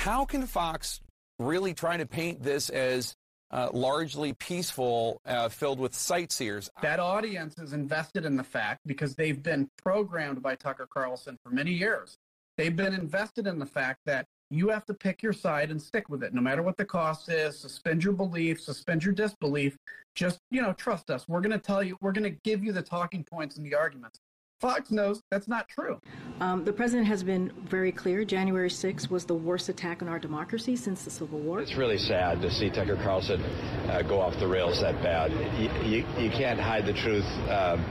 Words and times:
How 0.00 0.24
can 0.24 0.46
Fox 0.46 1.02
really 1.38 1.74
try 1.74 1.98
to 1.98 2.06
paint 2.06 2.42
this 2.42 2.70
as 2.70 3.14
uh, 3.50 3.68
largely 3.70 4.32
peaceful, 4.32 5.20
uh, 5.26 5.50
filled 5.50 5.78
with 5.78 5.94
sightseers? 5.94 6.70
That 6.80 7.00
audience 7.00 7.58
is 7.58 7.74
invested 7.74 8.24
in 8.24 8.34
the 8.34 8.42
fact 8.42 8.80
because 8.86 9.14
they've 9.14 9.42
been 9.42 9.68
programmed 9.76 10.40
by 10.40 10.54
Tucker 10.54 10.88
Carlson 10.90 11.36
for 11.44 11.50
many 11.50 11.72
years. 11.72 12.16
They've 12.56 12.74
been 12.74 12.94
invested 12.94 13.46
in 13.46 13.58
the 13.58 13.66
fact 13.66 13.98
that 14.06 14.24
you 14.50 14.70
have 14.70 14.86
to 14.86 14.94
pick 14.94 15.22
your 15.22 15.34
side 15.34 15.70
and 15.70 15.80
stick 15.80 16.08
with 16.08 16.22
it, 16.22 16.32
no 16.32 16.40
matter 16.40 16.62
what 16.62 16.78
the 16.78 16.86
cost 16.86 17.28
is. 17.28 17.58
Suspend 17.58 18.02
your 18.02 18.14
belief, 18.14 18.58
suspend 18.58 19.04
your 19.04 19.12
disbelief. 19.12 19.76
Just 20.14 20.38
you 20.50 20.62
know, 20.62 20.72
trust 20.72 21.10
us. 21.10 21.28
We're 21.28 21.42
going 21.42 21.52
to 21.52 21.58
tell 21.58 21.82
you. 21.82 21.98
We're 22.00 22.12
going 22.12 22.24
to 22.24 22.40
give 22.42 22.64
you 22.64 22.72
the 22.72 22.80
talking 22.80 23.22
points 23.22 23.58
and 23.58 23.66
the 23.66 23.74
arguments. 23.74 24.18
Fox 24.60 24.90
knows 24.90 25.22
that's 25.30 25.48
not 25.48 25.68
true. 25.68 25.98
Um, 26.40 26.64
the 26.64 26.72
president 26.72 27.08
has 27.08 27.22
been 27.22 27.50
very 27.64 27.90
clear. 27.90 28.24
January 28.26 28.68
6th 28.68 29.10
was 29.10 29.24
the 29.24 29.34
worst 29.34 29.70
attack 29.70 30.02
on 30.02 30.08
our 30.08 30.18
democracy 30.18 30.76
since 30.76 31.02
the 31.02 31.10
Civil 31.10 31.38
War. 31.38 31.60
It's 31.60 31.76
really 31.76 31.96
sad 31.96 32.42
to 32.42 32.50
see 32.50 32.68
Tucker 32.68 32.96
Carlson 32.96 33.40
uh, 33.40 34.02
go 34.02 34.20
off 34.20 34.38
the 34.38 34.46
rails 34.46 34.82
that 34.82 35.02
bad. 35.02 35.32
You, 35.58 35.70
you, 35.88 36.06
you 36.18 36.30
can't 36.30 36.60
hide 36.60 36.84
the 36.84 36.92
truth. 36.92 37.24
Um, 37.48 37.82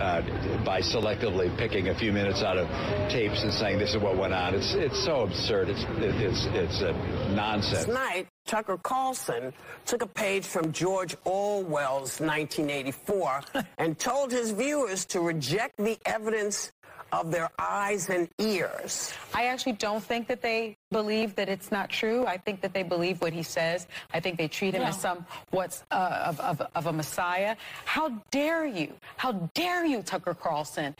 uh, 0.00 0.22
by 0.64 0.80
selectively 0.80 1.56
picking 1.58 1.88
a 1.88 1.94
few 1.94 2.12
minutes 2.12 2.42
out 2.42 2.56
of 2.56 2.68
tapes 3.10 3.42
and 3.42 3.52
saying 3.52 3.78
this 3.78 3.90
is 3.90 3.98
what 3.98 4.16
went 4.16 4.32
on. 4.32 4.54
It's 4.54 4.74
it's 4.74 5.04
so 5.04 5.22
absurd. 5.22 5.68
It's 5.68 5.84
it's 5.98 6.46
it's 6.52 6.82
uh, 6.82 6.92
nonsense. 7.34 7.84
Tonight, 7.84 8.28
Tucker 8.46 8.78
Carlson 8.78 9.52
took 9.86 10.02
a 10.02 10.06
page 10.06 10.44
from 10.44 10.72
George 10.72 11.16
Orwell's 11.24 12.20
1984 12.20 13.42
and 13.78 13.98
told 13.98 14.30
his 14.30 14.50
viewers 14.50 15.04
to 15.06 15.20
reject 15.20 15.76
the 15.78 15.98
evidence 16.06 16.72
of 17.12 17.30
their 17.30 17.50
eyes 17.58 18.08
and 18.10 18.28
ears. 18.38 19.12
I 19.34 19.46
actually 19.46 19.72
don't 19.72 20.02
think 20.02 20.26
that 20.28 20.42
they 20.42 20.76
believe 20.90 21.34
that 21.36 21.48
it's 21.48 21.70
not 21.70 21.90
true. 21.90 22.26
I 22.26 22.36
think 22.36 22.60
that 22.60 22.74
they 22.74 22.82
believe 22.82 23.20
what 23.20 23.32
he 23.32 23.42
says. 23.42 23.86
I 24.12 24.20
think 24.20 24.38
they 24.38 24.48
treat 24.48 24.74
him 24.74 24.82
as 24.82 25.00
some 25.00 25.24
what's 25.50 25.84
uh, 25.90 26.24
of, 26.26 26.40
of, 26.40 26.62
of 26.74 26.86
a 26.86 26.92
messiah. 26.92 27.56
How 27.84 28.10
dare 28.30 28.66
you? 28.66 28.92
How 29.16 29.32
dare 29.54 29.84
you, 29.84 30.02
Tucker 30.02 30.34
Carlson? 30.34 30.94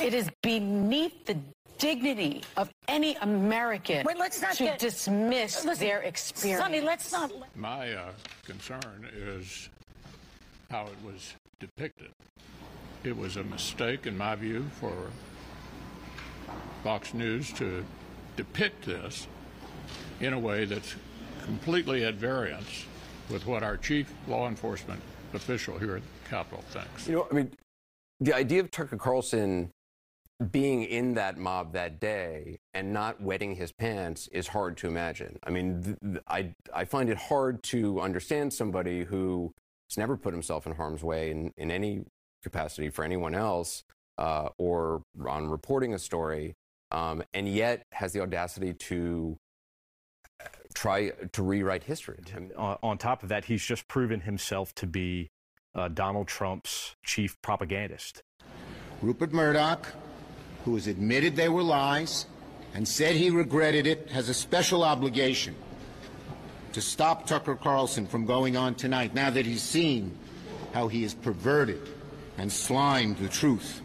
It 0.00 0.14
is 0.14 0.28
beneath 0.42 1.24
the 1.24 1.36
dignity 1.78 2.42
of 2.56 2.70
any 2.88 3.14
American 3.16 4.04
Wait, 4.04 4.18
let's 4.18 4.42
not 4.42 4.54
to 4.54 4.64
get- 4.64 4.78
dismiss 4.78 5.64
Listen, 5.64 5.86
their 5.86 6.00
experience. 6.00 6.62
Sonny, 6.62 6.80
let's 6.80 7.12
not. 7.12 7.32
My 7.56 7.92
uh, 7.94 8.10
concern 8.44 9.08
is 9.16 9.68
how 10.70 10.86
it 10.86 11.06
was 11.06 11.34
depicted. 11.60 12.10
It 13.04 13.16
was 13.16 13.36
a 13.36 13.44
mistake, 13.44 14.06
in 14.06 14.18
my 14.18 14.34
view, 14.34 14.66
for 14.80 14.92
Fox 16.82 17.14
News 17.14 17.52
to 17.54 17.84
depict 18.36 18.84
this 18.84 19.26
in 20.20 20.32
a 20.32 20.38
way 20.38 20.64
that's 20.64 20.94
completely 21.44 22.04
at 22.04 22.14
variance 22.14 22.84
with 23.30 23.46
what 23.46 23.62
our 23.62 23.76
chief 23.76 24.12
law 24.26 24.48
enforcement 24.48 25.00
official 25.34 25.78
here 25.78 25.96
at 25.96 26.02
the 26.02 26.28
Capitol 26.28 26.64
thinks. 26.70 27.08
You 27.08 27.16
know, 27.16 27.28
I 27.30 27.34
mean, 27.34 27.50
the 28.20 28.34
idea 28.34 28.60
of 28.60 28.70
Tucker 28.70 28.96
Carlson 28.96 29.70
being 30.52 30.84
in 30.84 31.14
that 31.14 31.36
mob 31.36 31.72
that 31.72 31.98
day 31.98 32.58
and 32.72 32.92
not 32.92 33.20
wetting 33.20 33.56
his 33.56 33.72
pants 33.72 34.28
is 34.28 34.48
hard 34.48 34.76
to 34.78 34.86
imagine. 34.86 35.38
I 35.42 35.50
mean, 35.50 35.82
th- 35.82 35.96
th- 36.00 36.24
I, 36.28 36.54
I 36.72 36.84
find 36.84 37.10
it 37.10 37.18
hard 37.18 37.62
to 37.64 38.00
understand 38.00 38.52
somebody 38.52 39.04
who 39.04 39.52
has 39.90 39.98
never 39.98 40.16
put 40.16 40.32
himself 40.32 40.66
in 40.66 40.74
harm's 40.74 41.02
way 41.02 41.32
in, 41.32 41.52
in 41.56 41.70
any 41.72 42.04
capacity 42.42 42.88
for 42.88 43.04
anyone 43.04 43.34
else 43.34 43.82
uh, 44.16 44.50
or 44.58 45.02
on 45.26 45.48
reporting 45.48 45.92
a 45.92 45.98
story, 45.98 46.54
um, 46.90 47.22
and 47.34 47.48
yet 47.48 47.84
has 47.92 48.12
the 48.12 48.20
audacity 48.20 48.72
to 48.74 49.38
try 50.74 51.10
to 51.32 51.42
rewrite 51.42 51.84
history. 51.84 52.18
Uh, 52.56 52.76
on 52.82 52.98
top 52.98 53.22
of 53.22 53.28
that, 53.30 53.44
he's 53.46 53.64
just 53.64 53.88
proven 53.88 54.20
himself 54.20 54.74
to 54.76 54.86
be 54.86 55.30
uh, 55.74 55.88
Donald 55.88 56.28
Trump's 56.28 56.96
chief 57.04 57.40
propagandist. 57.42 58.22
Rupert 59.02 59.32
Murdoch, 59.32 59.86
who 60.64 60.74
has 60.74 60.86
admitted 60.86 61.36
they 61.36 61.48
were 61.48 61.62
lies 61.62 62.26
and 62.74 62.86
said 62.86 63.16
he 63.16 63.30
regretted 63.30 63.86
it, 63.86 64.10
has 64.10 64.28
a 64.28 64.34
special 64.34 64.82
obligation 64.82 65.54
to 66.72 66.80
stop 66.80 67.26
Tucker 67.26 67.56
Carlson 67.56 68.06
from 68.06 68.24
going 68.26 68.56
on 68.56 68.74
tonight 68.74 69.14
now 69.14 69.30
that 69.30 69.46
he's 69.46 69.62
seen 69.62 70.16
how 70.72 70.88
he 70.88 71.02
has 71.02 71.14
perverted 71.14 71.88
and 72.36 72.52
slimed 72.52 73.16
the 73.18 73.28
truth, 73.28 73.80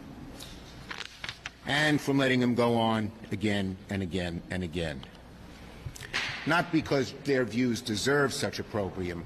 and 1.65 1.99
from 1.99 2.17
letting 2.17 2.39
them 2.39 2.55
go 2.55 2.75
on 2.75 3.11
again 3.31 3.77
and 3.89 4.01
again 4.01 4.41
and 4.51 4.63
again. 4.63 5.01
Not 6.45 6.71
because 6.71 7.13
their 7.23 7.45
views 7.45 7.81
deserve 7.81 8.33
such 8.33 8.59
opprobrium, 8.59 9.23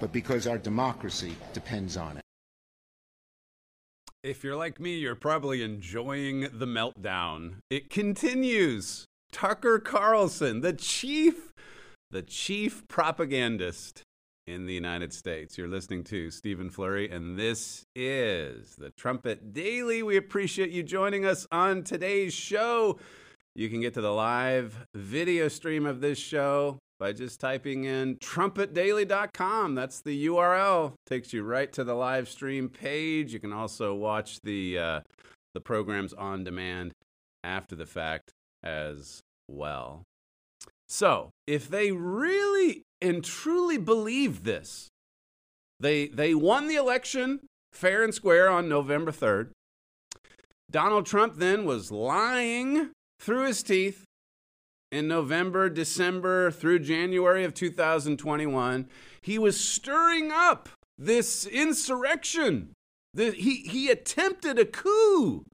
but 0.00 0.12
because 0.12 0.46
our 0.46 0.58
democracy 0.58 1.36
depends 1.52 1.96
on 1.96 2.16
it. 2.16 2.22
If 4.24 4.44
you're 4.44 4.56
like 4.56 4.80
me, 4.80 4.98
you're 4.98 5.14
probably 5.14 5.62
enjoying 5.62 6.48
the 6.52 6.66
meltdown. 6.66 7.54
It 7.70 7.90
continues. 7.90 9.06
Tucker 9.32 9.78
Carlson, 9.78 10.60
the 10.60 10.72
chief, 10.72 11.52
the 12.10 12.22
chief 12.22 12.86
propagandist 12.86 14.02
in 14.46 14.66
the 14.66 14.74
United 14.74 15.12
States. 15.12 15.56
You're 15.56 15.68
listening 15.68 16.04
to 16.04 16.30
Stephen 16.30 16.70
Flurry, 16.70 17.10
and 17.10 17.38
this 17.38 17.84
is 17.94 18.74
the 18.76 18.90
Trumpet 18.90 19.52
Daily. 19.52 20.02
We 20.02 20.16
appreciate 20.16 20.70
you 20.70 20.82
joining 20.82 21.24
us 21.24 21.46
on 21.52 21.84
today's 21.84 22.32
show. 22.32 22.98
You 23.54 23.68
can 23.68 23.80
get 23.80 23.94
to 23.94 24.00
the 24.00 24.12
live 24.12 24.86
video 24.94 25.48
stream 25.48 25.86
of 25.86 26.00
this 26.00 26.18
show 26.18 26.78
by 26.98 27.12
just 27.12 27.40
typing 27.40 27.84
in 27.84 28.16
trumpetdaily.com. 28.16 29.74
That's 29.74 30.00
the 30.00 30.26
URL. 30.26 30.94
Takes 31.06 31.32
you 31.32 31.42
right 31.42 31.72
to 31.72 31.84
the 31.84 31.94
live 31.94 32.28
stream 32.28 32.68
page. 32.68 33.32
You 33.32 33.40
can 33.40 33.52
also 33.52 33.94
watch 33.94 34.40
the 34.42 34.78
uh, 34.78 35.00
the 35.54 35.60
programs 35.60 36.12
on 36.12 36.44
demand 36.44 36.92
after 37.44 37.76
the 37.76 37.86
fact 37.86 38.32
as 38.62 39.20
well. 39.48 40.02
So, 40.88 41.30
if 41.46 41.68
they 41.68 41.92
really 41.92 42.82
and 43.02 43.24
truly 43.24 43.76
believe 43.76 44.44
this, 44.44 44.88
they 45.80 46.06
they 46.06 46.34
won 46.34 46.68
the 46.68 46.76
election 46.76 47.40
fair 47.72 48.04
and 48.04 48.14
square 48.14 48.48
on 48.48 48.68
November 48.68 49.10
3rd. 49.10 49.50
Donald 50.70 51.06
Trump 51.06 51.36
then 51.36 51.64
was 51.64 51.90
lying 51.90 52.90
through 53.20 53.46
his 53.46 53.62
teeth 53.62 54.04
in 54.90 55.08
November, 55.08 55.68
December, 55.68 56.50
through 56.50 56.78
January 56.78 57.44
of 57.44 57.54
2021. 57.54 58.88
He 59.20 59.38
was 59.38 59.58
stirring 59.58 60.30
up 60.30 60.68
this 60.98 61.46
insurrection. 61.46 62.72
The, 63.14 63.32
he, 63.32 63.56
he 63.62 63.90
attempted 63.90 64.58
a 64.58 64.64
coup. 64.64 65.44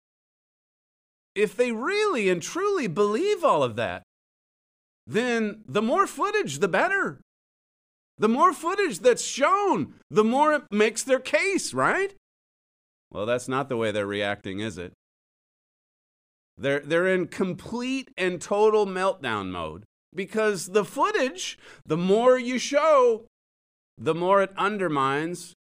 If 1.35 1.57
they 1.57 1.73
really 1.73 2.29
and 2.29 2.43
truly 2.43 2.89
believe 2.89 3.45
all 3.45 3.63
of 3.63 3.77
that, 3.77 4.03
then 5.07 5.63
the 5.67 5.83
more 5.83 6.07
footage, 6.07 6.59
the 6.59 6.69
better. 6.69 7.21
The 8.19 8.29
more 8.29 8.53
footage 8.53 8.99
that's 8.99 9.25
shown, 9.25 9.95
the 10.11 10.25
more 10.25 10.53
it 10.55 10.63
makes 10.71 11.03
their 11.03 11.21
case, 11.21 11.73
right? 11.73 12.15
Well, 13.11 13.27
that's 13.27 13.49
not 13.49 13.69
the 13.69 13.77
way 13.77 13.91
they're 13.91 14.07
reacting, 14.07 14.61
is 14.61 14.77
it? 14.77 14.93
They're, 16.57 16.81
they're 16.81 17.07
in 17.07 17.29
complete 17.29 18.11
and 18.19 18.41
total 18.41 18.87
meltdown 18.87 19.51
mode 19.51 19.85
because 20.13 20.67
the 20.67 20.85
footage, 20.85 21.59
the 21.87 21.97
more 21.97 22.39
you 22.39 22.59
show, 22.59 23.27
the 23.97 24.15
more 24.15 24.43
it 24.43 24.51
undermines 24.57 25.55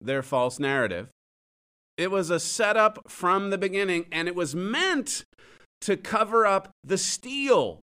their 0.00 0.22
false 0.22 0.58
narrative. 0.58 1.08
It 1.96 2.10
was 2.10 2.30
a 2.30 2.40
setup 2.40 3.08
from 3.08 3.50
the 3.50 3.58
beginning, 3.58 4.06
and 4.10 4.26
it 4.26 4.34
was 4.34 4.54
meant 4.54 5.24
to 5.82 5.96
cover 5.96 6.44
up 6.44 6.70
the 6.82 6.98
steal. 6.98 7.80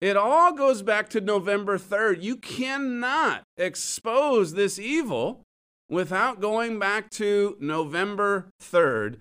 It 0.00 0.16
all 0.16 0.52
goes 0.52 0.82
back 0.82 1.08
to 1.10 1.20
November 1.20 1.76
3rd. 1.76 2.22
You 2.22 2.36
cannot 2.36 3.42
expose 3.56 4.54
this 4.54 4.78
evil 4.78 5.42
without 5.90 6.40
going 6.40 6.78
back 6.78 7.10
to 7.10 7.56
November 7.58 8.50
3rd 8.62 9.16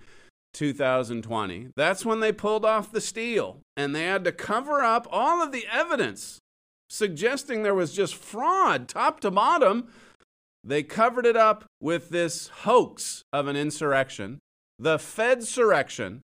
2020. 0.53 1.69
That's 1.75 2.05
when 2.05 2.19
they 2.19 2.31
pulled 2.31 2.65
off 2.65 2.91
the 2.91 3.01
steal 3.01 3.61
and 3.75 3.95
they 3.95 4.03
had 4.03 4.23
to 4.25 4.31
cover 4.31 4.81
up 4.81 5.07
all 5.11 5.41
of 5.41 5.51
the 5.51 5.65
evidence 5.71 6.39
suggesting 6.89 7.63
there 7.63 7.75
was 7.75 7.93
just 7.93 8.15
fraud 8.15 8.87
top 8.87 9.19
to 9.21 9.31
bottom. 9.31 9.87
They 10.63 10.83
covered 10.83 11.25
it 11.25 11.37
up 11.37 11.65
with 11.79 12.09
this 12.09 12.47
hoax 12.47 13.23
of 13.31 13.47
an 13.47 13.55
insurrection, 13.55 14.39
the 14.79 14.97
Fedsurrection. 14.97 16.21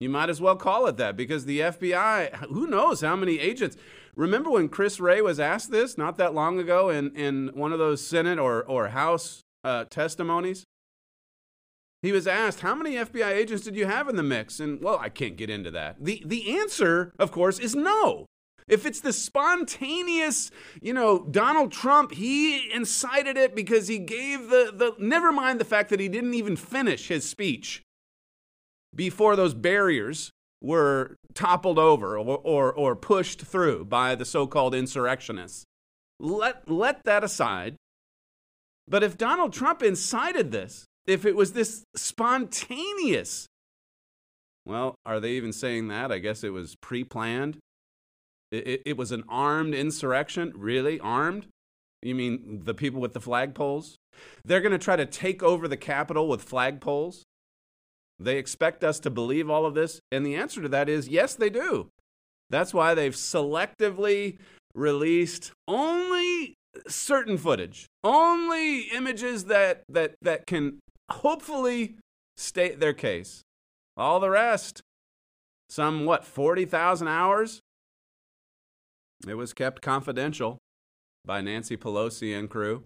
You 0.00 0.08
might 0.08 0.30
as 0.30 0.40
well 0.40 0.56
call 0.56 0.86
it 0.86 0.96
that 0.98 1.16
because 1.16 1.44
the 1.44 1.60
FBI, 1.60 2.34
who 2.46 2.66
knows 2.66 3.00
how 3.00 3.16
many 3.16 3.40
agents. 3.40 3.76
Remember 4.14 4.50
when 4.50 4.68
Chris 4.68 5.00
Wray 5.00 5.20
was 5.20 5.40
asked 5.40 5.70
this 5.70 5.98
not 5.98 6.16
that 6.18 6.34
long 6.34 6.58
ago 6.58 6.88
in, 6.88 7.14
in 7.16 7.50
one 7.54 7.72
of 7.72 7.78
those 7.78 8.06
Senate 8.06 8.38
or, 8.38 8.62
or 8.62 8.88
House 8.88 9.42
uh, 9.64 9.84
testimonies? 9.84 10.64
He 12.00 12.12
was 12.12 12.28
asked, 12.28 12.60
How 12.60 12.76
many 12.76 12.94
FBI 12.94 13.30
agents 13.30 13.64
did 13.64 13.74
you 13.74 13.86
have 13.86 14.08
in 14.08 14.14
the 14.14 14.22
mix? 14.22 14.60
And, 14.60 14.80
well, 14.80 14.98
I 15.00 15.08
can't 15.08 15.36
get 15.36 15.50
into 15.50 15.72
that. 15.72 15.96
The, 16.00 16.22
the 16.24 16.56
answer, 16.58 17.12
of 17.18 17.32
course, 17.32 17.58
is 17.58 17.74
no. 17.74 18.26
If 18.68 18.86
it's 18.86 19.00
the 19.00 19.12
spontaneous, 19.12 20.50
you 20.80 20.92
know, 20.92 21.26
Donald 21.28 21.72
Trump, 21.72 22.12
he 22.12 22.70
incited 22.72 23.36
it 23.36 23.56
because 23.56 23.88
he 23.88 23.98
gave 23.98 24.50
the, 24.50 24.72
the 24.72 24.94
never 24.98 25.32
mind 25.32 25.58
the 25.58 25.64
fact 25.64 25.90
that 25.90 26.00
he 26.00 26.08
didn't 26.08 26.34
even 26.34 26.54
finish 26.54 27.08
his 27.08 27.28
speech 27.28 27.82
before 28.94 29.36
those 29.36 29.54
barriers 29.54 30.30
were 30.60 31.16
toppled 31.34 31.78
over 31.78 32.18
or, 32.18 32.38
or, 32.42 32.72
or 32.72 32.96
pushed 32.96 33.42
through 33.42 33.84
by 33.84 34.14
the 34.14 34.24
so 34.24 34.46
called 34.46 34.74
insurrectionists. 34.74 35.64
Let, 36.18 36.68
let 36.68 37.04
that 37.04 37.22
aside. 37.22 37.76
But 38.88 39.02
if 39.02 39.16
Donald 39.18 39.52
Trump 39.52 39.82
incited 39.82 40.50
this, 40.50 40.86
if 41.06 41.24
it 41.24 41.36
was 41.36 41.52
this 41.52 41.84
spontaneous, 41.94 43.46
well, 44.66 44.96
are 45.06 45.20
they 45.20 45.32
even 45.32 45.52
saying 45.52 45.88
that? 45.88 46.12
I 46.12 46.18
guess 46.18 46.44
it 46.44 46.52
was 46.52 46.76
pre 46.82 47.04
planned. 47.04 47.58
It, 48.50 48.66
it, 48.66 48.82
it, 48.86 48.96
was 48.96 49.12
an 49.12 49.24
armed 49.28 49.74
insurrection? 49.74 50.52
Really? 50.54 51.00
Armed? 51.00 51.46
You 52.02 52.14
mean 52.14 52.62
the 52.64 52.74
people 52.74 53.00
with 53.00 53.12
the 53.12 53.20
flagpoles? 53.20 53.94
They're 54.44 54.60
going 54.60 54.72
to 54.72 54.78
try 54.78 54.96
to 54.96 55.06
take 55.06 55.42
over 55.42 55.68
the 55.68 55.76
Capitol 55.76 56.28
with 56.28 56.48
flagpoles? 56.48 57.22
They 58.18 58.36
expect 58.36 58.82
us 58.82 58.98
to 59.00 59.10
believe 59.10 59.48
all 59.48 59.64
of 59.64 59.74
this? 59.74 60.00
And 60.10 60.26
the 60.26 60.34
answer 60.34 60.60
to 60.62 60.68
that 60.68 60.88
is 60.88 61.08
yes, 61.08 61.34
they 61.34 61.50
do. 61.50 61.88
That's 62.50 62.74
why 62.74 62.94
they've 62.94 63.14
selectively 63.14 64.38
released 64.74 65.52
only 65.66 66.54
certain 66.86 67.36
footage, 67.36 67.86
only 68.02 68.82
images 68.82 69.44
that, 69.46 69.82
that, 69.88 70.14
that 70.22 70.46
can 70.46 70.80
hopefully 71.10 71.96
state 72.36 72.80
their 72.80 72.92
case. 72.92 73.42
All 73.96 74.20
the 74.20 74.30
rest, 74.30 74.80
some 75.68 76.04
what, 76.04 76.24
40,000 76.24 77.08
hours? 77.08 77.60
It 79.26 79.34
was 79.34 79.52
kept 79.52 79.82
confidential 79.82 80.58
by 81.24 81.40
Nancy 81.40 81.76
Pelosi 81.76 82.36
and 82.38 82.48
crew. 82.48 82.84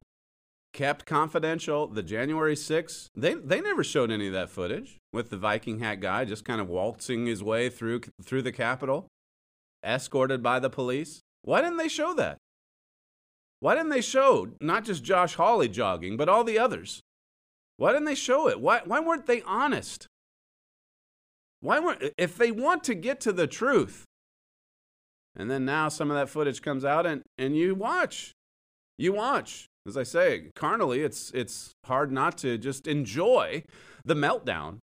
Kept 0.73 1.05
confidential. 1.05 1.87
The 1.87 2.03
January 2.03 2.55
6th, 2.55 3.11
they, 3.15 3.35
they 3.35 3.61
never 3.61 3.85
showed 3.85 4.11
any 4.11 4.29
of 4.29 4.33
that 4.33 4.51
footage 4.51 4.99
with 5.13 5.31
the 5.31 5.37
Viking 5.37 5.81
hat 5.81 6.01
guy 6.01 6.25
just 6.25 6.45
kind 6.45 6.61
of 6.61 6.69
waltzing 6.69 7.27
his 7.27 7.43
way 7.43 7.69
through, 7.69 8.01
through 8.23 8.43
the 8.43 8.53
Capitol, 8.53 9.09
escorted 9.85 10.43
by 10.43 10.59
the 10.59 10.71
police. 10.71 11.21
Why 11.43 11.61
didn't 11.61 11.77
they 11.77 11.89
show 11.89 12.15
that? 12.15 12.39
Why 13.61 13.75
didn't 13.75 13.91
they 13.91 14.01
show 14.01 14.49
not 14.61 14.85
just 14.85 15.05
Josh 15.05 15.35
Hawley 15.35 15.69
jogging, 15.69 16.17
but 16.17 16.29
all 16.29 16.43
the 16.43 16.59
others? 16.59 17.01
Why 17.77 17.93
didn't 17.93 18.07
they 18.07 18.15
show 18.15 18.49
it? 18.49 18.61
Why, 18.61 18.81
why 18.85 19.01
weren't 19.01 19.27
they 19.27 19.43
honest? 19.43 20.07
Why 21.61 21.79
weren't, 21.79 22.03
if 22.19 22.37
they 22.37 22.51
want 22.51 22.83
to 22.85 22.95
get 22.95 23.21
to 23.21 23.33
the 23.33 23.47
truth, 23.47 24.05
and 25.37 25.51
then 25.51 25.65
now 25.65 25.89
some 25.89 26.11
of 26.11 26.17
that 26.17 26.29
footage 26.29 26.61
comes 26.61 26.85
out 26.85 27.07
and, 27.07 27.23
and 27.39 27.57
you 27.57 27.75
watch. 27.75 28.33
You 28.99 29.13
watch. 29.13 29.67
As 29.87 29.97
I 29.97 30.05
say, 30.05 30.51
carnally, 30.55 31.03
it's, 31.03 31.31
it's 31.33 31.73
hard 31.87 32.13
not 32.13 32.39
to 32.39 32.57
just 32.57 32.87
enjoy 32.87 33.65
the 34.05 34.15
meltdown. 34.15 34.79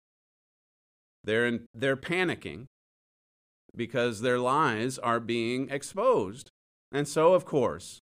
They're, 1.24 1.46
in, 1.46 1.66
they're 1.74 1.98
panicking 1.98 2.66
because 3.76 4.22
their 4.22 4.40
lies 4.40 4.98
are 4.98 5.20
being 5.20 5.70
exposed. 5.70 6.50
And 6.92 7.08
so, 7.08 7.34
of 7.34 7.46
course, 7.46 8.00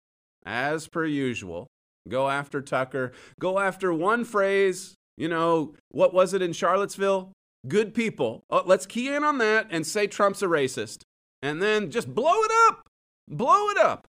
as 0.45 0.87
per 0.87 1.05
usual, 1.05 1.67
go 2.07 2.29
after 2.29 2.61
Tucker, 2.61 3.11
go 3.39 3.59
after 3.59 3.93
one 3.93 4.25
phrase. 4.25 4.95
You 5.17 5.27
know, 5.27 5.75
what 5.89 6.13
was 6.13 6.33
it 6.33 6.41
in 6.41 6.53
Charlottesville? 6.53 7.33
Good 7.67 7.93
people. 7.93 8.41
Oh, 8.49 8.63
let's 8.65 8.85
key 8.85 9.13
in 9.13 9.23
on 9.23 9.37
that 9.39 9.67
and 9.69 9.85
say 9.85 10.07
Trump's 10.07 10.41
a 10.41 10.47
racist. 10.47 11.01
And 11.41 11.61
then 11.61 11.91
just 11.91 12.13
blow 12.13 12.41
it 12.41 12.51
up. 12.67 12.87
Blow 13.27 13.69
it 13.69 13.77
up. 13.77 14.07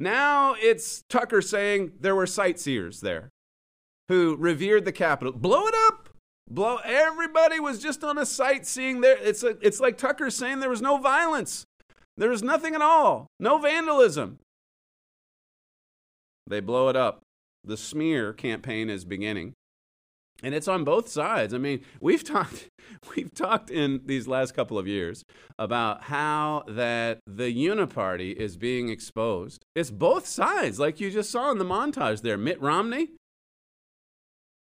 Now 0.00 0.54
it's 0.58 1.04
Tucker 1.10 1.42
saying 1.42 1.92
there 2.00 2.14
were 2.14 2.26
sightseers 2.26 3.00
there 3.00 3.28
who 4.08 4.34
revered 4.34 4.86
the 4.86 4.92
Capitol. 4.92 5.34
Blow 5.34 5.66
it 5.66 5.74
up. 5.88 6.08
Blow 6.48 6.78
everybody 6.82 7.60
was 7.60 7.78
just 7.78 8.02
on 8.02 8.16
a 8.16 8.24
sightseeing 8.24 9.02
there. 9.02 9.18
It's 9.18 9.42
a, 9.42 9.58
it's 9.60 9.78
like 9.78 9.98
Tucker 9.98 10.30
saying 10.30 10.60
there 10.60 10.70
was 10.70 10.80
no 10.80 10.96
violence. 10.96 11.66
There 12.16 12.30
was 12.30 12.42
nothing 12.42 12.74
at 12.74 12.80
all. 12.80 13.26
No 13.38 13.58
vandalism. 13.58 14.38
They 16.46 16.60
blow 16.60 16.88
it 16.88 16.96
up. 16.96 17.20
The 17.62 17.76
smear 17.76 18.32
campaign 18.32 18.88
is 18.88 19.04
beginning. 19.04 19.52
And 20.42 20.54
it's 20.54 20.68
on 20.68 20.84
both 20.84 21.08
sides. 21.08 21.52
I 21.52 21.58
mean, 21.58 21.80
we've 22.00 22.24
talked 22.24 22.68
we've 23.16 23.32
talked 23.32 23.70
in 23.70 24.00
these 24.06 24.26
last 24.26 24.54
couple 24.54 24.78
of 24.78 24.86
years 24.86 25.24
about 25.58 26.04
how 26.04 26.64
that 26.68 27.20
the 27.26 27.54
uniparty 27.54 28.34
is 28.34 28.56
being 28.56 28.88
exposed. 28.88 29.64
It's 29.74 29.90
both 29.90 30.26
sides, 30.26 30.78
like 30.78 31.00
you 31.00 31.10
just 31.10 31.30
saw 31.30 31.50
in 31.50 31.58
the 31.58 31.64
montage 31.64 32.22
there. 32.22 32.38
Mitt 32.38 32.60
Romney, 32.60 33.10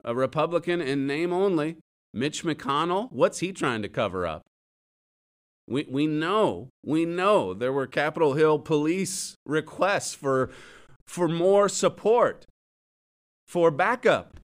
a 0.03 0.13
Republican 0.13 0.81
in 0.81 1.07
name 1.07 1.33
only. 1.33 1.77
Mitch 2.13 2.43
McConnell, 2.43 3.11
what's 3.11 3.39
he 3.39 3.51
trying 3.51 3.81
to 3.81 3.89
cover 3.89 4.27
up? 4.27 4.43
We, 5.67 5.87
we 5.89 6.05
know, 6.05 6.69
we 6.85 7.05
know 7.05 7.53
there 7.53 7.73
were 7.73 7.87
Capitol 7.87 8.33
Hill 8.33 8.59
police 8.59 9.35
requests 9.45 10.13
for 10.13 10.51
for 11.07 11.27
more 11.27 11.67
support, 11.67 12.45
for 13.47 13.71
backup. 13.71 14.39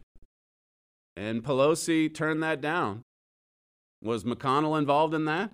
And 1.20 1.44
Pelosi 1.44 2.14
turned 2.14 2.42
that 2.44 2.62
down. 2.62 3.04
Was 4.02 4.24
McConnell 4.24 4.80
involved 4.80 5.14
in 5.14 5.26
that? 5.26 5.52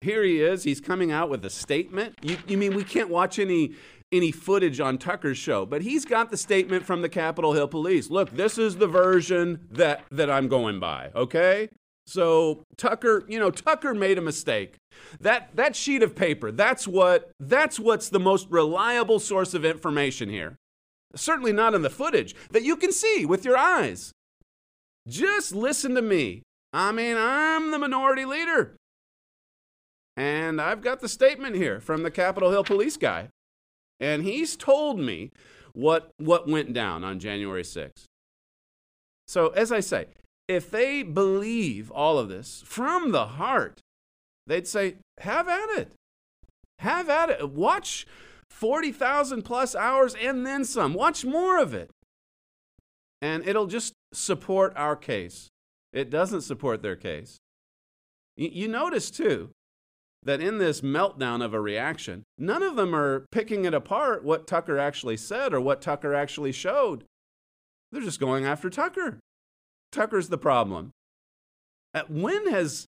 Here 0.00 0.24
he 0.24 0.40
is. 0.40 0.64
He's 0.64 0.80
coming 0.80 1.12
out 1.12 1.28
with 1.28 1.44
a 1.44 1.50
statement. 1.50 2.14
You, 2.22 2.38
you 2.46 2.56
mean 2.56 2.74
we 2.74 2.82
can't 2.82 3.10
watch 3.10 3.38
any 3.38 3.74
any 4.10 4.32
footage 4.32 4.80
on 4.80 4.96
Tucker's 4.96 5.36
show, 5.36 5.66
but 5.66 5.82
he's 5.82 6.06
got 6.06 6.30
the 6.30 6.36
statement 6.38 6.86
from 6.86 7.02
the 7.02 7.08
Capitol 7.10 7.52
Hill 7.52 7.68
Police. 7.68 8.10
Look, 8.10 8.30
this 8.30 8.56
is 8.56 8.76
the 8.76 8.86
version 8.86 9.68
that 9.70 10.04
that 10.10 10.30
I'm 10.30 10.48
going 10.48 10.80
by. 10.80 11.10
Okay, 11.14 11.68
so 12.06 12.64
Tucker, 12.78 13.24
you 13.28 13.38
know, 13.38 13.50
Tucker 13.50 13.92
made 13.92 14.16
a 14.16 14.22
mistake. 14.22 14.76
That 15.20 15.54
that 15.54 15.76
sheet 15.76 16.02
of 16.02 16.16
paper, 16.16 16.50
that's 16.50 16.88
what 16.88 17.30
that's 17.38 17.78
what's 17.78 18.08
the 18.08 18.20
most 18.20 18.48
reliable 18.48 19.18
source 19.18 19.52
of 19.52 19.66
information 19.66 20.30
here. 20.30 20.56
Certainly 21.14 21.52
not 21.52 21.74
in 21.74 21.82
the 21.82 21.90
footage 21.90 22.34
that 22.52 22.62
you 22.64 22.76
can 22.76 22.90
see 22.90 23.26
with 23.26 23.44
your 23.44 23.58
eyes. 23.58 24.14
Just 25.06 25.54
listen 25.54 25.94
to 25.94 26.02
me. 26.02 26.42
I 26.72 26.92
mean, 26.92 27.16
I'm 27.18 27.70
the 27.70 27.78
minority 27.78 28.24
leader. 28.24 28.76
And 30.16 30.60
I've 30.60 30.82
got 30.82 31.00
the 31.00 31.08
statement 31.08 31.56
here 31.56 31.80
from 31.80 32.02
the 32.02 32.10
Capitol 32.10 32.50
Hill 32.50 32.64
police 32.64 32.96
guy. 32.96 33.28
And 33.98 34.22
he's 34.22 34.56
told 34.56 34.98
me 34.98 35.30
what 35.72 36.10
what 36.18 36.48
went 36.48 36.72
down 36.72 37.04
on 37.04 37.18
January 37.18 37.62
6th. 37.62 38.04
So, 39.26 39.48
as 39.48 39.72
I 39.72 39.80
say, 39.80 40.06
if 40.48 40.70
they 40.70 41.02
believe 41.02 41.90
all 41.90 42.18
of 42.18 42.28
this 42.28 42.62
from 42.66 43.12
the 43.12 43.26
heart, 43.26 43.80
they'd 44.46 44.68
say, 44.68 44.96
have 45.20 45.48
at 45.48 45.70
it. 45.70 45.92
Have 46.80 47.08
at 47.08 47.30
it. 47.30 47.50
Watch 47.50 48.06
40,000 48.50 49.42
plus 49.42 49.74
hours 49.74 50.14
and 50.20 50.46
then 50.46 50.64
some. 50.64 50.94
Watch 50.94 51.24
more 51.24 51.58
of 51.58 51.72
it. 51.72 51.90
And 53.22 53.46
it'll 53.46 53.68
just 53.68 53.94
support 54.12 54.72
our 54.76 54.96
case. 54.96 55.48
It 55.92 56.10
doesn't 56.10 56.42
support 56.42 56.82
their 56.82 56.96
case. 56.96 57.38
You, 58.36 58.68
notice, 58.68 59.10
too, 59.10 59.50
that 60.22 60.40
in 60.40 60.58
this 60.58 60.80
meltdown 60.80 61.44
of 61.44 61.52
a 61.52 61.60
reaction, 61.60 62.22
none 62.38 62.62
of 62.62 62.76
them 62.76 62.94
are 62.94 63.26
picking 63.30 63.64
it 63.64 63.74
apart 63.74 64.24
what 64.24 64.46
Tucker 64.46 64.78
actually 64.78 65.16
said 65.16 65.52
or 65.52 65.60
what 65.60 65.82
Tucker 65.82 66.14
actually 66.14 66.52
showed. 66.52 67.04
They're 67.90 68.00
just 68.00 68.20
going 68.20 68.46
after 68.46 68.70
Tucker. 68.70 69.20
Tucker's 69.90 70.28
the 70.28 70.38
problem. 70.38 70.90
When 72.08 72.50
has 72.50 72.86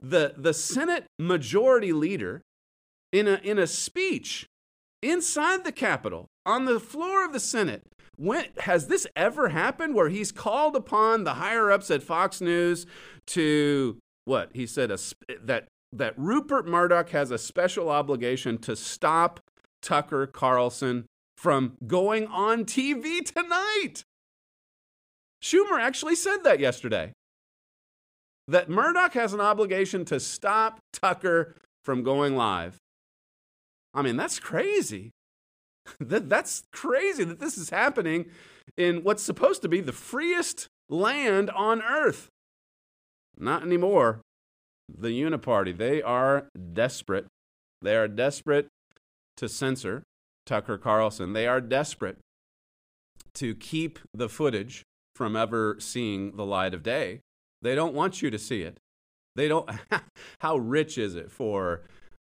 the, 0.00 0.34
the 0.36 0.52
Senate 0.52 1.04
majority 1.18 1.92
leader, 1.92 2.42
in 3.12 3.28
a, 3.28 3.34
in 3.42 3.58
a 3.58 3.66
speech 3.66 4.46
inside 5.02 5.64
the 5.64 5.72
Capitol, 5.72 6.26
on 6.44 6.64
the 6.64 6.80
floor 6.80 7.24
of 7.24 7.32
the 7.32 7.40
Senate. 7.40 7.82
When 8.16 8.46
has 8.58 8.88
this 8.88 9.06
ever 9.16 9.48
happened 9.48 9.94
where 9.94 10.08
he's 10.08 10.32
called 10.32 10.76
upon 10.76 11.24
the 11.24 11.34
higher 11.34 11.70
ups 11.70 11.90
at 11.90 12.02
Fox 12.02 12.40
News 12.40 12.86
to 13.28 13.98
what 14.24 14.50
he 14.52 14.66
said 14.66 14.90
a, 14.90 14.98
that 15.42 15.68
that 15.92 16.14
Rupert 16.16 16.66
Murdoch 16.66 17.10
has 17.10 17.30
a 17.30 17.38
special 17.38 17.90
obligation 17.90 18.58
to 18.58 18.76
stop 18.76 19.40
Tucker 19.82 20.26
Carlson 20.26 21.06
from 21.36 21.76
going 21.86 22.26
on 22.28 22.64
TV 22.64 23.24
tonight. 23.24 24.04
Schumer 25.42 25.80
actually 25.80 26.14
said 26.14 26.38
that 26.44 26.60
yesterday. 26.60 27.12
That 28.48 28.70
Murdoch 28.70 29.12
has 29.14 29.34
an 29.34 29.40
obligation 29.40 30.04
to 30.06 30.20
stop 30.20 30.78
Tucker 30.92 31.56
from 31.84 32.02
going 32.02 32.36
live. 32.36 32.78
I 33.92 34.02
mean, 34.02 34.16
that's 34.16 34.38
crazy. 34.38 35.10
that, 36.00 36.28
that's 36.28 36.64
crazy 36.72 37.24
that 37.24 37.40
this 37.40 37.58
is 37.58 37.70
happening 37.70 38.26
in 38.76 39.02
what's 39.02 39.22
supposed 39.22 39.62
to 39.62 39.68
be 39.68 39.80
the 39.80 39.92
freest 39.92 40.68
land 40.88 41.50
on 41.50 41.82
earth. 41.82 42.28
Not 43.36 43.62
anymore. 43.62 44.20
The 44.88 45.08
Uniparty, 45.08 45.76
they 45.76 46.02
are 46.02 46.48
desperate. 46.72 47.26
They 47.80 47.96
are 47.96 48.08
desperate 48.08 48.68
to 49.38 49.48
censor 49.48 50.02
Tucker 50.46 50.78
Carlson. 50.78 51.32
They 51.32 51.46
are 51.46 51.60
desperate 51.60 52.18
to 53.34 53.54
keep 53.54 53.98
the 54.12 54.28
footage 54.28 54.82
from 55.14 55.36
ever 55.36 55.76
seeing 55.78 56.36
the 56.36 56.44
light 56.44 56.74
of 56.74 56.82
day. 56.82 57.20
They 57.62 57.74
don't 57.74 57.94
want 57.94 58.22
you 58.22 58.30
to 58.30 58.38
see 58.38 58.62
it. 58.62 58.78
They 59.34 59.48
don't. 59.48 59.70
how 60.40 60.56
rich 60.56 60.98
is 60.98 61.14
it 61.14 61.30
for, 61.30 61.82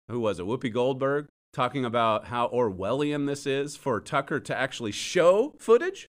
who 0.09 0.21
was 0.21 0.39
it, 0.39 0.47
Whoopi 0.47 0.73
Goldberg, 0.73 1.29
talking 1.57 1.87
about 1.87 2.27
how 2.27 2.49
Orwellian 2.49 3.27
this 3.27 3.47
is 3.47 3.77
for 3.77 3.99
Tucker 3.99 4.39
to 4.41 4.55
actually 4.55 4.93
show 4.93 5.55
footage? 5.59 6.07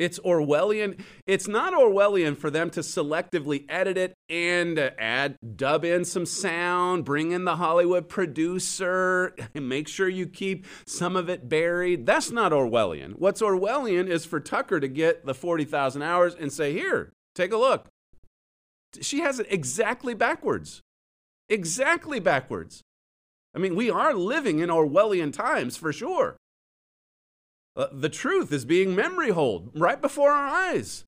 It's 0.00 0.18
Orwellian. 0.18 1.00
It's 1.28 1.46
not 1.46 1.72
Orwellian 1.72 2.36
for 2.36 2.50
them 2.50 2.68
to 2.70 2.80
selectively 2.80 3.64
edit 3.68 3.96
it 3.96 4.14
and 4.28 4.76
add, 4.98 5.36
dub 5.56 5.84
in 5.84 6.04
some 6.04 6.26
sound, 6.26 7.04
bring 7.04 7.30
in 7.30 7.44
the 7.44 7.56
Hollywood 7.56 8.08
producer, 8.08 9.32
and 9.54 9.68
make 9.68 9.86
sure 9.86 10.08
you 10.08 10.26
keep 10.26 10.66
some 10.88 11.14
of 11.14 11.28
it 11.28 11.48
buried. 11.48 12.04
That's 12.04 12.32
not 12.32 12.50
Orwellian. 12.50 13.12
What's 13.16 13.40
Orwellian 13.40 14.08
is 14.08 14.24
for 14.24 14.40
Tucker 14.40 14.80
to 14.80 14.88
get 14.88 15.24
the 15.24 15.34
40,000 15.34 16.02
hours 16.02 16.34
and 16.34 16.52
say, 16.52 16.72
here, 16.72 17.12
take 17.36 17.52
a 17.52 17.56
look. 17.56 17.86
She 19.00 19.20
has 19.20 19.38
it 19.38 19.46
exactly 19.50 20.14
backwards. 20.14 20.80
Exactly 21.48 22.18
backwards. 22.18 22.82
I 23.58 23.60
mean, 23.60 23.74
we 23.74 23.90
are 23.90 24.14
living 24.14 24.60
in 24.60 24.68
Orwellian 24.68 25.32
times 25.32 25.76
for 25.76 25.92
sure. 25.92 26.36
Uh, 27.74 27.88
the 27.90 28.08
truth 28.08 28.52
is 28.52 28.64
being 28.64 28.94
memory 28.94 29.30
holed 29.30 29.72
right 29.74 30.00
before 30.00 30.30
our 30.30 30.46
eyes. 30.46 31.04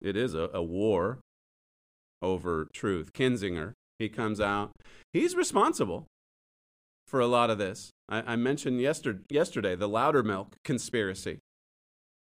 It 0.00 0.16
is 0.16 0.32
a, 0.32 0.48
a 0.54 0.62
war 0.62 1.18
over 2.22 2.66
truth. 2.72 3.12
Kinzinger, 3.12 3.74
he 3.98 4.08
comes 4.08 4.40
out. 4.40 4.70
He's 5.12 5.36
responsible 5.36 6.06
for 7.06 7.20
a 7.20 7.26
lot 7.26 7.50
of 7.50 7.58
this. 7.58 7.90
I, 8.08 8.32
I 8.32 8.36
mentioned 8.36 8.80
yester- 8.80 9.20
yesterday 9.28 9.74
the 9.74 9.88
Loudermilk 9.88 10.54
conspiracy. 10.64 11.40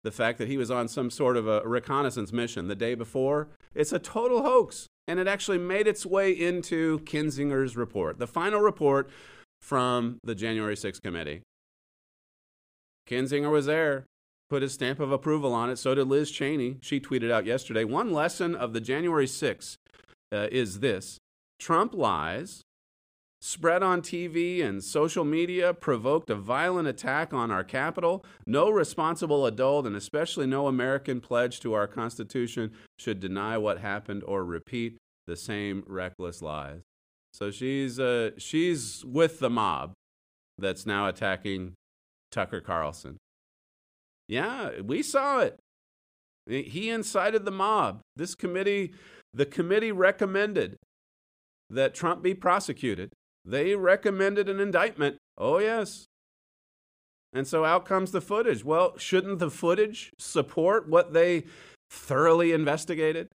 The 0.05 0.11
fact 0.11 0.39
that 0.39 0.49
he 0.49 0.57
was 0.57 0.71
on 0.71 0.89
some 0.89 1.11
sort 1.11 1.37
of 1.37 1.47
a 1.47 1.61
reconnaissance 1.69 2.33
mission 2.33 2.69
the 2.69 2.75
day 2.75 2.95
before. 2.95 3.49
It's 3.75 3.93
a 3.93 3.99
total 3.99 4.41
hoax. 4.43 4.87
And 5.11 5.19
it 5.19 5.27
actually 5.27 5.59
made 5.59 5.89
its 5.89 6.07
way 6.07 6.31
into 6.31 7.01
Kinzinger's 7.01 7.77
report, 7.77 8.21
the 8.21 8.29
final 8.29 8.61
report 8.61 9.11
from 9.61 10.21
the 10.23 10.37
January 10.37 10.77
6th 10.77 11.03
committee. 11.03 11.43
Kinzinger 13.09 13.51
was 13.51 13.67
there, 13.67 14.07
put 14.49 14.63
his 14.63 14.73
stamp 14.73 15.01
of 15.01 15.11
approval 15.11 15.53
on 15.53 15.69
it. 15.69 15.79
So 15.81 15.97
did 15.97 16.07
Liz 16.07 16.31
Cheney. 16.31 16.77
She 16.81 17.01
tweeted 17.01 17.33
out 17.33 17.45
yesterday 17.45 17.83
one 17.83 18.13
lesson 18.13 18.55
of 18.55 18.73
the 18.73 18.81
January 18.81 19.27
6th 19.27 19.79
uh, 20.31 20.47
is 20.53 20.79
this 20.79 21.19
Trump 21.59 21.93
lies, 21.93 22.63
spread 23.41 23.83
on 23.83 24.03
TV 24.03 24.65
and 24.65 24.83
social 24.83 25.25
media, 25.25 25.73
provoked 25.73 26.31
a 26.31 26.35
violent 26.35 26.89
attack 26.89 27.33
on 27.33 27.51
our 27.51 27.65
Capitol. 27.65 28.25
No 28.47 28.71
responsible 28.71 29.47
adult, 29.47 29.87
and 29.87 29.97
especially 29.97 30.47
no 30.47 30.67
American 30.67 31.21
pledge 31.21 31.61
to 31.61 31.73
our 31.73 31.87
Constitution, 31.87 32.73
should 32.99 33.21
deny 33.21 33.57
what 33.57 33.79
happened 33.79 34.23
or 34.25 34.45
repeat 34.45 34.99
the 35.27 35.37
same 35.37 35.83
reckless 35.87 36.43
lies. 36.43 36.83
So 37.33 37.51
she's, 37.51 37.99
uh, 37.99 38.31
she's 38.39 39.05
with 39.05 39.39
the 39.39 39.51
mob 39.51 39.93
that's 40.59 40.85
now 40.85 41.09
attacking 41.09 41.75
Tucker 42.31 42.61
Carlson. 42.61 43.17
Yeah, 44.29 44.81
we 44.81 45.03
saw 45.03 45.41
it. 45.41 45.59
He 46.47 46.91
incited 46.91 47.45
the 47.45 47.51
mob. 47.51 48.01
This 48.17 48.35
committee, 48.35 48.93
the 49.33 49.47
committee 49.47 49.93
recommended 49.93 50.77
that 51.69 51.95
Trump 51.95 52.23
be 52.23 52.35
prosecuted. 52.35 53.11
They 53.45 53.75
recommended 53.75 54.49
an 54.49 54.61
indictment. 54.61 55.17
Oh, 55.39 55.59
yes. 55.59 56.05
And 57.33 57.47
so 57.47 57.65
out 57.65 57.85
comes 57.85 58.11
the 58.11 58.21
footage. 58.21 58.65
Well, 58.65 58.99
shouldn't 58.99 59.39
the 59.39 59.51
footage 59.51 60.13
support 60.19 60.89
what 60.89 61.13
they 61.13 61.45
thoroughly 61.91 62.53
investigated? 62.53 63.29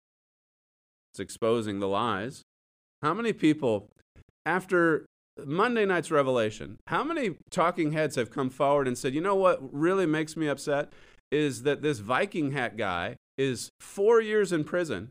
It's 1.13 1.19
exposing 1.19 1.79
the 1.79 1.87
lies. 1.87 2.41
How 3.01 3.13
many 3.13 3.33
people, 3.33 3.87
after 4.45 5.05
Monday 5.45 5.85
night's 5.85 6.11
revelation. 6.11 6.77
How 6.87 7.03
many 7.03 7.35
talking 7.49 7.91
heads 7.91 8.15
have 8.15 8.31
come 8.31 8.49
forward 8.49 8.87
and 8.87 8.97
said, 8.97 9.13
you 9.13 9.21
know 9.21 9.35
what 9.35 9.59
really 9.73 10.05
makes 10.05 10.37
me 10.37 10.47
upset 10.47 10.93
is 11.31 11.63
that 11.63 11.81
this 11.81 11.99
Viking 11.99 12.51
hat 12.51 12.77
guy 12.77 13.15
is 13.37 13.69
four 13.79 14.21
years 14.21 14.51
in 14.51 14.63
prison 14.63 15.09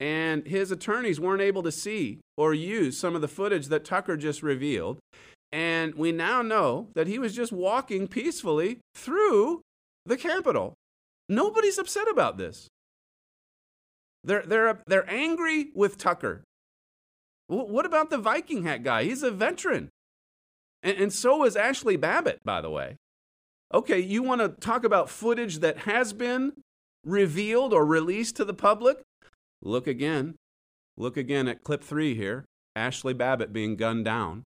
and 0.00 0.46
his 0.46 0.70
attorneys 0.70 1.20
weren't 1.20 1.42
able 1.42 1.62
to 1.62 1.72
see 1.72 2.20
or 2.36 2.52
use 2.54 2.98
some 2.98 3.14
of 3.14 3.20
the 3.20 3.28
footage 3.28 3.68
that 3.68 3.84
Tucker 3.84 4.16
just 4.16 4.42
revealed. 4.42 4.98
And 5.52 5.94
we 5.94 6.10
now 6.10 6.42
know 6.42 6.88
that 6.94 7.06
he 7.06 7.18
was 7.18 7.34
just 7.34 7.52
walking 7.52 8.08
peacefully 8.08 8.80
through 8.94 9.62
the 10.04 10.16
Capitol. 10.16 10.74
Nobody's 11.28 11.78
upset 11.78 12.08
about 12.08 12.38
this. 12.38 12.68
They're, 14.24 14.42
they're, 14.42 14.80
they're 14.86 15.08
angry 15.08 15.70
with 15.74 15.96
Tucker 15.96 16.42
what 17.46 17.86
about 17.86 18.10
the 18.10 18.18
Viking 18.18 18.64
hat 18.64 18.82
guy? 18.82 19.04
He's 19.04 19.22
a 19.22 19.30
veteran. 19.30 19.90
And, 20.82 20.96
and 20.96 21.12
so 21.12 21.44
is 21.44 21.56
Ashley 21.56 21.96
Babbitt, 21.96 22.40
by 22.44 22.60
the 22.60 22.70
way. 22.70 22.96
Okay, 23.72 23.98
you 23.98 24.22
want 24.22 24.40
to 24.40 24.48
talk 24.48 24.84
about 24.84 25.10
footage 25.10 25.58
that 25.58 25.78
has 25.78 26.12
been 26.12 26.52
revealed 27.04 27.72
or 27.72 27.84
released 27.84 28.36
to 28.36 28.44
the 28.44 28.54
public? 28.54 28.98
Look 29.64 29.86
again. 29.86 30.34
Look 30.96 31.16
again 31.16 31.48
at 31.48 31.64
clip 31.64 31.82
three 31.82 32.14
here 32.14 32.44
Ashley 32.76 33.14
Babbitt 33.14 33.52
being 33.52 33.76
gunned 33.76 34.04
down. 34.04 34.44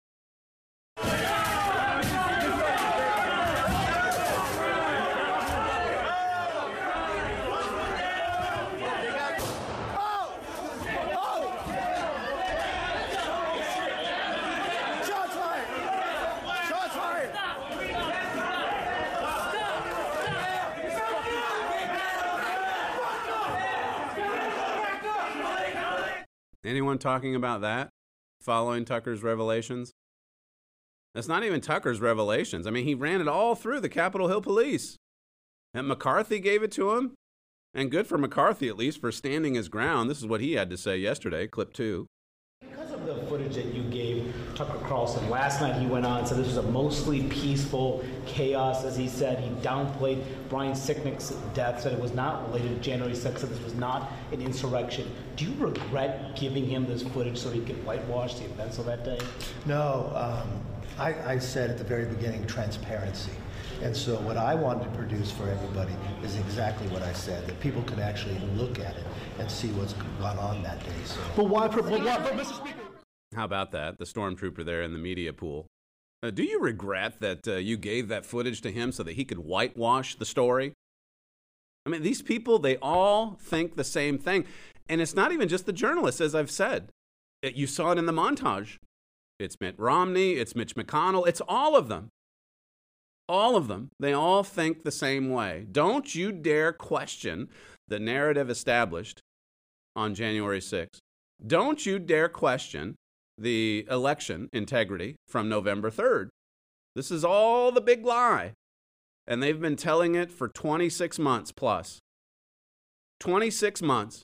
Anyone 26.65 26.99
talking 26.99 27.35
about 27.35 27.61
that 27.63 27.89
following 28.41 28.85
Tucker's 28.85 29.23
revelations? 29.23 29.91
That's 31.13 31.27
not 31.27 31.43
even 31.43 31.61
Tucker's 31.61 32.01
revelations. 32.01 32.69
I 32.69 32.71
mean, 32.71 32.85
he 32.85 32.95
ran 32.95 33.21
it 33.21 33.27
all 33.27 33.57
through 33.57 33.81
the 33.81 33.89
Capitol 33.89 34.29
Hill 34.29 34.41
police. 34.41 34.97
And 35.75 35.89
McCarthy 35.89 36.39
gave 36.39 36.63
it 36.63 36.71
to 36.73 36.93
him. 36.93 37.15
And 37.75 37.91
good 37.91 38.07
for 38.07 38.17
McCarthy, 38.17 38.69
at 38.69 38.77
least, 38.77 39.01
for 39.01 39.11
standing 39.11 39.55
his 39.55 39.69
ground. 39.69 40.09
This 40.09 40.19
is 40.19 40.27
what 40.27 40.41
he 40.41 40.53
had 40.53 40.71
to 40.71 40.77
say 40.77 40.99
yesterday, 40.99 41.49
clip 41.49 41.73
two 41.73 42.07
Because 42.61 42.93
of 42.93 43.07
the 43.07 43.17
footage 43.27 43.57
that 43.57 43.75
you 43.75 43.83
gave 43.85 44.02
Tucker 44.55 44.79
Carlson 44.87 45.29
last 45.31 45.61
night, 45.61 45.81
he 45.81 45.87
went 45.87 46.07
on 46.07 46.21
and 46.21 46.29
said 46.29 46.39
this 46.39 46.47
was 46.47 46.57
a 46.57 46.63
mostly 46.63 47.25
peaceful 47.25 48.05
chaos, 48.27 48.85
as 48.85 48.97
he 48.97 49.09
said. 49.09 49.39
He 49.41 49.51
downplayed 49.67 50.25
Brian 50.49 50.73
Sicknick's 50.73 51.31
death, 51.55 51.81
said 51.81 51.93
it 51.93 52.01
was 52.01 52.13
not 52.13 52.47
related 52.49 52.77
to 52.77 52.81
January 52.81 53.15
6th, 53.15 53.39
said 53.39 53.51
this 53.51 53.63
was 53.63 53.75
not 53.75 54.13
an 54.33 54.43
insurrection. 54.43 55.11
Do 55.37 55.47
you 55.47 55.55
regret 55.59 56.37
giving 56.37 56.67
him 56.67 56.87
this 56.87 57.03
footage 57.03 57.39
so 57.39 57.51
he 57.51 57.61
could 57.61 57.85
whitewash 57.85 58.35
the 58.35 58.45
events 58.45 58.79
of 58.79 58.87
that 58.87 59.05
day? 59.05 59.19
No. 59.67 60.13
Um, 60.15 60.61
I, 60.99 61.33
I 61.33 61.39
said 61.39 61.71
at 61.71 61.79
the 61.79 61.85
very 61.85 62.05
beginning 62.05 62.47
transparency. 62.47 63.33
And 63.83 63.97
so 63.97 64.17
what 64.21 64.37
I 64.37 64.55
wanted 64.55 64.85
to 64.85 64.91
produce 64.91 65.31
for 65.33 65.49
everybody 65.49 65.95
is 66.23 66.37
exactly 66.37 66.87
what 66.89 67.03
I 67.03 67.13
said, 67.13 67.47
that 67.49 67.59
people 67.61 67.83
could 67.83 67.99
actually 67.99 68.39
look 68.55 68.79
at 68.79 68.97
it 68.97 69.05
and 69.39 69.51
see 69.51 69.69
what's 69.73 69.95
gone 70.21 70.39
on 70.39 70.63
that 70.63 70.79
day. 70.81 70.93
So. 71.05 71.19
But 71.35 71.45
why, 71.47 71.67
but 71.67 71.85
why, 71.87 71.99
but 71.99 72.35
Mr. 72.35 72.55
Speaker, 72.55 72.82
how 73.35 73.45
about 73.45 73.73
that? 73.73 73.99
The 73.99 74.05
stormtrooper 74.05 74.65
there 74.65 74.83
in 74.83 74.93
the 74.93 74.99
media 74.99 75.33
pool. 75.33 75.67
Uh, 76.23 76.31
do 76.31 76.45
you 76.45 76.61
regret 76.61 77.21
that 77.21 77.49
uh, 77.49 77.55
you 77.55 77.77
gave 77.77 78.09
that 78.09 78.25
footage 78.25 78.61
to 78.61 78.71
him 78.71 78.93
so 78.93 79.03
that 79.03 79.15
he 79.15 79.25
could 79.25 79.39
whitewash 79.39 80.15
the 80.15 80.25
story? 80.25 80.73
I 81.85 81.91
mean, 81.91 82.03
these 82.03 82.23
people, 82.23 82.59
they 82.59 82.77
all 82.77 83.37
think 83.41 83.75
the 83.75 83.85
same 83.85 84.19
thing. 84.19 84.45
And 84.89 85.01
it's 85.01 85.15
not 85.15 85.33
even 85.33 85.49
just 85.49 85.67
the 85.67 85.73
journalists, 85.73 86.21
as 86.21 86.35
I've 86.35 86.51
said. 86.51 86.91
It, 87.43 87.55
you 87.55 87.67
saw 87.67 87.91
it 87.91 87.99
in 87.99 88.07
the 88.07 88.13
montage. 88.13 88.77
It's 89.41 89.57
Mitt 89.61 89.75
Romney, 89.79 90.33
it's 90.35 90.55
Mitch 90.55 90.77
McConnell, 90.77 91.27
it's 91.27 91.43
all 91.49 91.75
of 91.75 91.89
them. 91.89 92.09
All 93.29 93.57
of 93.57 93.67
them. 93.67 93.89
They 93.99 94.13
all 94.13 94.45
think 94.45 94.85
the 94.85 94.93
same 94.93 95.31
way. 95.31 95.67
Don't 95.71 96.15
you 96.15 96.31
dare 96.31 96.73
question 96.73 97.49
the 97.89 97.99
narrative 97.99 98.49
established 98.49 99.21
on 99.97 100.15
January 100.15 100.61
6th. 100.61 100.99
Don't 101.45 101.85
you 101.85 101.99
dare 101.99 102.29
question 102.29 102.95
the 103.43 103.87
election 103.91 104.49
integrity 104.53 105.17
from 105.27 105.49
November 105.49 105.91
3rd. 105.91 106.29
This 106.95 107.11
is 107.11 107.25
all 107.25 107.73
the 107.73 107.81
big 107.81 108.05
lie. 108.05 108.53
And 109.27 109.43
they've 109.43 109.61
been 109.61 109.77
telling 109.77 110.15
it 110.15 110.31
for 110.31 110.49
26 110.49 111.19
months 111.19 111.53
plus. 111.53 111.99
26 113.21 113.83
months. 113.83 114.23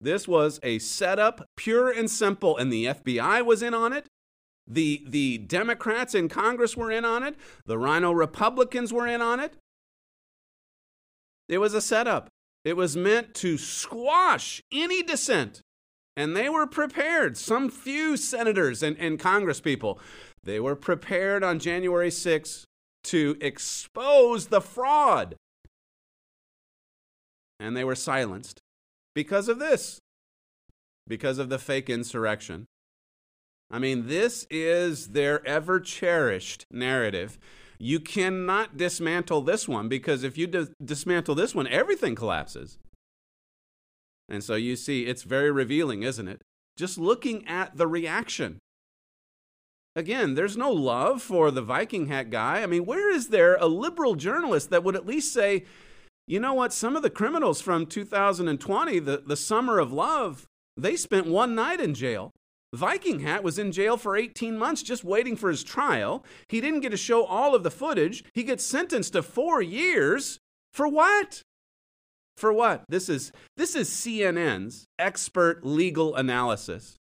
This 0.00 0.28
was 0.28 0.60
a 0.62 0.78
setup, 0.78 1.46
pure 1.56 1.90
and 1.90 2.10
simple, 2.10 2.56
and 2.56 2.72
the 2.72 2.86
FBI 2.86 3.44
was 3.44 3.62
in 3.62 3.74
on 3.74 3.92
it. 3.92 4.06
The, 4.66 5.04
the 5.08 5.38
Democrats 5.38 6.14
in 6.14 6.28
Congress 6.28 6.76
were 6.76 6.90
in 6.90 7.04
on 7.04 7.22
it. 7.22 7.36
The 7.66 7.78
RINO 7.78 8.12
Republicans 8.12 8.92
were 8.92 9.06
in 9.06 9.22
on 9.22 9.40
it. 9.40 9.54
It 11.48 11.58
was 11.58 11.72
a 11.72 11.80
setup. 11.80 12.28
It 12.64 12.76
was 12.76 12.96
meant 12.96 13.34
to 13.36 13.58
squash 13.58 14.60
any 14.72 15.02
dissent. 15.02 15.62
And 16.16 16.36
they 16.36 16.48
were 16.48 16.66
prepared. 16.66 17.36
Some 17.36 17.68
few 17.68 18.16
senators 18.16 18.82
and, 18.82 18.96
and 18.98 19.18
Congress 19.18 19.60
people, 19.60 20.00
they 20.42 20.58
were 20.58 20.76
prepared 20.76 21.44
on 21.44 21.58
January 21.58 22.08
6th 22.08 22.64
to 23.04 23.36
expose 23.40 24.46
the 24.46 24.60
fraud. 24.60 25.36
And 27.60 27.76
they 27.76 27.84
were 27.84 27.94
silenced 27.94 28.60
because 29.14 29.48
of 29.48 29.58
this, 29.58 29.98
because 31.06 31.38
of 31.38 31.48
the 31.48 31.58
fake 31.58 31.90
insurrection. 31.90 32.66
I 33.70 33.78
mean, 33.78 34.06
this 34.06 34.46
is 34.50 35.08
their 35.08 35.44
ever 35.46 35.80
cherished 35.80 36.66
narrative. 36.70 37.38
You 37.78 38.00
cannot 38.00 38.76
dismantle 38.76 39.42
this 39.42 39.68
one 39.68 39.88
because 39.88 40.22
if 40.22 40.38
you 40.38 40.46
dis- 40.46 40.70
dismantle 40.82 41.34
this 41.34 41.54
one, 41.54 41.66
everything 41.66 42.14
collapses. 42.14 42.78
And 44.28 44.42
so 44.42 44.54
you 44.54 44.76
see, 44.76 45.06
it's 45.06 45.22
very 45.22 45.50
revealing, 45.50 46.02
isn't 46.02 46.28
it? 46.28 46.42
Just 46.76 46.98
looking 46.98 47.46
at 47.46 47.76
the 47.76 47.86
reaction. 47.86 48.58
Again, 49.94 50.34
there's 50.34 50.56
no 50.56 50.70
love 50.70 51.22
for 51.22 51.50
the 51.50 51.62
Viking 51.62 52.06
hat 52.08 52.28
guy. 52.30 52.62
I 52.62 52.66
mean, 52.66 52.84
where 52.84 53.10
is 53.10 53.28
there 53.28 53.56
a 53.56 53.66
liberal 53.66 54.14
journalist 54.14 54.68
that 54.70 54.84
would 54.84 54.94
at 54.94 55.06
least 55.06 55.32
say, 55.32 55.64
you 56.26 56.38
know 56.38 56.52
what, 56.52 56.72
some 56.72 56.96
of 56.96 57.02
the 57.02 57.10
criminals 57.10 57.62
from 57.62 57.86
2020, 57.86 58.98
the, 58.98 59.22
the 59.26 59.36
summer 59.36 59.78
of 59.78 59.92
love, 59.92 60.44
they 60.76 60.96
spent 60.96 61.26
one 61.26 61.54
night 61.54 61.80
in 61.80 61.94
jail. 61.94 62.32
Viking 62.74 63.20
Hat 63.20 63.42
was 63.42 63.58
in 63.58 63.72
jail 63.72 63.96
for 63.96 64.16
18 64.16 64.58
months 64.58 64.82
just 64.82 65.04
waiting 65.04 65.36
for 65.36 65.48
his 65.48 65.64
trial. 65.64 66.24
He 66.48 66.60
didn't 66.60 66.80
get 66.80 66.90
to 66.90 66.96
show 66.96 67.24
all 67.24 67.54
of 67.54 67.62
the 67.62 67.70
footage. 67.70 68.24
He 68.34 68.42
gets 68.42 68.64
sentenced 68.64 69.14
to 69.14 69.22
four 69.22 69.62
years. 69.62 70.38
For 70.72 70.86
what? 70.86 71.42
For 72.36 72.52
what? 72.52 72.84
This 72.88 73.08
is, 73.08 73.32
this 73.56 73.74
is 73.74 73.88
CNN's 73.88 74.86
expert 74.98 75.64
legal 75.64 76.14
analysis. 76.14 76.96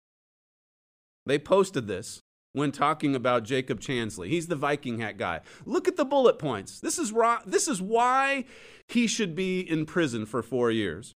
They 1.26 1.40
posted 1.40 1.88
this 1.88 2.22
when 2.54 2.72
talking 2.72 3.16
about 3.16 3.44
Jacob 3.44 3.82
Chansley. 3.82 4.30
He's 4.30 4.48
the 4.48 4.56
Viking 4.56 5.00
hat 5.00 5.18
guy. 5.18 5.42
Look 5.66 5.88
at 5.88 5.98
the 5.98 6.06
bullet 6.06 6.40
points. 6.40 6.80
This 6.80 6.98
is, 6.98 7.14
this 7.46 7.68
is 7.68 7.82
why 7.82 8.46
he 8.88 9.08
should 9.08 9.36
be 9.36 9.60
in 9.60 9.86
prison 9.86 10.26
for 10.26 10.42
four 10.42 10.72
years. 10.72 11.14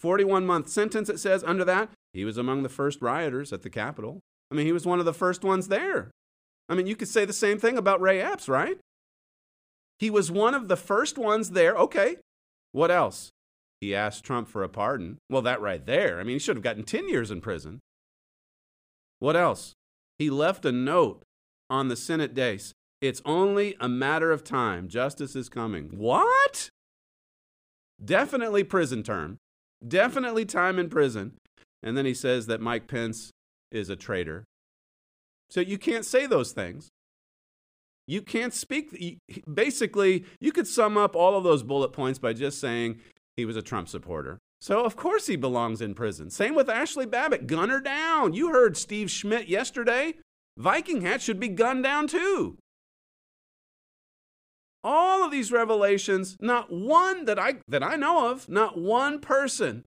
41 0.00 0.44
month 0.44 0.68
sentence, 0.68 1.08
it 1.08 1.20
says. 1.20 1.42
Under 1.44 1.64
that, 1.64 1.88
he 2.12 2.24
was 2.24 2.36
among 2.36 2.62
the 2.64 2.68
first 2.68 3.00
rioters 3.00 3.52
at 3.52 3.62
the 3.62 3.70
Capitol. 3.70 4.20
I 4.50 4.54
mean, 4.54 4.66
he 4.66 4.72
was 4.72 4.84
one 4.84 4.98
of 4.98 5.06
the 5.06 5.14
first 5.14 5.44
ones 5.44 5.68
there. 5.68 6.10
I 6.68 6.74
mean, 6.74 6.86
you 6.86 6.96
could 6.96 7.08
say 7.08 7.24
the 7.24 7.32
same 7.32 7.58
thing 7.58 7.78
about 7.78 8.00
Ray 8.00 8.20
Epps, 8.20 8.48
right? 8.48 8.78
He 9.98 10.10
was 10.10 10.30
one 10.30 10.54
of 10.54 10.68
the 10.68 10.76
first 10.76 11.16
ones 11.16 11.50
there. 11.50 11.74
Okay. 11.76 12.16
What 12.72 12.90
else? 12.90 13.30
He 13.82 13.96
asked 13.96 14.22
Trump 14.22 14.46
for 14.46 14.62
a 14.62 14.68
pardon. 14.68 15.18
Well, 15.28 15.42
that 15.42 15.60
right 15.60 15.84
there. 15.84 16.20
I 16.20 16.22
mean, 16.22 16.36
he 16.36 16.38
should 16.38 16.54
have 16.54 16.62
gotten 16.62 16.84
10 16.84 17.08
years 17.08 17.32
in 17.32 17.40
prison. 17.40 17.80
What 19.18 19.34
else? 19.34 19.72
He 20.20 20.30
left 20.30 20.64
a 20.64 20.70
note 20.70 21.24
on 21.68 21.88
the 21.88 21.96
Senate 21.96 22.32
dais. 22.32 22.72
It's 23.00 23.20
only 23.24 23.74
a 23.80 23.88
matter 23.88 24.30
of 24.30 24.44
time. 24.44 24.86
Justice 24.86 25.34
is 25.34 25.48
coming. 25.48 25.90
What? 25.96 26.68
Definitely 28.02 28.62
prison 28.62 29.02
term. 29.02 29.38
Definitely 29.86 30.44
time 30.44 30.78
in 30.78 30.88
prison. 30.88 31.32
And 31.82 31.96
then 31.96 32.06
he 32.06 32.14
says 32.14 32.46
that 32.46 32.60
Mike 32.60 32.86
Pence 32.86 33.32
is 33.72 33.90
a 33.90 33.96
traitor. 33.96 34.44
So 35.50 35.60
you 35.60 35.76
can't 35.76 36.06
say 36.06 36.26
those 36.26 36.52
things. 36.52 36.88
You 38.06 38.22
can't 38.22 38.54
speak. 38.54 39.18
Basically, 39.52 40.24
you 40.40 40.52
could 40.52 40.68
sum 40.68 40.96
up 40.96 41.16
all 41.16 41.36
of 41.36 41.42
those 41.42 41.64
bullet 41.64 41.92
points 41.92 42.20
by 42.20 42.32
just 42.32 42.60
saying 42.60 43.00
he 43.36 43.44
was 43.44 43.56
a 43.56 43.62
Trump 43.62 43.88
supporter. 43.88 44.38
So, 44.60 44.84
of 44.84 44.94
course, 44.94 45.26
he 45.26 45.36
belongs 45.36 45.80
in 45.80 45.94
prison. 45.94 46.30
Same 46.30 46.54
with 46.54 46.68
Ashley 46.68 47.06
Babbitt. 47.06 47.46
Gun 47.46 47.68
her 47.68 47.80
down. 47.80 48.32
You 48.32 48.50
heard 48.50 48.76
Steve 48.76 49.10
Schmidt 49.10 49.48
yesterday. 49.48 50.14
Viking 50.56 51.00
hat 51.00 51.20
should 51.20 51.40
be 51.40 51.48
gunned 51.48 51.82
down 51.82 52.06
too. 52.06 52.58
All 54.84 55.24
of 55.24 55.30
these 55.30 55.52
revelations, 55.52 56.36
not 56.40 56.72
one 56.72 57.24
that 57.24 57.38
I, 57.38 57.54
that 57.68 57.82
I 57.82 57.96
know 57.96 58.30
of, 58.30 58.48
not 58.48 58.78
one 58.78 59.20
person 59.20 59.84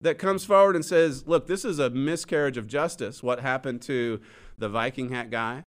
that 0.00 0.18
comes 0.18 0.44
forward 0.44 0.76
and 0.76 0.84
says, 0.84 1.26
look, 1.26 1.46
this 1.46 1.64
is 1.64 1.78
a 1.78 1.90
miscarriage 1.90 2.56
of 2.56 2.66
justice, 2.66 3.22
what 3.22 3.40
happened 3.40 3.82
to 3.82 4.20
the 4.58 4.68
Viking 4.68 5.10
hat 5.10 5.30
guy. 5.30 5.62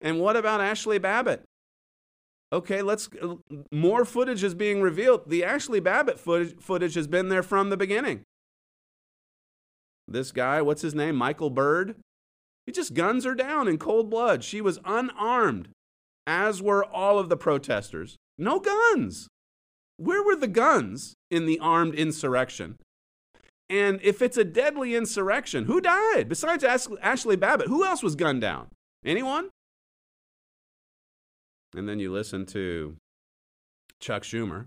And 0.00 0.20
what 0.20 0.36
about 0.36 0.60
Ashley 0.60 0.98
Babbitt? 0.98 1.42
Okay, 2.56 2.80
let's 2.80 3.10
more 3.70 4.06
footage 4.06 4.42
is 4.42 4.54
being 4.54 4.80
revealed. 4.80 5.28
The 5.28 5.44
Ashley 5.44 5.78
Babbitt 5.78 6.18
footage, 6.18 6.58
footage 6.58 6.94
has 6.94 7.06
been 7.06 7.28
there 7.28 7.42
from 7.42 7.68
the 7.68 7.76
beginning. 7.76 8.22
This 10.08 10.32
guy, 10.32 10.62
what's 10.62 10.80
his 10.80 10.94
name? 10.94 11.16
Michael 11.16 11.50
Byrd. 11.50 11.96
He 12.64 12.72
just 12.72 12.94
guns 12.94 13.26
her 13.26 13.34
down 13.34 13.68
in 13.68 13.76
cold 13.76 14.08
blood. 14.08 14.42
She 14.42 14.62
was 14.62 14.78
unarmed, 14.86 15.68
as 16.26 16.62
were 16.62 16.82
all 16.82 17.18
of 17.18 17.28
the 17.28 17.36
protesters. 17.36 18.16
No 18.38 18.58
guns. 18.58 19.28
Where 19.98 20.22
were 20.22 20.36
the 20.36 20.48
guns 20.48 21.12
in 21.30 21.44
the 21.44 21.58
armed 21.58 21.94
insurrection? 21.94 22.76
And 23.68 24.00
if 24.02 24.22
it's 24.22 24.38
a 24.38 24.44
deadly 24.44 24.94
insurrection, 24.94 25.66
who 25.66 25.82
died 25.82 26.26
besides 26.26 26.64
Ashley 26.64 27.36
Babbitt? 27.36 27.68
Who 27.68 27.84
else 27.84 28.02
was 28.02 28.16
gunned 28.16 28.40
down? 28.40 28.68
Anyone? 29.04 29.50
And 31.76 31.86
then 31.86 32.00
you 32.00 32.10
listen 32.10 32.46
to 32.46 32.96
Chuck 34.00 34.22
Schumer 34.22 34.66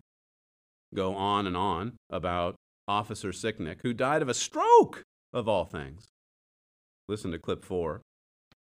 go 0.94 1.16
on 1.16 1.48
and 1.48 1.58
on 1.58 1.98
about 2.10 2.56
Officer 2.88 3.30
Sicknick, 3.30 3.82
who 3.84 3.94
died 3.94 4.22
of 4.22 4.30
a 4.30 4.34
stroke, 4.34 5.04
of 5.34 5.48
all 5.48 5.66
things. 5.66 6.08
Listen 7.08 7.32
to 7.32 7.40
clip 7.40 7.64
four. 7.66 8.02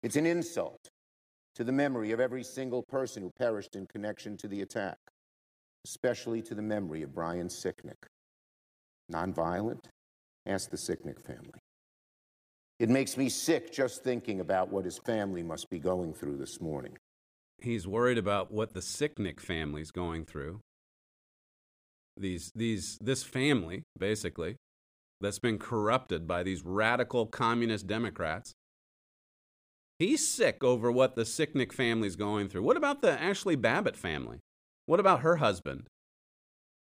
It's 0.03 0.17
an 0.17 0.27
insult 0.27 0.89
to 1.57 1.65
the 1.65 1.73
memory 1.73 2.13
of 2.13 2.21
every 2.21 2.45
single 2.45 2.83
person 2.89 3.23
who 3.23 3.31
perished 3.39 3.77
in 3.77 3.87
connection 3.87 4.37
to 4.39 4.49
the 4.49 4.63
attack, 4.63 4.99
especially 5.85 6.43
to 6.43 6.55
the 6.55 6.63
memory 6.63 7.03
of 7.03 7.15
Brian 7.15 7.49
Sicknick. 7.49 8.07
Nonviolent, 9.13 9.85
Ask 10.47 10.71
the 10.71 10.77
Sicknick 10.77 11.21
family. 11.21 11.59
It 12.79 12.89
makes 12.89 13.17
me 13.17 13.29
sick 13.29 13.73
just 13.73 14.05
thinking 14.05 14.41
about 14.41 14.71
what 14.71 14.85
his 14.85 14.99
family 14.99 15.43
must 15.43 15.69
be 15.71 15.81
going 15.81 16.13
through 16.13 16.37
this 16.37 16.61
morning. 16.61 16.97
He's 17.59 17.87
worried 17.87 18.19
about 18.19 18.53
what 18.53 18.75
the 18.75 18.81
Sicknick 18.81 19.41
family's 19.41 19.91
going 19.91 20.25
through. 20.25 20.61
These, 22.17 22.53
these, 22.55 22.99
this 23.01 23.23
family, 23.23 23.83
basically, 23.99 24.57
that's 25.21 25.39
been 25.39 25.59
corrupted 25.59 26.27
by 26.27 26.43
these 26.43 26.63
radical 26.65 27.27
communist 27.27 27.87
Democrats. 27.87 28.53
He's 29.99 30.27
sick 30.27 30.63
over 30.63 30.93
what 30.93 31.17
the 31.17 31.23
Sicknick 31.23 31.73
family's 31.73 32.17
going 32.17 32.49
through. 32.49 32.63
What 32.63 32.77
about 32.77 33.01
the 33.01 33.21
Ashley 33.21 33.57
Babbitt 33.57 33.97
family? 33.97 34.41
What 34.85 35.01
about 35.01 35.21
her 35.21 35.37
husband? 35.37 35.87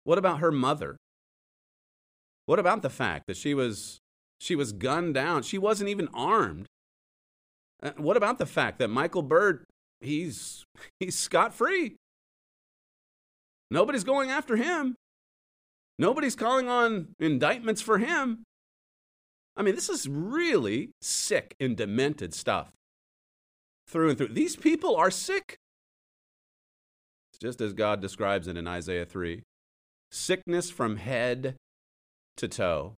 What 0.04 0.18
about 0.18 0.38
her 0.38 0.52
mother? 0.52 0.96
What 2.46 2.59
about 2.59 2.83
the 2.83 2.90
fact 2.90 3.26
that 3.26 3.37
she 3.37 3.54
was 3.54 4.00
she 4.40 4.56
was 4.56 4.72
gunned 4.72 5.14
down? 5.14 5.42
She 5.42 5.59
wasn't 5.59 5.90
even 5.90 6.09
armed. 6.14 6.66
Uh, 7.83 7.92
what 7.96 8.16
about 8.16 8.38
the 8.38 8.46
fact 8.46 8.78
that 8.78 8.88
Michael 8.88 9.22
Byrd 9.22 9.64
he's 10.00 10.64
he's 10.98 11.18
scot 11.18 11.54
free? 11.54 11.96
Nobody's 13.70 14.04
going 14.04 14.30
after 14.30 14.56
him. 14.56 14.96
Nobody's 15.98 16.34
calling 16.34 16.68
on 16.68 17.08
indictments 17.20 17.82
for 17.82 17.98
him. 17.98 18.44
I 19.56 19.62
mean, 19.62 19.74
this 19.74 19.88
is 19.88 20.08
really 20.08 20.90
sick 21.02 21.54
and 21.60 21.76
demented 21.76 22.34
stuff. 22.34 22.72
through 23.86 24.10
and 24.10 24.18
through. 24.18 24.28
These 24.28 24.56
people 24.56 24.96
are 24.96 25.10
sick. 25.10 25.56
It's 27.32 27.38
just 27.38 27.60
as 27.60 27.72
God 27.72 28.00
describes 28.00 28.48
it 28.48 28.56
in 28.56 28.66
Isaiah 28.66 29.04
3 29.04 29.42
sickness 30.12 30.70
from 30.70 30.96
head 30.96 31.54
to 32.36 32.48
toe. 32.48 32.94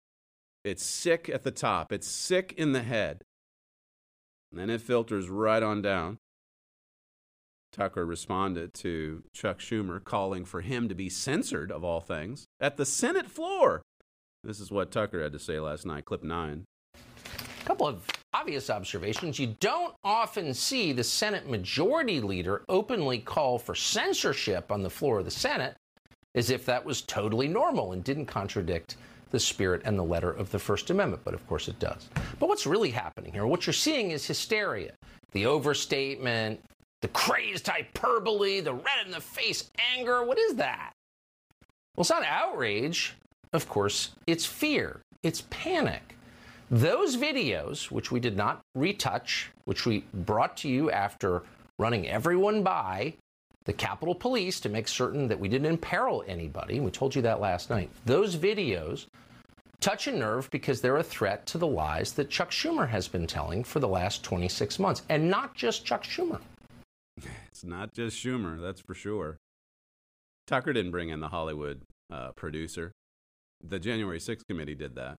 It's 0.64 0.84
sick 0.84 1.28
at 1.32 1.42
the 1.42 1.50
top, 1.50 1.92
it's 1.92 2.06
sick 2.06 2.54
in 2.56 2.72
the 2.72 2.82
head. 2.82 3.22
And 4.50 4.60
then 4.60 4.70
it 4.70 4.80
filters 4.80 5.28
right 5.28 5.62
on 5.62 5.80
down. 5.82 6.18
Tucker 7.72 8.04
responded 8.04 8.74
to 8.74 9.22
Chuck 9.33 9.59
Schumer, 9.59 10.02
calling 10.02 10.44
for 10.44 10.61
him 10.61 10.88
to 10.88 10.94
be 10.94 11.09
censored, 11.09 11.70
of 11.70 11.85
all 11.85 12.00
things, 12.00 12.46
at 12.61 12.76
the 12.76 12.87
Senate 12.87 13.30
floor. 13.30 13.83
This 14.42 14.61
is 14.61 14.70
what 14.70 14.90
Tucker 14.90 15.22
had 15.22 15.33
to 15.33 15.38
say 15.38 15.61
last 15.61 15.87
night, 15.87 16.04
clip 16.04 16.22
nine. 16.22 16.64
A 16.94 17.64
couple 17.64 17.87
of 17.87 18.06
obvious 18.33 18.70
observations. 18.70 19.38
You 19.38 19.54
don't 19.61 19.94
often 20.02 20.54
see 20.54 20.92
the 20.92 21.04
Senate 21.04 21.48
Majority 21.48 22.20
Leader 22.20 22.62
openly 22.68 23.18
call 23.18 23.59
for 23.59 23.74
censorship 23.74 24.72
on 24.72 24.83
the 24.83 24.90
floor 24.90 25.18
of 25.18 25.24
the 25.24 25.30
Senate 25.30 25.76
as 26.35 26.50
if 26.50 26.64
that 26.66 26.85
was 26.85 27.02
totally 27.02 27.48
normal 27.48 27.92
and 27.92 28.04
didn't 28.04 28.26
contradict 28.26 28.96
the 29.30 29.40
spirit 29.40 29.83
and 29.85 29.98
the 29.98 30.04
letter 30.04 30.30
of 30.30 30.50
the 30.50 30.59
First 30.59 30.90
Amendment, 30.90 31.22
but 31.24 31.35
of 31.35 31.46
course 31.48 31.68
it 31.68 31.78
does. 31.78 32.09
But 32.38 32.48
what's 32.48 32.66
really 32.66 32.90
happening 32.90 33.33
here? 33.33 33.46
What 33.46 33.66
you're 33.66 33.74
seeing 33.74 34.11
is 34.11 34.26
hysteria, 34.26 34.92
the 35.33 35.46
overstatement, 35.46 36.61
the 37.02 37.08
crazed 37.08 37.66
hyperbole, 37.66 38.60
the 38.60 38.74
red 38.74 39.06
in 39.06 39.10
the 39.10 39.20
face 39.20 39.70
anger. 39.96 40.24
What 40.24 40.38
is 40.38 40.54
that? 40.56 40.92
Well, 41.96 42.02
it's 42.02 42.10
not 42.10 42.24
outrage. 42.24 43.14
Of 43.52 43.68
course, 43.68 44.10
it's 44.26 44.46
fear, 44.46 45.00
it's 45.22 45.42
panic. 45.50 46.16
Those 46.70 47.16
videos, 47.16 47.90
which 47.90 48.12
we 48.12 48.20
did 48.20 48.36
not 48.36 48.60
retouch, 48.76 49.50
which 49.64 49.86
we 49.86 50.04
brought 50.14 50.56
to 50.58 50.68
you 50.68 50.90
after 50.90 51.42
running 51.78 52.08
everyone 52.08 52.62
by 52.62 53.14
the 53.64 53.72
Capitol 53.72 54.14
Police 54.14 54.60
to 54.60 54.68
make 54.68 54.86
certain 54.86 55.26
that 55.28 55.38
we 55.38 55.48
didn't 55.48 55.66
imperil 55.66 56.22
anybody, 56.28 56.78
we 56.78 56.90
told 56.90 57.14
you 57.14 57.22
that 57.22 57.40
last 57.40 57.70
night. 57.70 57.90
Those 58.06 58.36
videos 58.36 59.06
touch 59.80 60.06
a 60.06 60.12
nerve 60.12 60.48
because 60.50 60.80
they're 60.80 60.98
a 60.98 61.02
threat 61.02 61.44
to 61.46 61.58
the 61.58 61.66
lies 61.66 62.12
that 62.12 62.30
Chuck 62.30 62.50
Schumer 62.50 62.88
has 62.88 63.08
been 63.08 63.26
telling 63.26 63.64
for 63.64 63.80
the 63.80 63.88
last 63.88 64.22
26 64.22 64.78
months. 64.78 65.02
And 65.08 65.28
not 65.28 65.54
just 65.54 65.84
Chuck 65.84 66.04
Schumer. 66.04 66.40
It's 67.50 67.64
not 67.64 67.92
just 67.94 68.16
Schumer, 68.16 68.61
that's 68.61 68.80
for 68.80 68.94
sure. 68.94 69.37
Tucker 70.46 70.72
didn't 70.72 70.90
bring 70.90 71.11
in 71.11 71.20
the 71.20 71.28
Hollywood 71.28 71.83
uh, 72.12 72.33
producer. 72.33 72.92
The 73.62 73.78
January 73.78 74.18
6th 74.18 74.46
committee 74.48 74.74
did 74.74 74.94
that. 74.96 75.16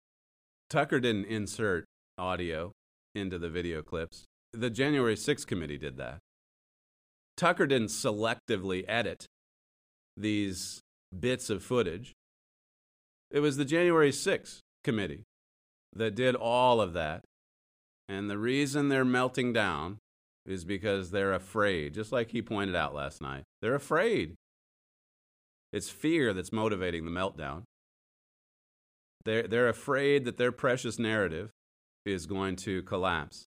Tucker 0.69 0.99
didn't 0.99 1.25
insert 1.25 1.85
audio 2.17 2.71
into 3.13 3.37
the 3.37 3.49
video 3.49 3.81
clips. 3.81 4.25
The 4.53 4.69
January 4.69 5.15
6th 5.15 5.45
committee 5.47 5.77
did 5.77 5.97
that. 5.97 6.19
Tucker 7.37 7.67
didn't 7.67 7.87
selectively 7.87 8.83
edit 8.87 9.25
these 10.17 10.81
bits 11.17 11.49
of 11.49 11.63
footage. 11.63 12.13
It 13.29 13.39
was 13.39 13.57
the 13.57 13.65
January 13.65 14.11
6th 14.11 14.59
committee 14.83 15.23
that 15.95 16.15
did 16.15 16.35
all 16.35 16.81
of 16.81 16.93
that. 16.93 17.21
And 18.09 18.29
the 18.29 18.37
reason 18.37 18.89
they're 18.89 19.05
melting 19.05 19.53
down 19.53 19.97
is 20.45 20.65
because 20.65 21.11
they're 21.11 21.33
afraid, 21.33 21.93
just 21.93 22.11
like 22.11 22.31
he 22.31 22.41
pointed 22.41 22.75
out 22.75 22.95
last 22.95 23.21
night. 23.21 23.43
They're 23.61 23.75
afraid. 23.75 24.35
It's 25.71 25.89
fear 25.89 26.33
that's 26.33 26.51
motivating 26.51 27.05
the 27.05 27.11
meltdown. 27.11 27.63
They're, 29.23 29.47
they're 29.47 29.69
afraid 29.69 30.25
that 30.25 30.37
their 30.37 30.51
precious 30.51 30.97
narrative 30.97 31.51
is 32.05 32.25
going 32.25 32.55
to 32.57 32.81
collapse. 32.83 33.45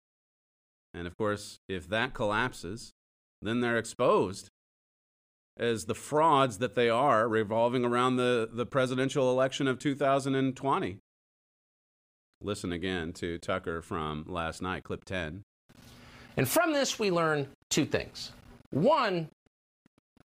And 0.93 1.07
of 1.07 1.17
course, 1.17 1.59
if 1.69 1.89
that 1.89 2.15
collapses, 2.15 2.93
then 3.43 3.61
they're 3.61 3.77
exposed 3.77 4.49
as 5.57 5.85
the 5.85 5.95
frauds 5.95 6.59
that 6.59 6.75
they 6.75 6.89
are 6.89 7.29
revolving 7.29 7.85
around 7.85 8.17
the, 8.17 8.49
the 8.53 8.67
presidential 8.67 9.31
election 9.31 9.69
of 9.69 9.79
2020. 9.79 10.99
Listen 12.41 12.73
again 12.73 13.13
to 13.15 13.39
Tucker 13.39 13.81
from 13.83 14.25
last 14.29 14.61
night, 14.63 14.85
clip 14.85 15.05
10. 15.05 15.43
And 16.37 16.49
from 16.49 16.73
this, 16.73 16.99
we 16.99 17.11
learn 17.11 17.47
two 17.69 17.85
things. 17.85 18.33
One, 18.71 19.29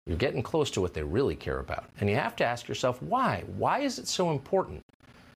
you're 0.05 0.17
getting 0.17 0.41
close 0.41 0.71
to 0.71 0.81
what 0.81 0.93
they 0.93 1.03
really 1.03 1.35
care 1.35 1.59
about. 1.59 1.85
And 1.99 2.09
you 2.09 2.15
have 2.15 2.35
to 2.37 2.45
ask 2.45 2.67
yourself, 2.67 3.01
why? 3.01 3.43
Why 3.57 3.79
is 3.81 3.99
it 3.99 4.07
so 4.07 4.31
important 4.31 4.81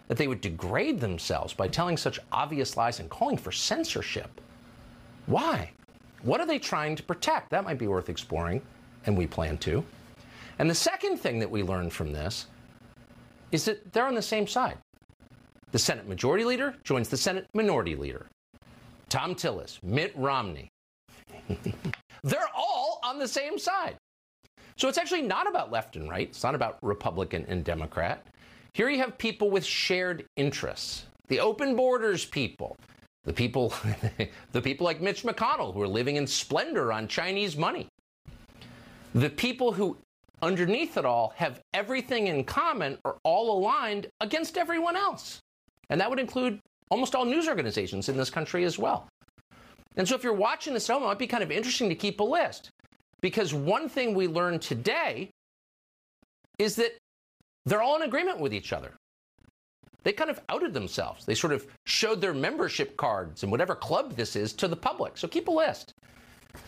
that 0.07 0.17
they 0.17 0.27
would 0.27 0.41
degrade 0.41 0.99
themselves 0.99 1.53
by 1.53 1.67
telling 1.67 1.95
such 1.95 2.19
obvious 2.31 2.75
lies 2.75 2.99
and 2.99 3.09
calling 3.09 3.37
for 3.37 3.51
censorship? 3.51 4.41
Why? 5.27 5.71
What 6.23 6.39
are 6.39 6.47
they 6.47 6.59
trying 6.59 6.95
to 6.95 7.03
protect? 7.03 7.51
That 7.51 7.65
might 7.65 7.77
be 7.77 7.87
worth 7.87 8.09
exploring, 8.09 8.61
and 9.05 9.17
we 9.17 9.27
plan 9.27 9.57
to. 9.59 9.83
And 10.59 10.69
the 10.69 10.75
second 10.75 11.17
thing 11.17 11.39
that 11.39 11.51
we 11.51 11.63
learned 11.63 11.93
from 11.93 12.11
this 12.11 12.47
is 13.51 13.65
that 13.65 13.93
they're 13.93 14.07
on 14.07 14.15
the 14.15 14.21
same 14.21 14.47
side. 14.47 14.77
The 15.71 15.79
Senate 15.79 16.07
Majority 16.07 16.45
Leader 16.45 16.75
joins 16.83 17.09
the 17.09 17.17
Senate 17.17 17.47
Minority 17.53 17.95
Leader. 17.95 18.27
Thom 19.13 19.35
Tillis, 19.35 19.77
Mitt 19.83 20.11
Romney. 20.15 20.71
they're 22.23 22.49
all 22.55 22.99
on 23.03 23.19
the 23.19 23.27
same 23.27 23.59
side. 23.59 23.95
So 24.75 24.87
it's 24.89 24.97
actually 24.97 25.21
not 25.21 25.47
about 25.47 25.71
left 25.71 25.95
and 25.95 26.09
right. 26.09 26.27
It's 26.27 26.41
not 26.41 26.55
about 26.55 26.79
Republican 26.81 27.45
and 27.47 27.63
Democrat. 27.63 28.25
Here 28.73 28.89
you 28.89 28.97
have 28.97 29.15
people 29.19 29.51
with 29.51 29.63
shared 29.63 30.25
interests. 30.35 31.05
The 31.27 31.39
open 31.39 31.75
borders 31.75 32.25
people, 32.25 32.75
the 33.23 33.33
people, 33.33 33.71
the 34.51 34.61
people 34.61 34.83
like 34.83 34.99
Mitch 34.99 35.21
McConnell 35.21 35.75
who 35.75 35.83
are 35.83 35.87
living 35.87 36.15
in 36.15 36.25
splendor 36.25 36.91
on 36.91 37.07
Chinese 37.07 37.55
money. 37.55 37.87
The 39.13 39.29
people 39.29 39.73
who, 39.73 39.95
underneath 40.41 40.97
it 40.97 41.05
all, 41.05 41.33
have 41.35 41.59
everything 41.75 42.29
in 42.29 42.45
common 42.45 42.97
are 43.05 43.17
all 43.23 43.59
aligned 43.59 44.07
against 44.21 44.57
everyone 44.57 44.95
else. 44.95 45.39
And 45.91 46.01
that 46.01 46.09
would 46.09 46.19
include 46.19 46.59
almost 46.93 47.15
all 47.15 47.25
news 47.25 47.47
organizations 47.47 48.07
in 48.07 48.15
this 48.15 48.29
country 48.29 48.63
as 48.63 48.77
well. 48.77 49.07
And 49.95 50.07
so 50.07 50.15
if 50.15 50.23
you're 50.23 50.33
watching 50.33 50.73
this 50.73 50.89
it 50.89 50.99
might 51.01 51.19
be 51.19 51.27
kind 51.27 51.43
of 51.43 51.51
interesting 51.51 51.89
to 51.89 51.95
keep 51.95 52.19
a 52.19 52.23
list. 52.23 52.69
Because 53.21 53.53
one 53.53 53.89
thing 53.89 54.13
we 54.13 54.27
learned 54.27 54.61
today 54.61 55.29
is 56.59 56.75
that 56.75 56.91
they're 57.65 57.81
all 57.81 57.95
in 57.95 58.03
agreement 58.03 58.39
with 58.39 58.53
each 58.53 58.73
other 58.73 58.93
they 60.03 60.11
kind 60.11 60.29
of 60.29 60.39
outed 60.49 60.73
themselves. 60.73 61.25
They 61.25 61.33
sort 61.33 61.53
of 61.53 61.65
showed 61.85 62.21
their 62.21 62.33
membership 62.33 62.95
cards 62.97 63.43
and 63.43 63.51
whatever 63.51 63.73
club 63.73 64.15
this 64.15 64.35
is 64.35 64.53
to 64.53 64.67
the 64.67 64.75
public. 64.75 65.17
So 65.17 65.27
keep 65.27 65.47
a 65.47 65.51
list. 65.51 65.93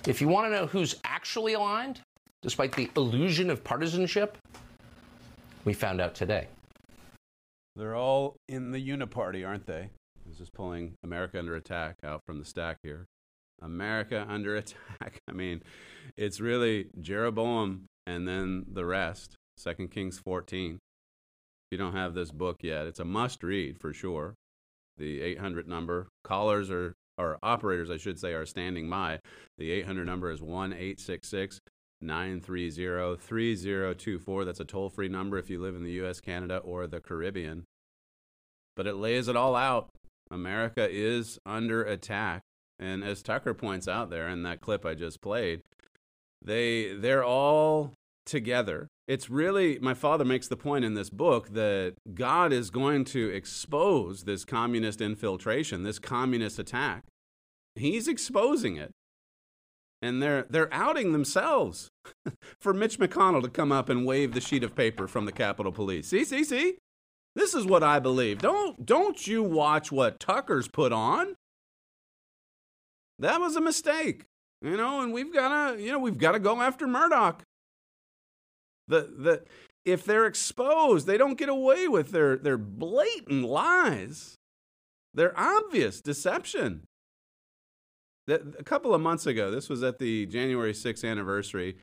If 0.08 0.22
you 0.22 0.28
want 0.28 0.48
to 0.48 0.52
know 0.52 0.66
who's 0.66 0.96
actually 1.04 1.54
aligned, 1.54 2.02
despite 2.42 2.72
the 2.72 2.90
illusion 2.96 3.50
of 3.50 3.64
partisanship, 3.64 4.38
we 5.66 5.74
found 5.74 6.00
out 6.00 6.16
today. 6.16 6.48
They're 7.76 7.96
all 7.96 8.38
in 8.48 8.72
the 8.72 8.80
uniparty, 8.80 9.46
aren't 9.46 9.68
they? 9.68 9.90
I 10.36 10.38
was 10.38 10.50
just 10.50 10.54
pulling 10.54 10.98
America 11.02 11.40
Under 11.40 11.56
Attack 11.56 12.00
out 12.04 12.26
from 12.26 12.40
the 12.40 12.46
stack 12.46 12.80
here. 12.84 13.08
America 13.62 14.26
Under 14.30 14.58
Attack. 14.58 15.22
I 15.30 15.32
mean, 15.32 15.64
it's 16.18 16.42
really 16.42 16.88
Jeroboam 17.00 17.86
and 18.06 18.28
then 18.28 18.66
the 18.68 18.86
rest. 18.86 19.38
Second 19.56 19.92
Kings 19.92 20.20
14 20.20 20.74
If 20.74 20.80
you 21.72 21.78
don't 21.78 21.96
have 21.96 22.16
this 22.16 22.32
book 22.32 22.58
yet, 22.64 22.86
it's 22.86 23.00
a 23.00 23.06
must 23.06 23.44
read 23.44 23.80
for 23.80 23.94
sure. 23.94 24.36
The 24.98 25.22
800 25.22 25.70
number. 25.70 26.10
Callers 26.26 26.70
are, 26.70 26.96
or 27.18 27.40
operators, 27.42 27.90
I 27.90 27.96
should 27.96 28.20
say, 28.20 28.34
are 28.34 28.46
standing 28.46 28.90
by. 28.90 29.20
The 29.58 29.72
800 29.72 30.06
number 30.06 30.32
is 30.32 30.42
1 30.42 30.74
866 30.74 31.62
930 32.02 33.16
3024. 33.22 34.44
That's 34.44 34.60
a 34.60 34.66
toll 34.66 34.90
free 34.90 35.08
number 35.08 35.38
if 35.38 35.50
you 35.50 35.62
live 35.62 35.76
in 35.76 35.84
the 35.84 36.04
US, 36.04 36.20
Canada, 36.20 36.58
or 36.58 36.88
the 36.88 37.00
Caribbean. 37.00 37.64
But 38.76 38.86
it 38.86 38.96
lays 38.96 39.30
it 39.30 39.38
all 39.38 39.56
out. 39.56 39.88
America 40.32 40.88
is 40.90 41.40
under 41.46 41.84
attack. 41.84 42.42
And 42.80 43.04
as 43.04 43.22
Tucker 43.22 43.54
points 43.54 43.88
out 43.88 44.10
there 44.10 44.28
in 44.28 44.44
that 44.44 44.62
clip 44.62 44.86
I 44.86 44.96
just 44.96 45.22
played, 45.22 45.62
they 46.42 46.94
they're 46.94 47.24
all 47.24 47.94
together 48.26 48.88
it's 49.08 49.30
really 49.30 49.78
my 49.80 49.94
father 49.94 50.26
makes 50.26 50.48
the 50.48 50.58
point 50.58 50.84
in 50.84 50.96
this 50.96 51.10
book 51.10 51.54
that 51.54 51.94
God 52.14 52.52
is 52.52 52.70
going 52.70 53.06
to 53.06 53.30
expose 53.30 54.24
this 54.24 54.44
communist 54.44 55.00
infiltration, 55.00 55.84
this 55.84 56.00
communist 56.00 56.58
attack. 56.58 57.04
He's 57.76 58.08
exposing 58.08 58.78
it. 58.78 58.92
And 60.02 60.22
they're 60.22 60.46
they're 60.50 60.74
outing 60.74 61.12
themselves 61.12 61.90
for 62.60 62.74
Mitch 62.74 63.00
McConnell 63.00 63.44
to 63.44 63.50
come 63.50 63.72
up 63.72 63.90
and 63.90 64.06
wave 64.06 64.34
the 64.34 64.42
sheet 64.42 64.64
of 64.64 64.76
paper 64.76 65.08
from 65.08 65.26
the 65.26 65.32
Capitol 65.32 65.72
Police. 65.72 66.08
See, 66.08 66.24
see, 66.24 66.44
see? 66.44 66.78
This 67.36 67.54
is 67.54 67.66
what 67.66 67.84
I 67.84 68.00
believe. 68.00 68.40
Don't 68.40 68.86
don't 68.86 69.28
you 69.28 69.44
watch 69.44 69.92
what 69.92 70.20
Tucker's 70.20 70.68
put 70.68 70.94
on? 70.94 71.36
That 73.20 73.40
was 73.40 73.56
a 73.56 73.62
mistake. 73.62 74.26
You 74.62 74.78
know, 74.78 75.02
and 75.02 75.14
we've 75.14 75.34
got 75.34 75.74
to, 75.74 75.82
you 75.82 75.92
know, 75.92 76.00
we've 76.00 76.18
got 76.18 76.32
to 76.32 76.40
go 76.40 76.62
after 76.62 76.88
Murdoch. 76.88 77.44
The, 78.88 79.02
the, 79.02 79.44
if 79.84 80.04
they're 80.04 80.26
exposed, 80.26 81.06
they 81.06 81.18
don't 81.18 81.38
get 81.38 81.50
away 81.50 81.88
with 81.88 82.12
their, 82.12 82.38
their 82.38 82.58
blatant 82.58 83.44
lies, 83.44 84.36
their 85.14 85.38
obvious 85.40 86.02
deception. 86.02 86.84
That 88.28 88.42
a 88.58 88.64
couple 88.64 88.96
of 88.96 89.02
months 89.02 89.28
ago, 89.28 89.52
this 89.52 89.70
was 89.70 89.84
at 89.84 90.00
the 90.00 90.26
January 90.26 90.74
6th 90.74 91.08
anniversary. 91.08 91.78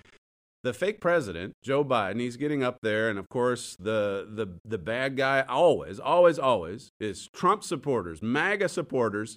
The 0.62 0.72
fake 0.72 1.00
president, 1.00 1.54
Joe 1.62 1.84
Biden, 1.84 2.20
he's 2.20 2.36
getting 2.36 2.62
up 2.62 2.78
there, 2.82 3.10
and 3.10 3.18
of 3.18 3.28
course, 3.28 3.76
the 3.80 4.28
the 4.32 4.58
the 4.64 4.78
bad 4.78 5.16
guy 5.16 5.44
always, 5.48 5.98
always, 5.98 6.38
always 6.38 6.90
is 7.00 7.28
Trump 7.34 7.64
supporters, 7.64 8.22
MAGA 8.22 8.68
supporters. 8.68 9.36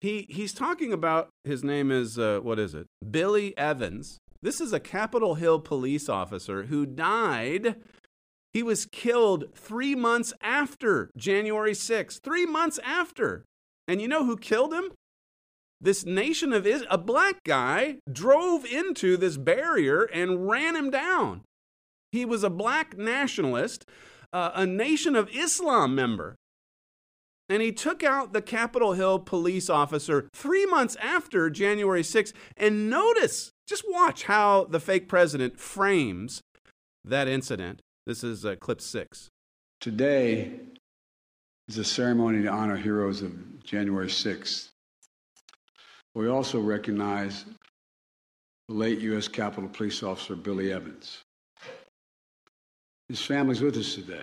He 0.00 0.26
he's 0.28 0.52
talking 0.52 0.92
about 0.92 1.28
his 1.44 1.62
name 1.62 1.92
is 1.92 2.18
uh, 2.18 2.40
what 2.42 2.58
is 2.58 2.74
it? 2.74 2.86
Billy 3.08 3.56
Evans. 3.56 4.18
This 4.42 4.60
is 4.60 4.72
a 4.72 4.80
Capitol 4.80 5.36
Hill 5.36 5.60
police 5.60 6.08
officer 6.08 6.64
who 6.64 6.84
died. 6.84 7.76
He 8.52 8.62
was 8.62 8.86
killed 8.86 9.54
three 9.54 9.94
months 9.94 10.32
after 10.40 11.10
January 11.16 11.72
6th. 11.72 12.22
Three 12.22 12.46
months 12.46 12.78
after. 12.84 13.44
And 13.86 14.00
you 14.00 14.08
know 14.08 14.24
who 14.24 14.36
killed 14.36 14.72
him? 14.72 14.92
This 15.80 16.04
nation 16.04 16.52
of 16.52 16.66
Israel, 16.66 16.88
a 16.90 16.98
black 16.98 17.44
guy 17.44 17.96
drove 18.10 18.64
into 18.64 19.16
this 19.16 19.36
barrier 19.36 20.04
and 20.04 20.48
ran 20.48 20.74
him 20.74 20.90
down. 20.90 21.42
He 22.12 22.24
was 22.24 22.42
a 22.42 22.50
black 22.50 22.96
nationalist, 22.96 23.84
uh, 24.32 24.52
a 24.54 24.66
Nation 24.66 25.14
of 25.14 25.28
Islam 25.34 25.94
member. 25.94 26.36
And 27.48 27.62
he 27.62 27.72
took 27.72 28.02
out 28.02 28.32
the 28.32 28.42
Capitol 28.42 28.94
Hill 28.94 29.20
police 29.20 29.70
officer 29.70 30.28
three 30.34 30.66
months 30.66 30.96
after 31.00 31.48
January 31.50 32.02
6th. 32.02 32.32
And 32.56 32.90
notice, 32.90 33.50
just 33.68 33.84
watch 33.88 34.24
how 34.24 34.64
the 34.64 34.80
fake 34.80 35.08
president 35.08 35.60
frames 35.60 36.40
that 37.04 37.28
incident. 37.28 37.82
This 38.06 38.24
is 38.24 38.44
uh, 38.44 38.56
clip 38.56 38.80
six. 38.80 39.28
Today 39.80 40.52
is 41.68 41.78
a 41.78 41.84
ceremony 41.84 42.42
to 42.42 42.48
honor 42.48 42.76
heroes 42.76 43.22
of 43.22 43.62
January 43.62 44.08
6th. 44.08 44.70
We 46.16 46.28
also 46.28 46.60
recognize 46.60 47.44
the 48.68 48.74
late 48.74 49.00
U.S. 49.00 49.28
Capitol 49.28 49.68
Police 49.68 50.02
Officer 50.02 50.34
Billy 50.34 50.72
Evans. 50.72 51.20
His 53.10 53.20
family's 53.20 53.60
with 53.60 53.76
us 53.76 53.94
today. 53.94 54.22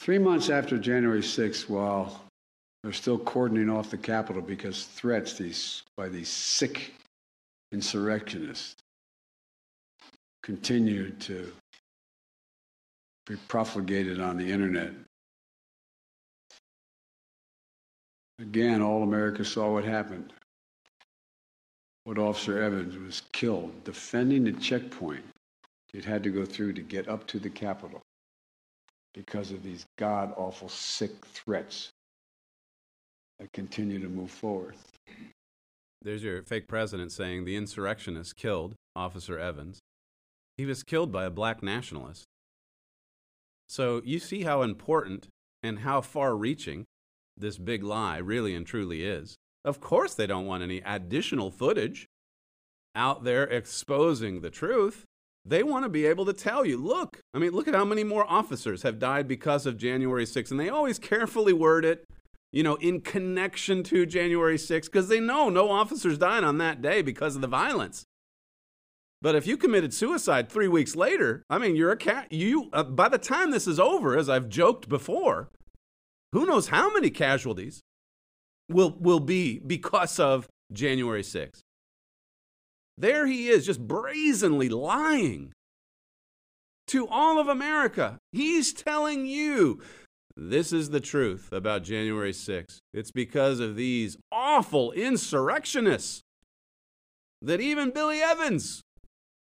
Three 0.00 0.18
months 0.18 0.48
after 0.48 0.78
January 0.78 1.20
6th, 1.20 1.68
while 1.68 2.22
they're 2.82 2.94
still 2.94 3.18
cordoning 3.18 3.68
off 3.68 3.90
the 3.90 3.98
Capitol 3.98 4.40
because 4.40 4.84
threats 4.84 5.34
these, 5.34 5.82
by 5.98 6.08
these 6.08 6.30
sick 6.30 6.94
insurrectionists 7.70 8.76
continued 10.42 11.20
to 11.20 11.52
be 13.26 13.36
profligated 13.46 14.20
on 14.20 14.38
the 14.38 14.50
internet. 14.50 14.94
Again, 18.42 18.82
all 18.82 19.04
America 19.04 19.44
saw 19.44 19.72
what 19.72 19.84
happened. 19.84 20.32
What 22.02 22.18
Officer 22.18 22.60
Evans 22.60 22.98
was 22.98 23.22
killed 23.32 23.84
defending 23.84 24.42
the 24.42 24.52
checkpoint 24.52 25.24
it 25.94 26.04
had 26.04 26.24
to 26.24 26.30
go 26.30 26.44
through 26.44 26.72
to 26.72 26.80
get 26.80 27.08
up 27.08 27.26
to 27.28 27.38
the 27.38 27.50
Capitol 27.50 28.00
because 29.14 29.52
of 29.52 29.62
these 29.62 29.84
god 29.98 30.32
awful 30.36 30.68
sick 30.68 31.24
threats 31.26 31.90
that 33.38 33.52
continue 33.52 34.00
to 34.00 34.08
move 34.08 34.30
forward. 34.30 34.74
There's 36.00 36.24
your 36.24 36.42
fake 36.42 36.66
president 36.66 37.12
saying 37.12 37.44
the 37.44 37.56
insurrectionist 37.56 38.36
killed 38.36 38.74
Officer 38.96 39.38
Evans. 39.38 39.78
He 40.56 40.66
was 40.66 40.82
killed 40.82 41.12
by 41.12 41.26
a 41.26 41.30
black 41.30 41.62
nationalist. 41.62 42.24
So 43.68 44.02
you 44.04 44.18
see 44.18 44.42
how 44.42 44.62
important 44.62 45.28
and 45.62 45.80
how 45.80 46.00
far 46.00 46.34
reaching 46.34 46.86
this 47.36 47.58
big 47.58 47.82
lie 47.82 48.18
really 48.18 48.54
and 48.54 48.66
truly 48.66 49.04
is. 49.04 49.36
Of 49.64 49.80
course, 49.80 50.14
they 50.14 50.26
don't 50.26 50.46
want 50.46 50.62
any 50.62 50.78
additional 50.84 51.50
footage 51.50 52.08
out 52.94 53.24
there 53.24 53.44
exposing 53.44 54.40
the 54.40 54.50
truth. 54.50 55.04
They 55.44 55.62
want 55.62 55.84
to 55.84 55.88
be 55.88 56.06
able 56.06 56.24
to 56.26 56.32
tell 56.32 56.64
you, 56.64 56.76
look, 56.76 57.20
I 57.34 57.38
mean, 57.38 57.52
look 57.52 57.66
at 57.66 57.74
how 57.74 57.84
many 57.84 58.04
more 58.04 58.30
officers 58.30 58.82
have 58.82 58.98
died 58.98 59.26
because 59.26 59.66
of 59.66 59.76
January 59.76 60.24
6th. 60.24 60.50
And 60.50 60.60
they 60.60 60.68
always 60.68 60.98
carefully 60.98 61.52
word 61.52 61.84
it, 61.84 62.04
you 62.52 62.62
know, 62.62 62.76
in 62.76 63.00
connection 63.00 63.82
to 63.84 64.06
January 64.06 64.56
6th, 64.56 64.84
because 64.84 65.08
they 65.08 65.20
know 65.20 65.48
no 65.48 65.70
officers 65.70 66.18
died 66.18 66.44
on 66.44 66.58
that 66.58 66.80
day 66.80 67.02
because 67.02 67.34
of 67.34 67.40
the 67.40 67.48
violence. 67.48 68.04
But 69.20 69.36
if 69.36 69.46
you 69.46 69.56
committed 69.56 69.94
suicide 69.94 70.48
three 70.48 70.68
weeks 70.68 70.96
later, 70.96 71.44
I 71.48 71.58
mean, 71.58 71.76
you're 71.76 71.92
a 71.92 71.96
cat. 71.96 72.32
You, 72.32 72.68
uh, 72.72 72.82
by 72.82 73.08
the 73.08 73.18
time 73.18 73.52
this 73.52 73.68
is 73.68 73.78
over, 73.78 74.16
as 74.18 74.28
I've 74.28 74.48
joked 74.48 74.88
before, 74.88 75.48
who 76.32 76.46
knows 76.46 76.68
how 76.68 76.92
many 76.92 77.10
casualties 77.10 77.80
will, 78.70 78.96
will 78.98 79.20
be 79.20 79.58
because 79.58 80.18
of 80.18 80.48
January 80.72 81.22
6th. 81.22 81.60
There 82.96 83.26
he 83.26 83.48
is, 83.48 83.66
just 83.66 83.86
brazenly 83.86 84.68
lying 84.68 85.52
to 86.88 87.06
all 87.08 87.38
of 87.38 87.48
America. 87.48 88.18
He's 88.32 88.72
telling 88.72 89.26
you 89.26 89.80
this 90.36 90.72
is 90.72 90.90
the 90.90 91.00
truth 91.00 91.52
about 91.52 91.84
January 91.84 92.32
6th. 92.32 92.78
It's 92.94 93.10
because 93.10 93.60
of 93.60 93.76
these 93.76 94.16
awful 94.30 94.92
insurrectionists 94.92 96.22
that 97.42 97.60
even 97.60 97.90
Billy 97.90 98.20
Evans 98.20 98.82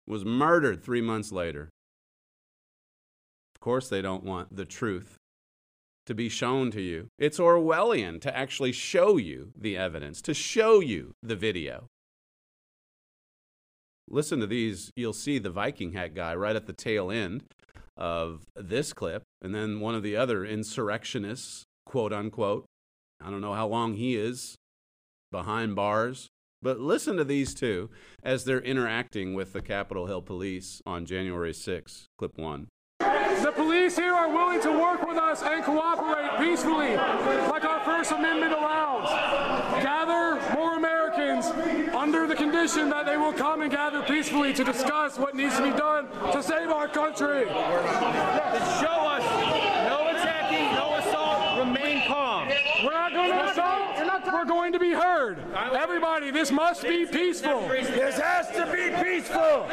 was 0.08 0.26
murdered 0.26 0.84
three 0.84 1.02
months 1.02 1.32
later. 1.32 1.70
Of 3.56 3.62
course, 3.62 3.88
they 3.88 4.02
don't 4.02 4.24
want 4.24 4.56
the 4.56 4.66
truth 4.66 5.18
to 6.12 6.16
be 6.16 6.28
shown 6.28 6.72
to 6.72 6.82
you. 6.82 7.08
It's 7.18 7.40
Orwellian 7.40 8.20
to 8.22 8.38
actually 8.38 8.74
show 8.74 9.16
you 9.16 9.54
the 9.58 9.78
evidence, 9.78 10.22
to 10.24 10.34
show 10.34 10.82
you 10.82 11.14
the 11.24 11.38
video. 11.38 11.88
Listen 14.10 14.42
to 14.42 14.48
these. 14.48 14.92
You'll 14.98 15.14
see 15.14 15.40
the 15.40 15.50
Viking 15.50 15.94
hat 15.94 16.14
guy 16.14 16.36
right 16.36 16.56
at 16.58 16.68
the 16.68 16.74
tail 16.74 17.10
end 17.10 17.44
of 17.96 18.44
this 18.58 18.92
clip, 18.92 19.24
and 19.42 19.56
then 19.56 19.80
one 19.80 19.96
of 19.96 20.04
the 20.04 20.18
other 20.18 20.44
insurrectionists, 20.44 21.64
quote 21.86 22.12
unquote. 22.12 22.66
I 23.24 23.30
don't 23.30 23.40
know 23.40 23.54
how 23.54 23.68
long 23.68 23.94
he 23.94 24.18
is 24.18 24.56
behind 25.32 25.78
bars, 25.78 26.28
but 26.62 26.82
listen 26.82 27.16
to 27.16 27.24
these 27.24 27.54
two 27.54 27.90
as 28.22 28.44
they're 28.44 28.60
interacting 28.60 29.34
with 29.34 29.54
the 29.54 29.62
Capitol 29.62 30.08
Hill 30.08 30.22
police 30.22 30.82
on 30.86 31.06
January 31.06 31.54
6, 31.54 32.08
clip 32.18 32.38
one. 32.38 32.68
The 33.96 34.02
here 34.02 34.14
are 34.14 34.30
willing 34.30 34.62
to 34.62 34.72
work 34.72 35.06
with 35.06 35.18
us 35.18 35.42
and 35.44 35.64
cooperate 35.66 36.40
peacefully, 36.40 36.96
like 36.96 37.66
our 37.66 37.84
First 37.84 38.12
Amendment 38.12 38.54
allows. 38.54 39.10
Gather 39.84 40.40
more 40.54 40.78
Americans 40.78 41.48
under 41.94 42.26
the 42.26 42.36
condition 42.36 42.90
that 42.90 43.06
they 43.06 43.18
will 43.18 43.34
come 43.34 43.62
and 43.62 43.70
gather 43.72 44.02
peacefully 44.04 44.54
to 44.54 44.64
discuss 44.64 45.18
what 45.18 45.36
needs 45.36 45.58
to 45.58 45.64
be 45.64 45.78
done 45.78 46.08
to 46.32 46.42
save 46.42 46.70
our 46.70 46.88
country. 46.88 47.46
Show 47.46 48.98
us 49.12 49.24
no 49.90 50.08
attacking, 50.10 50.74
no 50.76 50.96
assault, 50.96 51.60
remain 51.60 52.08
calm. 52.08 52.48
We're 52.86 52.94
not 52.94 53.12
going 53.12 53.32
to 53.32 53.52
assault. 53.52 54.34
We're 54.34 54.46
going 54.46 54.72
to 54.72 54.80
be 54.80 54.92
heard. 54.92 55.40
Everybody, 55.54 56.32
this 56.32 56.52
must 56.52 56.84
be 56.84 57.06
peaceful. 57.06 57.68
This 57.68 58.18
has 58.18 58.48
to 58.52 58.66
be 58.72 58.90
peaceful. 59.04 59.68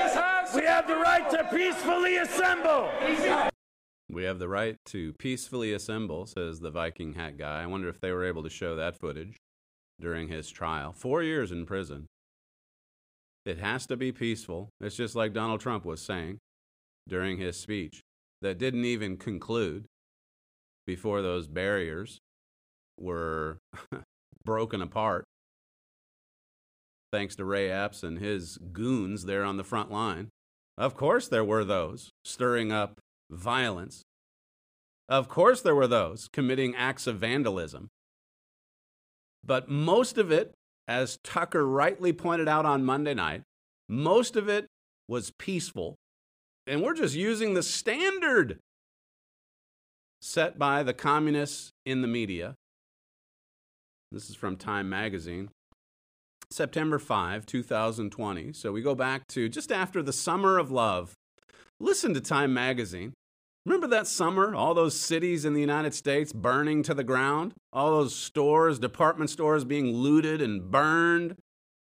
We 0.55 0.65
have 0.65 0.89
the 0.89 0.97
right 0.97 1.29
to 1.31 1.45
peacefully 1.53 2.17
assemble. 2.17 2.91
We 4.11 4.25
have 4.25 4.39
the 4.39 4.49
right 4.49 4.77
to 4.87 5.13
peacefully 5.19 5.73
assemble, 5.73 6.27
says 6.27 6.61
the 6.61 6.71
Viking 6.71 7.15
hat 7.15 7.37
guy. 7.37 7.63
I 7.63 7.67
wonder 7.67 7.89
if 7.89 8.01
they 8.01 8.11
were 8.11 8.25
able 8.25 8.43
to 8.43 8.51
show 8.51 8.75
that 8.77 8.99
footage 8.99 9.37
during 10.01 10.29
his 10.29 10.49
trial. 10.49 10.93
Four 10.93 11.23
years 11.23 11.53
in 11.53 11.67
prison. 11.67 12.07
It 13.45 13.59
has 13.59 13.87
to 13.87 13.97
be 13.97 14.13
peaceful. 14.13 14.71
It's 14.81 14.97
just 14.97 15.15
like 15.15 15.33
Donald 15.33 15.61
Trump 15.61 15.85
was 15.85 16.01
saying 16.01 16.39
during 17.07 17.39
his 17.39 17.59
speech 17.59 18.01
that 18.41 18.59
didn't 18.59 18.85
even 18.85 19.17
conclude 19.17 19.87
before 20.87 21.21
those 21.21 21.47
barriers 21.47 22.19
were 22.99 23.59
broken 24.45 24.81
apart. 24.81 25.25
Thanks 27.13 27.37
to 27.37 27.45
Ray 27.45 27.71
Epps 27.71 28.03
and 28.03 28.19
his 28.19 28.59
goons 28.73 29.25
there 29.25 29.45
on 29.45 29.57
the 29.57 29.65
front 29.65 29.91
line. 29.91 30.29
Of 30.77 30.95
course, 30.95 31.29
there 31.29 31.45
were 31.45 31.65
those 31.65 32.11
stirring 32.25 32.71
up 32.71 33.01
violence. 33.31 34.03
Of 35.09 35.29
course, 35.29 35.63
there 35.63 35.75
were 35.75 35.87
those 35.87 36.29
committing 36.33 36.75
acts 36.77 37.07
of 37.07 37.17
vandalism. 37.17 37.89
But 39.45 39.69
most 39.69 40.19
of 40.19 40.31
it, 40.31 40.55
as 40.87 41.19
Tucker 41.23 41.67
rightly 41.67 42.13
pointed 42.13 42.49
out 42.49 42.67
on 42.67 42.85
Monday 42.85 43.15
night, 43.15 43.43
most 43.89 44.37
of 44.37 44.49
it 44.49 44.67
was 45.09 45.33
peaceful. 45.39 45.97
And 46.67 46.83
we're 46.83 46.95
just 46.95 47.15
using 47.15 47.55
the 47.55 47.63
standard 47.63 48.59
set 50.21 50.59
by 50.59 50.83
the 50.83 50.93
communists 50.93 51.71
in 51.87 52.03
the 52.03 52.09
media. 52.09 52.55
This 54.13 54.29
is 54.29 54.37
from 54.37 54.57
Time 54.57 54.89
Magazine. 54.89 55.51
September 56.51 56.99
5, 56.99 57.45
2020. 57.47 58.53
So 58.53 58.73
we 58.73 58.83
go 58.83 58.95
back 58.95 59.27
to 59.29 59.49
just 59.49 59.71
after 59.71 60.03
the 60.03 60.13
summer 60.13 60.59
of 60.59 60.71
love. 60.71 61.15
Listen 61.79 62.15
to 62.15 62.21
Time 62.21 62.53
Magazine. 62.53 63.13
Remember 63.69 63.89
that 63.89 64.07
summer, 64.07 64.55
all 64.55 64.73
those 64.73 64.99
cities 64.99 65.45
in 65.45 65.53
the 65.53 65.61
United 65.61 65.93
States 65.93 66.33
burning 66.33 66.83
to 66.85 66.95
the 66.95 67.05
ground? 67.05 67.53
All 67.71 67.91
those 67.91 68.17
stores, 68.17 68.79
department 68.79 69.29
stores 69.29 69.63
being 69.67 69.93
looted 69.93 70.41
and 70.41 70.71
burned, 70.71 71.37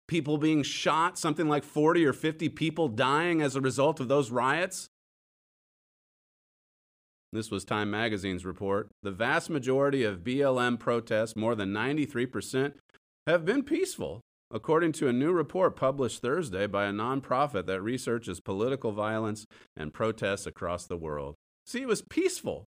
people 0.07 0.37
being 0.37 0.61
shot, 0.61 1.17
something 1.17 1.49
like 1.49 1.63
40 1.63 2.05
or 2.05 2.13
50 2.13 2.49
people 2.49 2.89
dying 2.89 3.41
as 3.41 3.55
a 3.55 3.61
result 3.61 3.99
of 3.99 4.07
those 4.07 4.29
riots? 4.29 4.87
This 7.31 7.49
was 7.49 7.65
Time 7.65 7.89
Magazine's 7.89 8.45
report. 8.45 8.89
The 9.01 9.09
vast 9.09 9.49
majority 9.49 10.03
of 10.03 10.19
BLM 10.19 10.79
protests, 10.79 11.35
more 11.35 11.55
than 11.55 11.73
93%, 11.73 12.73
have 13.25 13.45
been 13.45 13.63
peaceful, 13.63 14.21
according 14.51 14.91
to 14.91 15.07
a 15.07 15.13
new 15.13 15.31
report 15.31 15.75
published 15.75 16.21
Thursday 16.21 16.67
by 16.67 16.85
a 16.85 16.91
nonprofit 16.91 17.65
that 17.65 17.81
researches 17.81 18.39
political 18.39 18.91
violence 18.91 19.47
and 19.75 19.91
protests 19.91 20.45
across 20.45 20.85
the 20.85 20.97
world. 20.97 21.33
See, 21.65 21.81
it 21.81 21.87
was 21.87 22.01
peaceful. 22.01 22.65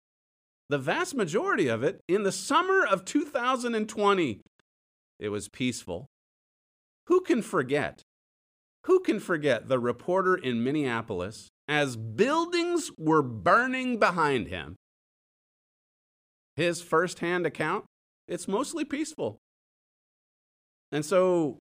The 0.69 0.77
vast 0.77 1.15
majority 1.15 1.67
of 1.67 1.83
it 1.83 2.01
in 2.07 2.23
the 2.23 2.31
summer 2.31 2.85
of 2.85 3.05
2020. 3.05 4.41
It 5.19 5.29
was 5.29 5.47
peaceful. 5.47 6.07
Who 7.07 7.21
can 7.21 7.41
forget? 7.41 8.01
Who 8.85 8.99
can 8.99 9.19
forget 9.19 9.67
the 9.67 9.79
reporter 9.79 10.35
in 10.35 10.63
Minneapolis 10.63 11.49
as 11.67 11.95
buildings 11.95 12.91
were 12.97 13.21
burning 13.21 13.99
behind 13.99 14.47
him? 14.47 14.75
His 16.55 16.81
firsthand 16.81 17.45
account, 17.45 17.85
it's 18.27 18.47
mostly 18.47 18.85
peaceful. 18.85 19.37
And 20.91 21.05
so, 21.05 21.59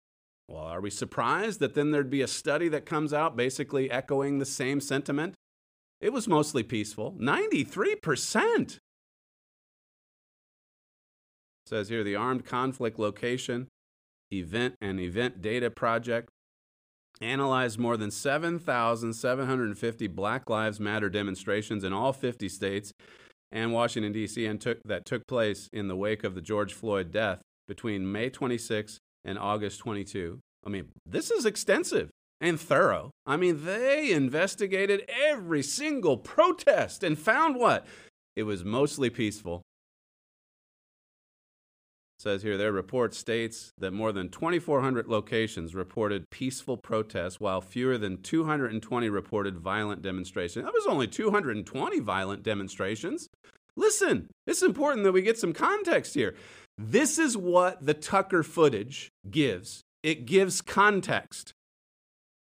well, 0.49 0.64
are 0.64 0.81
we 0.81 0.90
surprised 0.90 1.61
that 1.61 1.75
then 1.75 1.90
there'd 1.90 2.11
be 2.11 2.23
a 2.23 2.27
study 2.27 2.69
that 2.69 2.87
comes 2.87 3.12
out 3.12 3.37
basically 3.37 3.90
echoing 3.90 4.38
the 4.38 4.47
same 4.47 4.81
sentiment? 4.81 5.35
It 6.01 6.13
was 6.13 6.27
mostly 6.27 6.63
peaceful. 6.63 7.15
93%. 7.19 8.79
says 11.67 11.89
here 11.89 12.03
the 12.03 12.17
armed 12.17 12.45
conflict 12.45 12.99
location 12.99 13.69
event 14.33 14.75
and 14.81 14.99
event 14.99 15.41
data 15.41 15.71
project 15.71 16.29
analyzed 17.21 17.79
more 17.79 17.97
than 17.97 18.11
7,750 18.11 20.07
Black 20.09 20.51
Lives 20.51 20.81
Matter 20.81 21.09
demonstrations 21.09 21.85
in 21.85 21.93
all 21.93 22.13
50 22.13 22.49
states 22.49 22.93
and 23.53 23.73
Washington, 23.73 24.13
D.C., 24.13 24.47
and 24.47 24.61
took, 24.61 24.83
that 24.85 25.05
took 25.05 25.27
place 25.27 25.69
in 25.73 25.89
the 25.89 25.97
wake 25.97 26.25
of 26.25 26.35
the 26.35 26.41
George 26.41 26.73
Floyd 26.73 27.11
death 27.11 27.43
between 27.67 28.11
May 28.11 28.31
26 28.31 28.99
and 29.25 29.39
August 29.39 29.81
22. 29.81 30.41
I 30.65 30.71
mean, 30.71 30.89
this 31.05 31.31
is 31.31 31.47
extensive 31.47 32.11
and 32.40 32.59
thorough. 32.59 33.11
I 33.26 33.37
mean, 33.37 33.64
they 33.64 34.11
investigated 34.11 35.09
every 35.09 35.62
single 35.62 36.16
protest 36.16 37.03
and 37.03 37.18
found 37.18 37.57
what? 37.57 37.87
It 38.37 38.44
was 38.44 38.64
mostly 38.64 39.11
peaceful. 39.11 39.62
It 42.18 42.22
says 42.22 42.42
here 42.42 42.57
their 42.57 42.72
report 42.72 43.14
states 43.14 43.72
that 43.79 43.92
more 43.92 44.12
than 44.12 44.29
2,400 44.29 45.09
locations 45.09 45.74
reported 45.74 46.29
peaceful 46.31 46.76
protests, 46.76 47.40
while 47.40 47.61
fewer 47.61 47.98
than 47.98 48.22
220 48.22 49.09
reported 49.09 49.59
violent 49.59 50.03
demonstrations. 50.03 50.64
That 50.64 50.74
was 50.74 50.87
only 50.87 51.07
220 51.07 52.00
violent 52.00 52.42
demonstrations. 52.42 53.29
Listen, 53.76 54.29
it's 54.46 54.62
important 54.62 55.05
that 55.05 55.12
we 55.12 55.22
get 55.22 55.38
some 55.38 55.53
context 55.53 56.14
here. 56.14 56.35
This 56.76 57.18
is 57.18 57.37
what 57.37 57.85
the 57.85 57.94
Tucker 57.94 58.42
footage 58.42 59.11
gives 59.31 59.83
it 60.03 60.26
gives 60.26 60.62
context. 60.62 61.53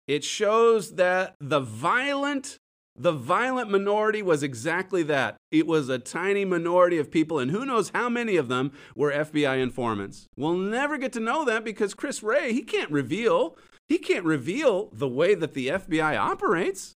It 0.07 0.25
shows 0.25 0.95
that 0.95 1.35
the 1.40 1.61
violent 1.61 2.59
the 2.99 3.12
violent 3.12 3.71
minority 3.71 4.23
was 4.23 4.42
exactly 4.42 5.03
that. 5.03 5.37
It 5.51 5.66
was 5.66 5.90
a 5.90 5.99
tiny 5.99 6.47
minority 6.47 6.97
of 6.97 7.11
people, 7.11 7.38
and 7.38 7.51
who 7.51 7.66
knows 7.66 7.90
how 7.95 8.09
many 8.09 8.37
of 8.37 8.49
them 8.49 8.73
were 8.95 9.12
FBI 9.12 9.62
informants. 9.62 10.27
We'll 10.35 10.57
never 10.57 10.97
get 10.97 11.12
to 11.12 11.21
know 11.21 11.45
that 11.45 11.62
because 11.62 11.92
Chris 11.92 12.23
Wray, 12.23 12.55
he 12.55 12.62
can't 12.62 12.90
reveal, 12.90 13.59
he 13.87 13.99
can't 13.99 14.25
reveal 14.25 14.88
the 14.92 15.09
way 15.09 15.35
that 15.35 15.53
the 15.53 15.69
FBI 15.69 16.19
operates. 16.19 16.95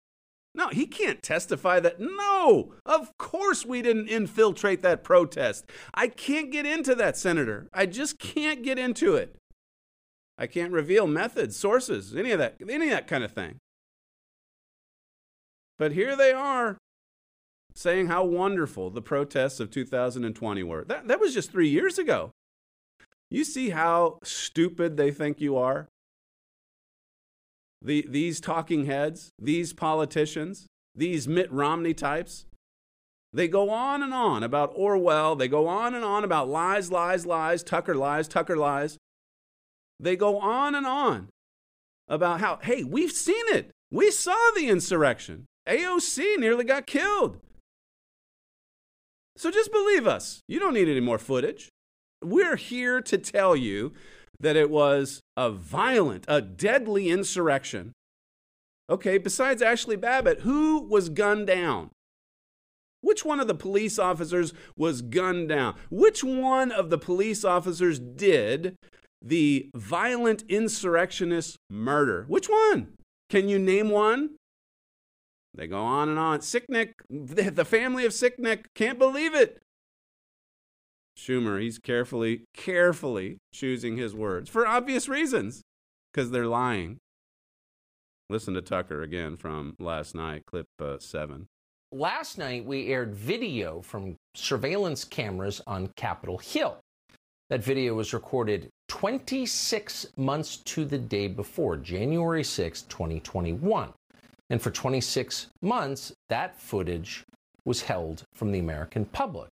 No, 0.54 0.68
he 0.68 0.86
can't 0.86 1.22
testify 1.22 1.78
that, 1.80 2.00
no, 2.00 2.72
of 2.84 3.16
course 3.18 3.64
we 3.64 3.82
didn't 3.82 4.08
infiltrate 4.08 4.82
that 4.82 5.04
protest. 5.04 5.70
I 5.94 6.08
can't 6.08 6.50
get 6.50 6.66
into 6.66 6.94
that, 6.96 7.16
Senator. 7.16 7.68
I 7.72 7.86
just 7.86 8.18
can't 8.18 8.64
get 8.64 8.78
into 8.78 9.14
it. 9.14 9.36
I 10.40 10.46
can't 10.46 10.72
reveal 10.72 11.06
methods, 11.06 11.54
sources, 11.54 12.16
any 12.16 12.32
of 12.32 12.38
that, 12.38 12.56
any 12.66 12.86
of 12.86 12.92
that 12.92 13.06
kind 13.06 13.22
of 13.22 13.32
thing. 13.32 13.58
But 15.78 15.92
here 15.92 16.16
they 16.16 16.32
are 16.32 16.78
saying 17.74 18.06
how 18.06 18.24
wonderful 18.24 18.88
the 18.90 19.02
protests 19.02 19.60
of 19.60 19.70
2020 19.70 20.62
were. 20.62 20.84
That, 20.84 21.06
that 21.08 21.20
was 21.20 21.34
just 21.34 21.52
three 21.52 21.68
years 21.68 21.98
ago. 21.98 22.30
You 23.30 23.44
see 23.44 23.70
how 23.70 24.18
stupid 24.24 24.96
they 24.96 25.10
think 25.10 25.40
you 25.40 25.56
are? 25.56 25.88
The, 27.82 28.06
these 28.08 28.40
talking 28.40 28.86
heads, 28.86 29.30
these 29.38 29.74
politicians, 29.74 30.66
these 30.94 31.28
Mitt 31.28 31.52
Romney 31.52 31.94
types, 31.94 32.46
they 33.32 33.46
go 33.46 33.70
on 33.70 34.02
and 34.02 34.12
on 34.12 34.42
about 34.42 34.72
Orwell. 34.74 35.36
They 35.36 35.48
go 35.48 35.68
on 35.68 35.94
and 35.94 36.04
on 36.04 36.24
about 36.24 36.48
lies, 36.48 36.90
lies, 36.90 37.26
lies, 37.26 37.62
Tucker 37.62 37.94
lies, 37.94 38.26
Tucker 38.26 38.56
lies. 38.56 38.98
They 40.00 40.16
go 40.16 40.38
on 40.38 40.74
and 40.74 40.86
on 40.86 41.28
about 42.08 42.40
how, 42.40 42.58
hey, 42.62 42.82
we've 42.82 43.12
seen 43.12 43.44
it. 43.48 43.70
We 43.90 44.10
saw 44.10 44.36
the 44.56 44.68
insurrection. 44.68 45.44
AOC 45.68 46.38
nearly 46.38 46.64
got 46.64 46.86
killed. 46.86 47.38
So 49.36 49.50
just 49.50 49.70
believe 49.70 50.06
us. 50.06 50.40
You 50.48 50.58
don't 50.58 50.74
need 50.74 50.88
any 50.88 51.00
more 51.00 51.18
footage. 51.18 51.68
We're 52.22 52.56
here 52.56 53.00
to 53.02 53.18
tell 53.18 53.54
you 53.54 53.92
that 54.38 54.56
it 54.56 54.70
was 54.70 55.20
a 55.36 55.50
violent, 55.50 56.24
a 56.28 56.40
deadly 56.40 57.08
insurrection. 57.08 57.92
Okay, 58.88 59.18
besides 59.18 59.62
Ashley 59.62 59.96
Babbitt, 59.96 60.40
who 60.40 60.80
was 60.82 61.10
gunned 61.10 61.46
down? 61.46 61.90
Which 63.02 63.24
one 63.24 63.40
of 63.40 63.48
the 63.48 63.54
police 63.54 63.98
officers 63.98 64.52
was 64.76 65.00
gunned 65.00 65.48
down? 65.48 65.74
Which 65.90 66.22
one 66.24 66.70
of 66.72 66.90
the 66.90 66.98
police 66.98 67.44
officers 67.44 67.98
did 67.98 68.76
the 69.22 69.70
violent 69.74 70.44
insurrectionist 70.48 71.56
murder? 71.68 72.24
Which 72.28 72.48
one? 72.48 72.94
Can 73.28 73.48
you 73.48 73.58
name 73.58 73.90
one? 73.90 74.30
They 75.54 75.66
go 75.66 75.80
on 75.80 76.08
and 76.08 76.18
on. 76.18 76.40
Sicknick, 76.40 76.92
the 77.08 77.64
family 77.64 78.04
of 78.04 78.12
Sicknick 78.12 78.66
can't 78.74 78.98
believe 78.98 79.34
it. 79.34 79.60
Schumer, 81.16 81.60
he's 81.60 81.78
carefully, 81.78 82.44
carefully 82.54 83.38
choosing 83.52 83.96
his 83.96 84.14
words 84.14 84.48
for 84.48 84.66
obvious 84.66 85.08
reasons 85.08 85.62
because 86.12 86.30
they're 86.30 86.46
lying. 86.46 86.98
Listen 88.30 88.54
to 88.54 88.62
Tucker 88.62 89.02
again 89.02 89.36
from 89.36 89.74
last 89.78 90.14
night, 90.14 90.46
clip 90.46 90.66
uh, 90.80 90.98
seven. 90.98 91.46
Last 91.92 92.38
night, 92.38 92.64
we 92.64 92.86
aired 92.86 93.12
video 93.12 93.82
from 93.82 94.14
surveillance 94.36 95.04
cameras 95.04 95.60
on 95.66 95.88
Capitol 95.96 96.38
Hill. 96.38 96.78
That 97.50 97.64
video 97.64 97.94
was 97.94 98.14
recorded 98.14 98.68
26 98.86 100.06
months 100.16 100.58
to 100.58 100.84
the 100.84 100.98
day 100.98 101.26
before, 101.26 101.76
January 101.76 102.44
6, 102.44 102.82
2021. 102.82 103.92
And 104.50 104.62
for 104.62 104.70
26 104.70 105.48
months, 105.60 106.12
that 106.28 106.56
footage 106.60 107.24
was 107.64 107.82
held 107.82 108.22
from 108.34 108.52
the 108.52 108.60
American 108.60 109.04
public. 109.04 109.48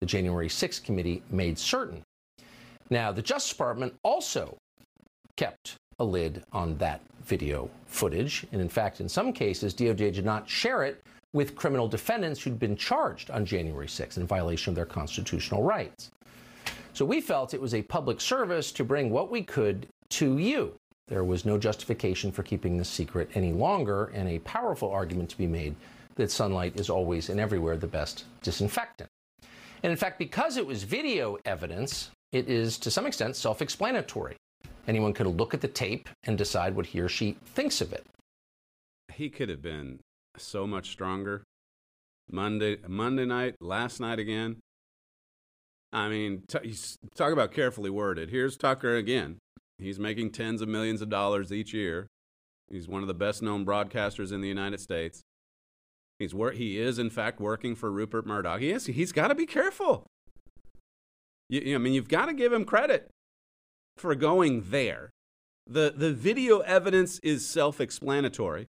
The 0.00 0.06
January 0.06 0.48
6 0.48 0.78
committee 0.78 1.24
made 1.28 1.58
certain. 1.58 2.04
Now, 2.88 3.10
the 3.10 3.22
Justice 3.22 3.50
Department 3.50 3.94
also 4.04 4.56
kept 5.36 5.74
a 5.98 6.04
lid 6.04 6.44
on 6.52 6.76
that 6.78 7.00
video 7.24 7.68
footage. 7.86 8.46
And 8.52 8.60
in 8.60 8.68
fact, 8.68 9.00
in 9.00 9.08
some 9.08 9.32
cases, 9.32 9.74
DOJ 9.74 10.14
did 10.14 10.24
not 10.24 10.48
share 10.48 10.84
it 10.84 11.02
with 11.32 11.56
criminal 11.56 11.88
defendants 11.88 12.40
who'd 12.40 12.60
been 12.60 12.76
charged 12.76 13.32
on 13.32 13.44
January 13.44 13.88
6 13.88 14.18
in 14.18 14.24
violation 14.24 14.70
of 14.70 14.76
their 14.76 14.86
constitutional 14.86 15.64
rights. 15.64 16.12
So 16.94 17.04
we 17.04 17.20
felt 17.20 17.54
it 17.54 17.60
was 17.60 17.74
a 17.74 17.82
public 17.82 18.20
service 18.20 18.70
to 18.70 18.84
bring 18.84 19.10
what 19.10 19.28
we 19.28 19.42
could 19.42 19.88
to 20.10 20.38
you. 20.38 20.76
There 21.08 21.24
was 21.24 21.44
no 21.44 21.58
justification 21.58 22.30
for 22.30 22.44
keeping 22.44 22.76
this 22.78 22.88
secret 22.88 23.30
any 23.34 23.52
longer, 23.52 24.12
and 24.14 24.28
a 24.28 24.38
powerful 24.38 24.90
argument 24.90 25.28
to 25.30 25.38
be 25.38 25.48
made 25.48 25.74
that 26.14 26.30
sunlight 26.30 26.78
is 26.78 26.88
always 26.88 27.30
and 27.30 27.40
everywhere 27.40 27.76
the 27.76 27.88
best 27.88 28.26
disinfectant. 28.42 29.10
And 29.82 29.90
in 29.90 29.96
fact, 29.96 30.20
because 30.20 30.56
it 30.56 30.64
was 30.64 30.84
video 30.84 31.36
evidence, 31.44 32.10
it 32.30 32.48
is 32.48 32.78
to 32.78 32.92
some 32.92 33.06
extent 33.06 33.34
self 33.34 33.60
explanatory. 33.60 34.36
Anyone 34.86 35.14
could 35.14 35.26
look 35.26 35.52
at 35.52 35.60
the 35.60 35.68
tape 35.68 36.08
and 36.22 36.38
decide 36.38 36.76
what 36.76 36.86
he 36.86 37.00
or 37.00 37.08
she 37.08 37.36
thinks 37.44 37.80
of 37.80 37.92
it. 37.92 38.06
He 39.12 39.30
could 39.30 39.48
have 39.48 39.62
been 39.62 39.98
so 40.36 40.64
much 40.64 40.90
stronger. 40.90 41.42
Monday, 42.30 42.78
Monday 42.86 43.24
night, 43.24 43.56
last 43.60 43.98
night 43.98 44.20
again. 44.20 44.58
I 45.94 46.08
mean, 46.08 46.42
t- 46.48 46.74
talk 47.14 47.32
about 47.32 47.52
carefully 47.52 47.88
worded. 47.88 48.30
Here's 48.30 48.56
Tucker 48.56 48.96
again. 48.96 49.38
He's 49.78 49.98
making 50.00 50.32
tens 50.32 50.60
of 50.60 50.68
millions 50.68 51.00
of 51.00 51.08
dollars 51.08 51.52
each 51.52 51.72
year. 51.72 52.08
He's 52.68 52.88
one 52.88 53.02
of 53.02 53.08
the 53.08 53.14
best 53.14 53.42
known 53.42 53.64
broadcasters 53.64 54.32
in 54.32 54.40
the 54.40 54.48
United 54.48 54.80
States. 54.80 55.22
He's 56.18 56.34
wor- 56.34 56.50
he 56.52 56.78
is 56.78 56.98
in 56.98 57.10
fact 57.10 57.40
working 57.40 57.74
for 57.76 57.90
Rupert 57.92 58.26
Murdoch. 58.26 58.60
He 58.60 58.70
is. 58.70 58.86
He's 58.86 59.12
got 59.12 59.28
to 59.28 59.34
be 59.34 59.46
careful. 59.46 60.06
You, 61.48 61.60
you- 61.60 61.74
I 61.76 61.78
mean, 61.78 61.92
you've 61.92 62.08
got 62.08 62.26
to 62.26 62.34
give 62.34 62.52
him 62.52 62.64
credit 62.64 63.08
for 63.96 64.14
going 64.16 64.64
there. 64.70 65.10
The 65.66 65.94
the 65.96 66.12
video 66.12 66.58
evidence 66.60 67.18
is 67.20 67.48
self-explanatory, 67.48 68.66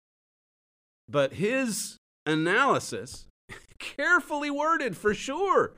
but 1.08 1.34
his 1.34 1.98
analysis 2.26 3.26
carefully 3.78 4.50
worded 4.50 4.96
for 4.96 5.14
sure. 5.14 5.76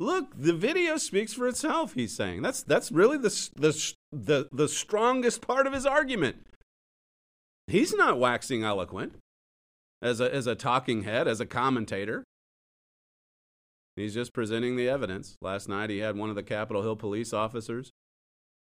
Look, 0.00 0.32
the 0.34 0.54
video 0.54 0.96
speaks 0.96 1.34
for 1.34 1.46
itself. 1.46 1.92
He's 1.92 2.16
saying 2.16 2.40
that's 2.40 2.62
that's 2.62 2.90
really 2.90 3.18
the 3.18 3.50
the 3.54 3.92
the 4.10 4.48
the 4.50 4.66
strongest 4.66 5.46
part 5.46 5.66
of 5.66 5.74
his 5.74 5.84
argument. 5.84 6.36
He's 7.66 7.92
not 7.92 8.18
waxing 8.18 8.64
eloquent 8.64 9.16
as 10.00 10.18
a 10.18 10.34
as 10.34 10.46
a 10.46 10.54
talking 10.54 11.02
head, 11.02 11.28
as 11.28 11.38
a 11.38 11.44
commentator. 11.44 12.24
He's 13.94 14.14
just 14.14 14.32
presenting 14.32 14.76
the 14.76 14.88
evidence. 14.88 15.36
Last 15.42 15.68
night 15.68 15.90
he 15.90 15.98
had 15.98 16.16
one 16.16 16.30
of 16.30 16.34
the 16.34 16.42
Capitol 16.42 16.80
Hill 16.80 16.96
police 16.96 17.34
officers 17.34 17.90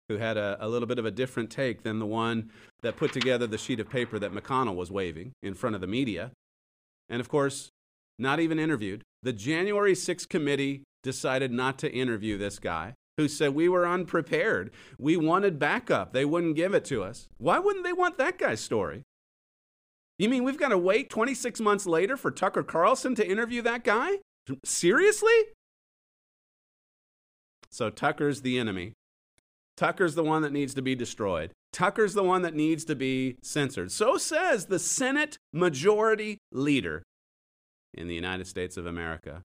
who 0.09 0.17
had 0.17 0.39
a, 0.39 0.57
a 0.59 0.69
little 0.69 0.89
bit 0.89 0.99
of 0.99 1.05
a 1.05 1.11
different 1.11 1.51
take 1.51 1.83
than 1.83 1.99
the 1.99 2.07
one 2.07 2.51
that 2.81 2.97
put 2.97 3.13
together 3.13 3.47
the 3.47 3.59
sheet 3.59 3.81
of 3.81 3.91
paper 3.91 4.19
that 4.19 4.33
McConnell 4.33 4.75
was 4.75 4.91
waving 4.91 5.33
in 5.43 5.53
front 5.53 5.75
of 5.75 5.83
the 5.83 5.87
media. 5.87 6.31
And 7.11 7.21
of 7.21 7.29
course, 7.29 7.69
not 8.19 8.41
even 8.41 8.59
interviewed. 8.59 9.03
The 9.27 9.33
January 9.33 9.95
6th 9.95 10.29
committee 10.29 10.85
decided 11.03 11.51
not 11.51 11.81
to 11.81 11.93
interview 11.93 12.39
this 12.39 12.61
guy 12.61 12.95
who 13.17 13.27
said 13.27 13.57
we 13.57 13.69
were 13.69 13.85
unprepared. 13.85 14.71
We 15.01 15.17
wanted 15.17 15.59
backup. 15.59 16.13
They 16.13 16.25
wouldn't 16.25 16.55
give 16.55 16.75
it 16.75 16.85
to 16.85 17.03
us. 17.03 17.27
Why 17.37 17.59
wouldn't 17.59 17.85
they 17.85 17.93
want 17.93 18.19
that 18.19 18.39
guy's 18.39 18.61
story? 18.61 19.03
You 20.17 20.29
mean 20.29 20.45
we've 20.45 20.61
got 20.61 20.69
to 20.69 20.79
wait 20.79 21.11
26 21.11 21.59
months 21.61 21.87
later 21.87 22.17
for 22.17 22.31
Tucker 22.31 22.63
Carlson 22.63 23.17
to 23.17 23.29
interview 23.29 23.63
that 23.63 23.83
guy? 23.83 24.19
Seriously? 24.65 25.35
So 27.69 27.91
Tucker's 27.91 28.43
the 28.43 28.61
enemy. 28.61 28.93
Tucker's 29.77 30.15
the 30.15 30.23
one 30.23 30.43
that 30.43 30.53
needs 30.53 30.73
to 30.75 30.83
be 30.83 30.95
destroyed. 30.95 31.51
Tucker's 31.73 32.15
the 32.15 32.23
one 32.23 32.43
that 32.43 32.55
needs 32.55 32.85
to 32.85 32.95
be 32.95 33.39
censored. 33.43 33.91
So 33.91 34.19
says 34.19 34.67
the 34.67 34.79
Senate 34.79 35.37
Majority 35.53 36.39
Leader 36.53 37.03
in 37.97 38.09
the 38.09 38.15
United 38.15 38.47
States 38.47 38.77
of 38.77 38.87
America. 38.87 39.43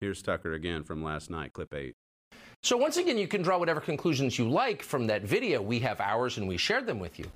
Here's 0.00 0.22
Tucker 0.22 0.52
again 0.52 0.84
from 0.84 1.02
last 1.02 1.30
night, 1.30 1.52
clip 1.52 1.72
8. 1.72 1.94
So 2.62 2.76
once 2.76 2.96
again, 2.96 3.18
you 3.18 3.28
can 3.28 3.42
draw 3.42 3.58
whatever 3.58 3.80
conclusions 3.80 4.38
you 4.38 4.48
like 4.48 4.82
from 4.82 5.06
that 5.06 5.22
video. 5.22 5.60
We 5.60 5.80
have 5.80 6.00
ours 6.00 6.38
and 6.38 6.48
we 6.48 6.56
shared 6.56 6.86
them 6.86 6.98
with 6.98 7.18
you. 7.18 7.30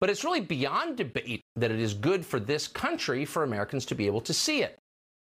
But 0.00 0.10
it's 0.10 0.24
really 0.24 0.40
beyond 0.40 0.96
debate 0.96 1.42
that 1.56 1.70
it 1.70 1.80
is 1.80 1.94
good 1.94 2.26
for 2.26 2.40
this 2.40 2.66
country 2.66 3.24
for 3.24 3.44
Americans 3.44 3.86
to 3.86 3.94
be 3.94 4.06
able 4.06 4.20
to 4.22 4.34
see 4.34 4.62
it. 4.62 4.78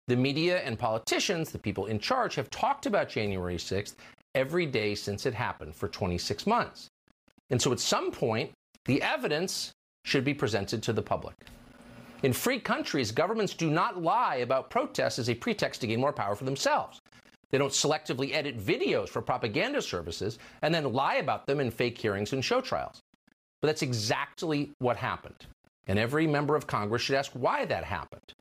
The 0.08 0.16
media 0.16 0.60
and 0.62 0.80
politicians, 0.80 1.52
the 1.52 1.60
people 1.60 1.86
in 1.86 2.00
charge, 2.00 2.36
have 2.36 2.50
talked 2.50 2.86
about 2.86 3.10
January 3.10 3.58
6th 3.58 3.96
every 4.34 4.66
day 4.66 4.96
since 4.96 5.26
it 5.26 5.34
happened 5.34 5.76
for 5.76 5.88
26 5.88 6.48
months. 6.48 6.88
And 7.50 7.62
so 7.62 7.72
at 7.72 7.80
some 7.80 8.12
point, 8.12 8.52
the 8.86 9.02
evidence 9.02 9.72
should 10.06 10.24
be 10.24 10.34
presented 10.34 10.82
to 10.84 10.94
the 10.94 11.02
public. 11.02 11.36
In 12.24 12.34
free 12.34 12.60
countries, 12.60 13.12
governments 13.12 13.54
do 13.54 13.70
not 13.70 14.02
lie 14.02 14.38
about 14.38 14.70
protests 14.70 15.18
as 15.18 15.30
a 15.30 15.36
pretext 15.36 15.82
to 15.82 15.88
gain 15.88 16.00
more 16.00 16.14
power 16.14 16.36
for 16.36 16.46
themselves. 16.46 17.02
They 17.50 17.58
don't 17.58 17.72
selectively 17.72 18.34
edit 18.34 18.60
videos 18.60 19.10
for 19.10 19.22
propaganda 19.22 19.82
services 19.82 20.38
and 20.62 20.74
then 20.74 20.94
lie 20.94 21.16
about 21.16 21.48
them 21.48 21.60
in 21.60 21.72
fake 21.72 21.98
hearings 21.98 22.34
and 22.34 22.46
show 22.46 22.62
trials. 22.62 23.02
But 23.62 23.68
that's 23.68 23.82
exactly 23.82 24.72
what 24.80 24.98
happened. 24.98 25.46
And 25.88 25.98
every 25.98 26.28
member 26.28 26.56
of 26.56 26.68
Congress 26.68 27.02
should 27.02 27.16
ask 27.16 27.32
why 27.34 27.66
that 27.66 27.84
happened. 27.84 28.34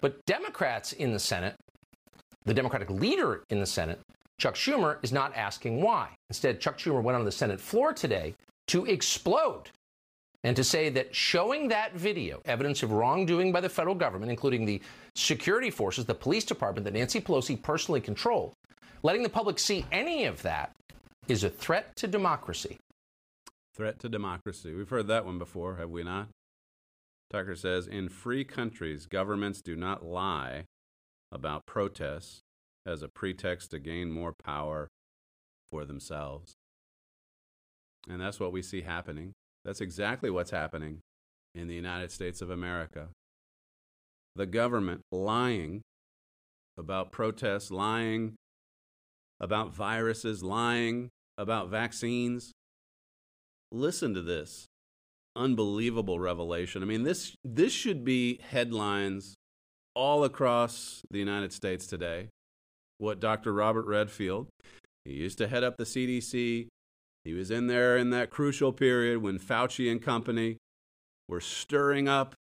But 0.00 0.24
Democrats 0.26 0.92
in 0.92 1.12
the 1.12 1.18
Senate, 1.18 1.54
the 2.44 2.52
Democratic 2.52 2.90
leader 2.90 3.44
in 3.50 3.60
the 3.60 3.66
Senate, 3.66 4.00
Chuck 4.38 4.56
Schumer, 4.56 4.98
is 5.02 5.12
not 5.12 5.34
asking 5.36 5.80
why. 5.80 6.10
Instead, 6.28 6.60
Chuck 6.60 6.76
Schumer 6.76 7.02
went 7.02 7.16
on 7.16 7.24
the 7.24 7.32
Senate 7.32 7.60
floor 7.60 7.92
today 7.92 8.34
to 8.66 8.84
explode 8.84 9.70
and 10.44 10.54
to 10.54 10.62
say 10.62 10.90
that 10.90 11.14
showing 11.14 11.68
that 11.68 11.94
video, 11.94 12.40
evidence 12.44 12.82
of 12.82 12.92
wrongdoing 12.92 13.50
by 13.50 13.62
the 13.62 13.68
federal 13.68 13.94
government, 13.94 14.30
including 14.30 14.66
the 14.66 14.80
security 15.14 15.70
forces, 15.70 16.04
the 16.04 16.14
police 16.14 16.44
department 16.44 16.84
that 16.84 16.92
Nancy 16.92 17.20
Pelosi 17.20 17.60
personally 17.60 18.00
controlled, 18.00 18.52
letting 19.02 19.22
the 19.22 19.28
public 19.28 19.58
see 19.58 19.86
any 19.90 20.26
of 20.26 20.42
that 20.42 20.72
is 21.28 21.44
a 21.44 21.50
threat 21.50 21.96
to 21.96 22.06
democracy. 22.06 22.76
Threat 23.74 23.98
to 24.00 24.08
democracy. 24.08 24.74
We've 24.74 24.88
heard 24.88 25.08
that 25.08 25.24
one 25.24 25.38
before, 25.38 25.76
have 25.76 25.90
we 25.90 26.04
not? 26.04 26.28
Tucker 27.30 27.56
says 27.56 27.86
In 27.86 28.10
free 28.10 28.44
countries, 28.44 29.06
governments 29.06 29.62
do 29.62 29.74
not 29.74 30.04
lie 30.04 30.64
about 31.32 31.66
protests 31.66 32.42
as 32.86 33.02
a 33.02 33.08
pretext 33.08 33.70
to 33.70 33.78
gain 33.78 34.12
more 34.12 34.34
power 34.44 34.88
for 35.70 35.86
themselves. 35.86 36.54
And 38.08 38.20
that's 38.20 38.38
what 38.38 38.52
we 38.52 38.60
see 38.60 38.82
happening. 38.82 39.32
That's 39.64 39.80
exactly 39.80 40.30
what's 40.30 40.50
happening 40.50 41.00
in 41.54 41.68
the 41.68 41.74
United 41.74 42.10
States 42.10 42.42
of 42.42 42.50
America. 42.50 43.08
The 44.36 44.46
government 44.46 45.02
lying 45.12 45.82
about 46.76 47.12
protests, 47.12 47.70
lying 47.70 48.34
about 49.40 49.72
viruses, 49.72 50.42
lying 50.42 51.08
about 51.38 51.68
vaccines. 51.68 52.52
Listen 53.70 54.14
to 54.14 54.22
this 54.22 54.66
unbelievable 55.36 56.20
revelation. 56.20 56.82
I 56.82 56.86
mean, 56.86 57.02
this, 57.02 57.34
this 57.44 57.72
should 57.72 58.04
be 58.04 58.40
headlines 58.50 59.34
all 59.94 60.24
across 60.24 61.02
the 61.10 61.18
United 61.18 61.52
States 61.52 61.86
today. 61.86 62.28
What 62.98 63.20
Dr. 63.20 63.52
Robert 63.52 63.86
Redfield, 63.86 64.48
he 65.04 65.14
used 65.14 65.38
to 65.38 65.48
head 65.48 65.64
up 65.64 65.76
the 65.76 65.84
CDC, 65.84 66.68
he 67.24 67.32
was 67.32 67.50
in 67.50 67.66
there 67.66 67.96
in 67.96 68.10
that 68.10 68.30
crucial 68.30 68.72
period 68.72 69.22
when 69.22 69.38
Fauci 69.38 69.90
and 69.90 70.02
company 70.02 70.58
were 71.28 71.40
stirring 71.40 72.06
up 72.06 72.34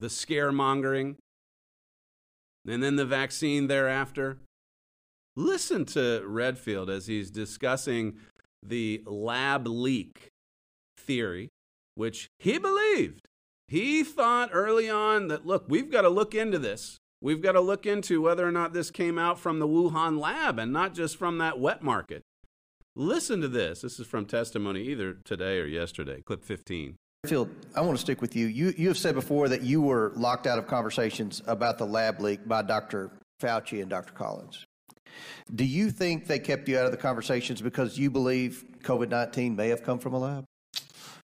the 0.00 0.06
scaremongering 0.06 1.16
and 2.66 2.82
then 2.82 2.96
the 2.96 3.04
vaccine 3.04 3.66
thereafter. 3.66 4.38
Listen 5.36 5.84
to 5.84 6.22
Redfield 6.26 6.88
as 6.88 7.06
he's 7.06 7.30
discussing 7.30 8.18
the 8.62 9.02
lab 9.06 9.66
leak 9.66 10.28
theory, 10.96 11.50
which 11.94 12.28
he 12.38 12.58
believed. 12.58 13.26
He 13.68 14.04
thought 14.04 14.50
early 14.52 14.88
on 14.88 15.28
that, 15.28 15.46
look, 15.46 15.64
we've 15.68 15.90
got 15.90 16.02
to 16.02 16.08
look 16.08 16.34
into 16.34 16.58
this. 16.58 16.98
We've 17.20 17.42
got 17.42 17.52
to 17.52 17.60
look 17.60 17.86
into 17.86 18.22
whether 18.22 18.46
or 18.46 18.52
not 18.52 18.72
this 18.72 18.90
came 18.90 19.18
out 19.18 19.38
from 19.38 19.58
the 19.58 19.68
Wuhan 19.68 20.18
lab 20.18 20.58
and 20.58 20.72
not 20.72 20.94
just 20.94 21.16
from 21.16 21.38
that 21.38 21.58
wet 21.58 21.82
market. 21.82 22.22
Listen 22.96 23.40
to 23.40 23.48
this. 23.48 23.80
This 23.80 23.98
is 23.98 24.06
from 24.06 24.24
testimony 24.24 24.82
either 24.82 25.14
today 25.24 25.58
or 25.58 25.66
yesterday, 25.66 26.22
clip 26.22 26.44
15. 26.44 26.94
Phil, 27.26 27.48
I 27.74 27.80
want 27.80 27.96
to 27.96 28.00
stick 28.00 28.20
with 28.20 28.36
you. 28.36 28.46
You 28.46 28.72
you 28.76 28.86
have 28.88 28.98
said 28.98 29.14
before 29.14 29.48
that 29.48 29.62
you 29.62 29.80
were 29.80 30.12
locked 30.14 30.46
out 30.46 30.58
of 30.58 30.68
conversations 30.68 31.42
about 31.46 31.78
the 31.78 31.86
lab 31.86 32.20
leak 32.20 32.46
by 32.46 32.62
Dr. 32.62 33.10
Fauci 33.40 33.80
and 33.80 33.90
Dr. 33.90 34.12
Collins. 34.12 34.64
Do 35.52 35.64
you 35.64 35.90
think 35.90 36.26
they 36.26 36.38
kept 36.38 36.68
you 36.68 36.78
out 36.78 36.84
of 36.86 36.92
the 36.92 36.96
conversations 36.96 37.60
because 37.60 37.98
you 37.98 38.10
believe 38.10 38.64
COVID 38.82 39.08
19 39.08 39.56
may 39.56 39.68
have 39.70 39.82
come 39.82 39.98
from 39.98 40.14
a 40.14 40.18
lab? 40.18 40.44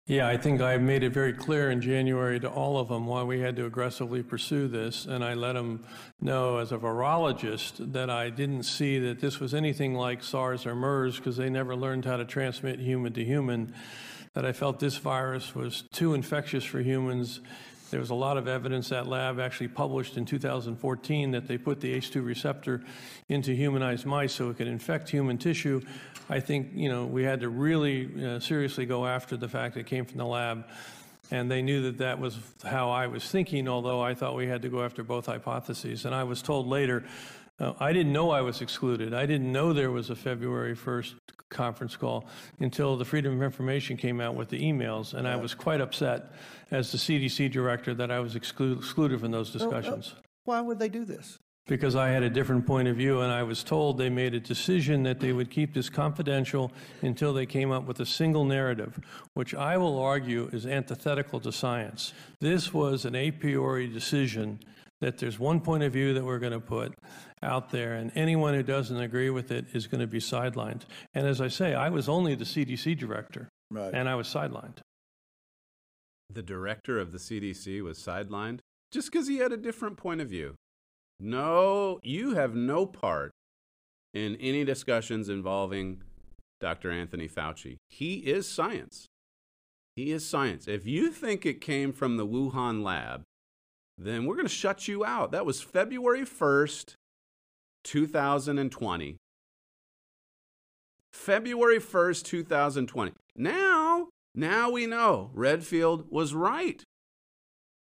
Yeah, 0.09 0.29
I 0.29 0.37
think 0.37 0.61
I 0.61 0.77
made 0.77 1.03
it 1.03 1.11
very 1.11 1.33
clear 1.33 1.73
in 1.73 1.81
January 1.81 2.39
to 2.39 2.49
all 2.49 2.79
of 2.79 2.87
them 2.87 3.07
why 3.07 3.25
we 3.25 3.41
had 3.41 3.57
to 3.57 3.67
aggressively 3.67 4.23
pursue 4.23 4.69
this, 4.69 5.05
and 5.05 5.25
I 5.25 5.35
let 5.35 5.55
them 5.55 5.85
know 6.21 6.59
as 6.59 6.71
a 6.71 6.79
virologist 6.79 7.93
that 7.93 8.09
I 8.09 8.31
didn't 8.31 8.63
see 8.63 9.01
that 9.01 9.19
this 9.19 9.41
was 9.41 9.53
anything 9.53 9.95
like 9.95 10.23
SARS 10.23 10.65
or 10.65 10.77
MERS 10.77 11.17
because 11.17 11.37
they 11.37 11.51
never 11.51 11.75
learned 11.75 12.05
how 12.05 12.19
to 12.19 12.25
transmit 12.25 12.79
human 12.79 13.15
to 13.15 13.25
human, 13.25 13.75
that 14.35 14.47
I 14.47 14.53
felt 14.53 14.79
this 14.79 14.97
virus 14.97 15.57
was 15.57 15.83
too 15.93 16.15
infectious 16.15 16.63
for 16.63 16.79
humans. 16.79 17.41
There 17.97 18.03
was 18.03 18.11
a 18.11 18.15
lot 18.15 18.37
of 18.37 18.47
evidence 18.47 18.91
that 18.91 19.07
lab 19.07 19.41
actually 19.41 19.69
published 19.69 20.19
in 20.19 20.27
2014 20.27 21.31
that 21.31 21.49
they 21.49 21.57
put 21.57 21.81
the 21.81 21.97
ACE2 21.97 22.23
receptor 22.23 22.83
into 23.31 23.53
humanized 23.53 24.05
mice 24.05 24.35
so 24.35 24.51
it 24.51 24.59
could 24.59 24.67
infect 24.67 25.09
human 25.09 25.39
tissue. 25.39 25.81
I 26.29 26.41
think 26.41 26.73
you 26.75 26.91
know 26.91 27.07
we 27.07 27.25
had 27.25 27.41
to 27.41 27.49
really 27.49 28.23
uh, 28.23 28.39
seriously 28.39 28.85
go 28.85 29.07
after 29.07 29.39
the 29.39 29.49
fact 29.49 29.73
that 29.73 29.81
it 29.81 29.87
came 29.87 30.05
from 30.05 30.19
the 30.19 30.27
lab, 30.27 30.67
and 31.31 31.51
they 31.51 31.63
knew 31.63 31.85
that 31.85 31.97
that 31.97 32.21
was 32.21 32.39
how 32.63 32.91
I 32.91 33.07
was 33.07 33.27
thinking. 33.27 33.67
Although 33.67 34.03
I 34.03 34.13
thought 34.13 34.37
we 34.37 34.47
had 34.47 34.61
to 34.61 34.69
go 34.69 34.85
after 34.85 35.03
both 35.03 35.25
hypotheses, 35.25 36.05
and 36.05 36.15
I 36.15 36.25
was 36.25 36.43
told 36.43 36.67
later. 36.67 37.03
Uh, 37.59 37.73
I 37.81 37.93
didn't 37.93 38.13
know 38.13 38.31
I 38.31 38.43
was 38.43 38.61
excluded. 38.61 39.15
I 39.15 39.25
didn't 39.25 39.51
know 39.51 39.73
there 39.73 39.91
was 39.91 40.11
a 40.11 40.17
February 40.17 40.77
1st 40.77 41.15
conference 41.49 41.97
call 41.97 42.27
until 42.61 42.97
the 42.97 43.05
Freedom 43.05 43.35
of 43.35 43.43
Information 43.43 43.97
came 43.97 44.21
out 44.21 44.35
with 44.35 44.49
the 44.51 44.61
emails, 44.61 45.15
and 45.15 45.27
I 45.27 45.37
was 45.37 45.55
quite 45.55 45.81
upset 45.81 46.33
as 46.71 46.93
the 46.93 46.99
CDC 46.99 47.51
director 47.51 47.95
that 47.95 48.11
I 48.11 48.21
was 48.21 48.35
exclu- 48.35 48.77
excluded 48.77 49.21
from 49.21 49.31
those 49.31 49.51
discussions. 49.53 50.15
Why 50.45 50.61
would 50.61 50.79
they 50.79 50.89
do 50.89 51.05
this? 51.05 51.39
because 51.69 51.97
I 51.97 52.11
had 52.11 52.23
a 52.23 52.31
different 52.31 52.65
point 52.65 52.87
of 52.87 52.97
view, 52.97 53.23
and 53.23 53.33
I 53.33 53.43
was 53.43 53.65
told 53.65 53.99
they 53.99 54.09
made 54.09 54.35
a 54.35 54.41
decision 54.41 55.03
that 55.03 55.19
they 55.19 55.33
would 55.33 55.51
keep 55.51 55.75
this 55.75 55.89
confidential 55.89 56.71
until 57.03 57.33
they 57.33 57.45
came 57.45 57.73
up 57.73 57.85
with 57.87 57.99
a 57.99 58.07
single 58.07 58.45
narrative, 58.45 59.01
which 59.35 59.53
I 59.53 59.77
will 59.77 59.99
argue 59.99 60.49
is 60.53 60.65
antithetical 60.65 61.41
to 61.41 61.51
science. 61.51 62.13
This 62.41 62.73
was 62.73 63.05
an 63.05 63.17
a 63.17 63.33
priori 63.33 63.89
decision 63.89 64.61
that 65.01 65.19
there's 65.19 65.39
one 65.39 65.61
point 65.61 65.83
of 65.83 65.93
view 65.93 66.15
that 66.15 66.25
we're 66.25 66.39
going 66.39 66.53
to 66.53 66.61
put 66.61 66.95
out 67.47 67.71
there, 67.71 67.95
and 67.95 68.13
anyone 68.15 68.55
who 68.55 68.63
doesn't 68.63 68.97
agree 69.01 69.31
with 69.31 69.51
it 69.51 69.67
is 69.73 69.87
going 69.87 70.01
to 70.01 70.07
be 70.07 70.19
sidelined. 70.19 70.83
And 71.15 71.27
as 71.27 71.41
I 71.41 71.49
say, 71.49 71.75
I 71.75 71.89
was 71.89 72.09
only 72.09 72.35
the 72.35 72.45
CDC 72.45 72.99
director, 72.99 73.49
Right. 73.71 73.95
and 73.95 74.09
I 74.09 74.15
was 74.17 74.27
sidelined. 74.29 74.79
The 76.29 76.43
director 76.43 76.99
of 76.99 77.13
the 77.13 77.19
CDC 77.19 77.81
was 77.83 77.99
sidelined 77.99 78.59
just 78.93 79.11
because 79.11 79.29
he 79.29 79.39
had 79.39 79.53
a 79.53 79.57
different 79.57 79.97
point 79.97 80.21
of 80.21 80.29
view. 80.29 80.55
No, 81.21 81.99
you 82.03 82.35
have 82.35 82.55
no 82.55 82.85
part 82.85 83.31
in 84.13 84.37
any 84.37 84.65
discussions 84.65 85.29
involving 85.29 86.03
Dr. 86.61 86.91
Anthony 86.91 87.29
Fauci. 87.29 87.77
He 87.89 88.15
is 88.17 88.49
science. 88.49 89.07
He 89.95 90.11
is 90.13 90.29
science. 90.29 90.69
If 90.69 90.87
you 90.87 91.11
think 91.11 91.47
it 91.47 91.61
came 91.61 91.93
from 91.93 92.17
the 92.17 92.27
Wuhan 92.27 92.83
lab, 92.83 93.23
then 93.97 94.27
we're 94.27 94.35
going 94.35 94.47
to 94.47 94.53
shut 94.53 94.89
you 94.89 95.05
out. 95.07 95.33
That 95.33 95.47
was 95.47 95.63
February 95.63 96.23
1st, 96.27 96.95
2020. 97.87 99.17
February 101.13 101.79
1st, 101.79 102.25
2020. 102.25 103.13
Now, 103.37 104.09
now 104.35 104.71
we 104.71 104.87
know 104.87 105.31
Redfield 105.33 106.07
was 106.11 106.35
right. 106.35 106.83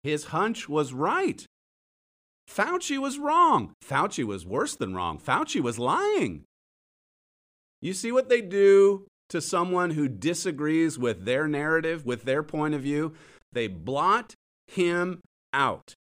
His 0.03 0.25
hunch 0.25 0.69
was 0.69 0.93
right. 0.93 1.43
Fauci 2.47 2.99
was 2.99 3.17
wrong. 3.17 3.73
Fauci 3.83 4.23
was 4.23 4.45
worse 4.45 4.75
than 4.75 4.93
wrong. 4.93 5.19
Fauci 5.19 5.59
was 5.59 5.79
lying. 5.79 6.43
You 7.81 7.93
see 7.93 8.11
what 8.11 8.29
they 8.29 8.41
do 8.41 9.07
to 9.29 9.41
someone 9.41 9.91
who 9.91 10.07
disagrees 10.07 10.99
with 10.99 11.25
their 11.25 11.47
narrative, 11.47 12.05
with 12.05 12.23
their 12.23 12.43
point 12.43 12.75
of 12.75 12.81
view? 12.81 13.13
They 13.51 13.67
blot 13.67 14.35
him 14.67 15.21
out. 15.51 15.95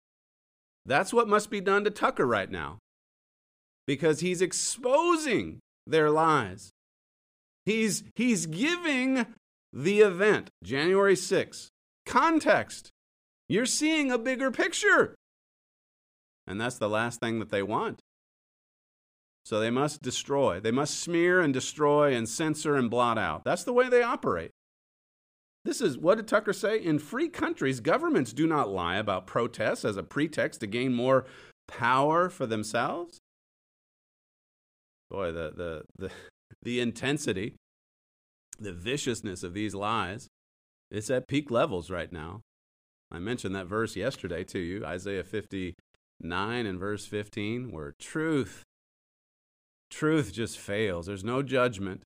That's 0.87 1.13
what 1.13 1.29
must 1.29 1.51
be 1.51 1.61
done 1.61 1.85
to 1.85 1.91
Tucker 1.91 2.27
right 2.27 2.51
now 2.51 2.79
because 3.87 4.21
he's 4.21 4.43
exposing 4.43 5.61
their 5.87 6.11
lies. 6.11 6.71
He's, 7.65 8.03
he's 8.15 8.47
giving 8.47 9.27
the 9.73 10.01
event, 10.01 10.51
January 10.63 11.15
6th, 11.15 11.69
context. 12.07 12.91
You're 13.49 13.67
seeing 13.67 14.11
a 14.11 14.19
bigger 14.19 14.51
picture. 14.51 15.15
And 16.47 16.61
that's 16.61 16.79
the 16.79 16.89
last 16.89 17.21
thing 17.21 17.39
that 17.39 17.51
they 17.51 17.63
want. 17.63 18.01
So 19.45 19.59
they 19.59 19.71
must 19.71 20.03
destroy. 20.03 20.61
They 20.61 20.71
must 20.71 20.99
smear 20.99 21.41
and 21.41 21.53
destroy 21.53 22.15
and 22.15 22.29
censor 22.29 22.77
and 22.77 22.91
blot 22.91 23.19
out. 23.19 23.45
That's 23.45 23.65
the 23.65 23.73
way 23.73 23.89
they 23.89 24.03
operate. 24.03 24.51
This 25.65 25.81
is 25.81 25.99
what 25.99 26.17
did 26.17 26.27
Tucker 26.27 26.53
say? 26.53 26.79
In 26.79 26.99
free 26.99 27.29
countries, 27.29 27.81
governments 27.81 28.33
do 28.33 28.47
not 28.47 28.71
lie 28.71 28.97
about 28.97 29.27
protests 29.27 29.85
as 29.85 29.97
a 29.97 30.03
pretext 30.03 30.61
to 30.61 30.67
gain 30.67 30.95
more 30.95 31.27
power 31.69 32.31
for 32.31 32.47
themselves. 32.47 33.19
Boy, 35.11 35.33
the, 35.33 35.53
the, 35.57 35.83
the, 35.99 36.11
the 36.63 36.81
intensity, 36.81 37.55
the 38.59 38.73
viciousness 38.73 39.43
of 39.43 39.55
these 39.55 39.75
lies, 39.75 40.29
it's 40.91 41.11
at 41.11 41.29
peak 41.29 41.51
levels 41.51 41.91
right 41.91 42.13
now. 42.13 42.41
I 43.13 43.19
mentioned 43.19 43.55
that 43.55 43.67
verse 43.67 43.97
yesterday 43.97 44.45
to 44.45 44.59
you, 44.59 44.85
Isaiah 44.85 45.25
59 45.25 46.67
and 46.67 46.79
verse 46.79 47.07
15, 47.07 47.73
where 47.73 47.95
truth, 47.99 48.63
truth 49.91 50.33
just 50.33 50.59
fails. 50.59 51.07
There's 51.07 51.25
no 51.25 51.43
judgment. 51.43 52.03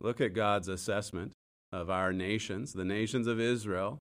Look 0.00 0.20
at 0.20 0.32
God's 0.32 0.68
assessment 0.68 1.32
of 1.72 1.90
our 1.90 2.12
nations, 2.12 2.72
the 2.72 2.84
nations 2.84 3.26
of 3.26 3.40
Israel. 3.40 3.98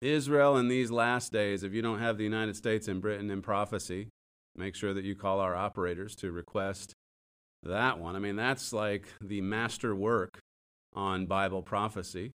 Israel 0.00 0.56
in 0.56 0.68
these 0.68 0.90
last 0.90 1.32
days, 1.32 1.62
if 1.62 1.72
you 1.72 1.82
don't 1.82 1.98
have 1.98 2.18
the 2.18 2.24
United 2.24 2.56
States 2.56 2.86
and 2.88 3.00
Britain 3.00 3.30
in 3.30 3.42
prophecy, 3.42 4.08
make 4.54 4.76
sure 4.76 4.94
that 4.94 5.04
you 5.04 5.16
call 5.16 5.40
our 5.40 5.56
operators 5.56 6.14
to 6.16 6.30
request 6.30 6.94
that 7.64 7.98
one. 7.98 8.16
I 8.16 8.18
mean, 8.18 8.36
that's 8.36 8.72
like 8.72 9.06
the 9.20 9.40
master 9.40 9.94
work 9.94 10.40
on 10.94 11.26
Bible 11.26 11.62
prophecy 11.62 12.32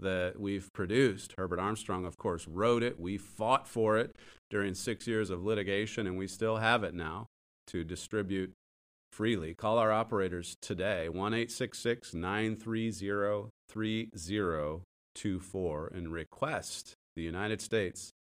that 0.00 0.38
we've 0.38 0.72
produced. 0.72 1.34
Herbert 1.36 1.58
Armstrong, 1.58 2.04
of 2.04 2.18
course, 2.18 2.46
wrote 2.46 2.82
it. 2.82 3.00
We 3.00 3.16
fought 3.16 3.66
for 3.66 3.96
it 3.96 4.14
during 4.50 4.74
six 4.74 5.06
years 5.06 5.30
of 5.30 5.44
litigation, 5.44 6.06
and 6.06 6.18
we 6.18 6.26
still 6.26 6.58
have 6.58 6.84
it 6.84 6.94
now 6.94 7.26
to 7.68 7.84
distribute 7.84 8.52
freely. 9.10 9.54
Call 9.54 9.78
our 9.78 9.92
operators 9.92 10.56
today, 10.60 11.08
1 11.08 11.32
930 11.32 13.50
3024, 13.68 15.92
and 15.94 16.12
request 16.12 16.94
the 17.14 17.22
United 17.22 17.62
States 17.62 18.12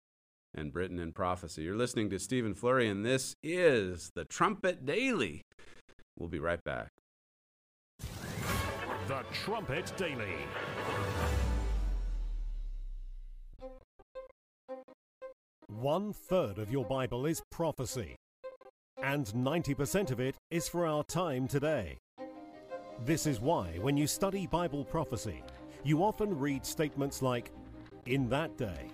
and 0.54 0.72
Britain 0.72 1.00
in 1.00 1.12
prophecy. 1.12 1.62
You're 1.62 1.76
listening 1.76 2.10
to 2.10 2.20
Stephen 2.20 2.54
Flurry, 2.54 2.88
and 2.88 3.04
this 3.04 3.34
is 3.42 4.12
the 4.14 4.24
Trumpet 4.24 4.86
Daily. 4.86 5.42
We'll 6.18 6.28
be 6.28 6.38
right 6.38 6.62
back. 6.64 6.90
The 9.08 9.22
Trumpet 9.32 9.92
Daily. 9.96 10.36
One 15.66 16.12
third 16.12 16.58
of 16.58 16.70
your 16.70 16.84
Bible 16.84 17.26
is 17.26 17.42
prophecy, 17.50 18.16
and 19.02 19.26
90% 19.26 20.10
of 20.10 20.20
it 20.20 20.36
is 20.50 20.68
for 20.68 20.86
our 20.86 21.04
time 21.04 21.48
today. 21.48 21.98
This 23.04 23.26
is 23.26 23.40
why, 23.40 23.78
when 23.80 23.96
you 23.96 24.06
study 24.06 24.46
Bible 24.46 24.84
prophecy, 24.84 25.42
you 25.82 26.02
often 26.02 26.38
read 26.38 26.64
statements 26.64 27.20
like, 27.20 27.50
in 28.06 28.28
that 28.30 28.56
day, 28.56 28.88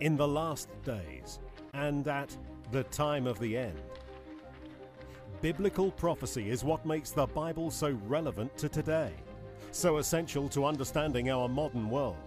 in 0.00 0.16
the 0.16 0.28
last 0.28 0.68
days, 0.84 1.40
and 1.72 2.06
at 2.06 2.36
the 2.70 2.84
time 2.84 3.26
of 3.26 3.40
the 3.40 3.56
end. 3.56 3.89
Biblical 5.42 5.90
prophecy 5.92 6.50
is 6.50 6.64
what 6.64 6.84
makes 6.84 7.12
the 7.12 7.24
Bible 7.24 7.70
so 7.70 7.98
relevant 8.06 8.54
to 8.58 8.68
today, 8.68 9.10
so 9.70 9.96
essential 9.96 10.50
to 10.50 10.66
understanding 10.66 11.30
our 11.30 11.48
modern 11.48 11.88
world. 11.88 12.18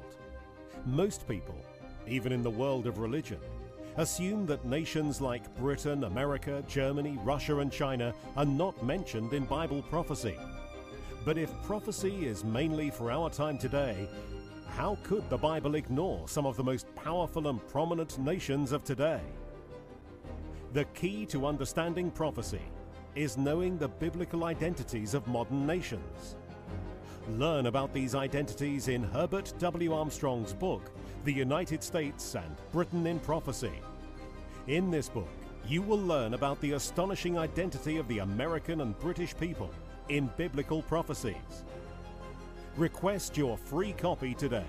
Most 0.87 1.27
people, 1.27 1.63
even 2.07 2.31
in 2.31 2.41
the 2.41 2.49
world 2.49 2.87
of 2.87 2.97
religion, 2.97 3.37
assume 3.97 4.47
that 4.47 4.65
nations 4.65 5.21
like 5.21 5.55
Britain, 5.57 6.05
America, 6.05 6.63
Germany, 6.67 7.19
Russia, 7.23 7.59
and 7.59 7.71
China 7.71 8.15
are 8.35 8.47
not 8.47 8.83
mentioned 8.83 9.31
in 9.33 9.45
Bible 9.45 9.83
prophecy. 9.83 10.35
But 11.23 11.37
if 11.37 11.53
prophecy 11.61 12.25
is 12.25 12.43
mainly 12.43 12.89
for 12.89 13.11
our 13.11 13.29
time 13.29 13.59
today, 13.59 14.09
how 14.69 14.97
could 15.03 15.29
the 15.29 15.37
Bible 15.37 15.75
ignore 15.75 16.27
some 16.27 16.47
of 16.47 16.57
the 16.57 16.63
most 16.63 16.87
powerful 16.95 17.47
and 17.47 17.65
prominent 17.67 18.17
nations 18.17 18.71
of 18.71 18.83
today? 18.83 19.21
The 20.71 20.85
key 20.95 21.27
to 21.27 21.45
understanding 21.45 22.09
prophecy 22.09 22.61
is 23.15 23.37
knowing 23.37 23.77
the 23.77 23.87
biblical 23.87 24.45
identities 24.45 25.13
of 25.13 25.27
modern 25.27 25.67
nations. 25.67 26.35
Learn 27.37 27.67
about 27.67 27.93
these 27.93 28.15
identities 28.15 28.87
in 28.87 29.03
Herbert 29.03 29.53
W. 29.59 29.93
Armstrong's 29.93 30.53
book, 30.53 30.91
The 31.23 31.33
United 31.33 31.83
States 31.83 32.35
and 32.35 32.55
Britain 32.71 33.07
in 33.07 33.19
Prophecy. 33.19 33.79
In 34.67 34.91
this 34.91 35.09
book, 35.09 35.29
you 35.67 35.81
will 35.81 35.99
learn 35.99 36.33
about 36.33 36.59
the 36.59 36.73
astonishing 36.73 37.37
identity 37.37 37.97
of 37.97 38.07
the 38.07 38.19
American 38.19 38.81
and 38.81 38.97
British 38.99 39.35
people 39.37 39.69
in 40.09 40.29
biblical 40.35 40.81
prophecies. 40.81 41.63
Request 42.75 43.37
your 43.37 43.55
free 43.57 43.93
copy 43.93 44.33
today. 44.33 44.65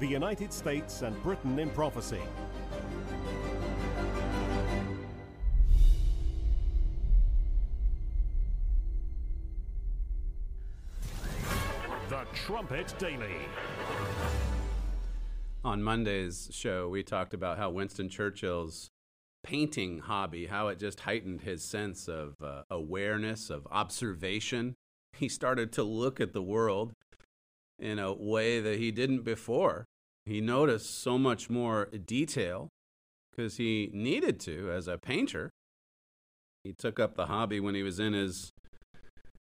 The 0.00 0.06
United 0.06 0.52
States 0.52 1.02
and 1.02 1.20
Britain 1.22 1.58
in 1.58 1.68
Prophecy. 1.70 2.22
Trumpet 12.44 12.92
Daily. 12.98 13.36
On 15.64 15.82
Monday's 15.82 16.50
show, 16.52 16.90
we 16.90 17.02
talked 17.02 17.32
about 17.32 17.56
how 17.56 17.70
Winston 17.70 18.10
Churchill's 18.10 18.90
painting 19.42 20.00
hobby, 20.00 20.44
how 20.44 20.68
it 20.68 20.78
just 20.78 21.00
heightened 21.00 21.40
his 21.40 21.64
sense 21.64 22.06
of 22.06 22.34
uh, 22.42 22.64
awareness, 22.68 23.48
of 23.48 23.66
observation. 23.70 24.74
He 25.14 25.26
started 25.26 25.72
to 25.72 25.82
look 25.82 26.20
at 26.20 26.34
the 26.34 26.42
world 26.42 26.92
in 27.78 27.98
a 27.98 28.12
way 28.12 28.60
that 28.60 28.78
he 28.78 28.90
didn't 28.90 29.22
before. 29.22 29.86
He 30.26 30.42
noticed 30.42 31.02
so 31.02 31.16
much 31.16 31.48
more 31.48 31.86
detail 31.86 32.68
because 33.30 33.56
he 33.56 33.88
needed 33.94 34.38
to 34.40 34.70
as 34.70 34.86
a 34.86 34.98
painter. 34.98 35.48
He 36.62 36.74
took 36.74 37.00
up 37.00 37.14
the 37.14 37.26
hobby 37.26 37.58
when 37.58 37.74
he 37.74 37.82
was 37.82 37.98
in 37.98 38.12
his 38.12 38.52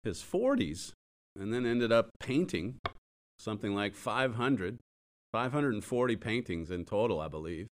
his 0.05 0.21
40s 0.21 0.93
and 1.37 1.53
then 1.53 1.65
ended 1.65 1.91
up 1.91 2.09
painting 2.19 2.79
something 3.43 3.75
like 3.75 3.95
500 3.95 4.79
540 5.33 6.15
paintings 6.15 6.69
in 6.69 6.85
total, 6.85 7.19
I 7.19 7.27
believe. 7.27 7.67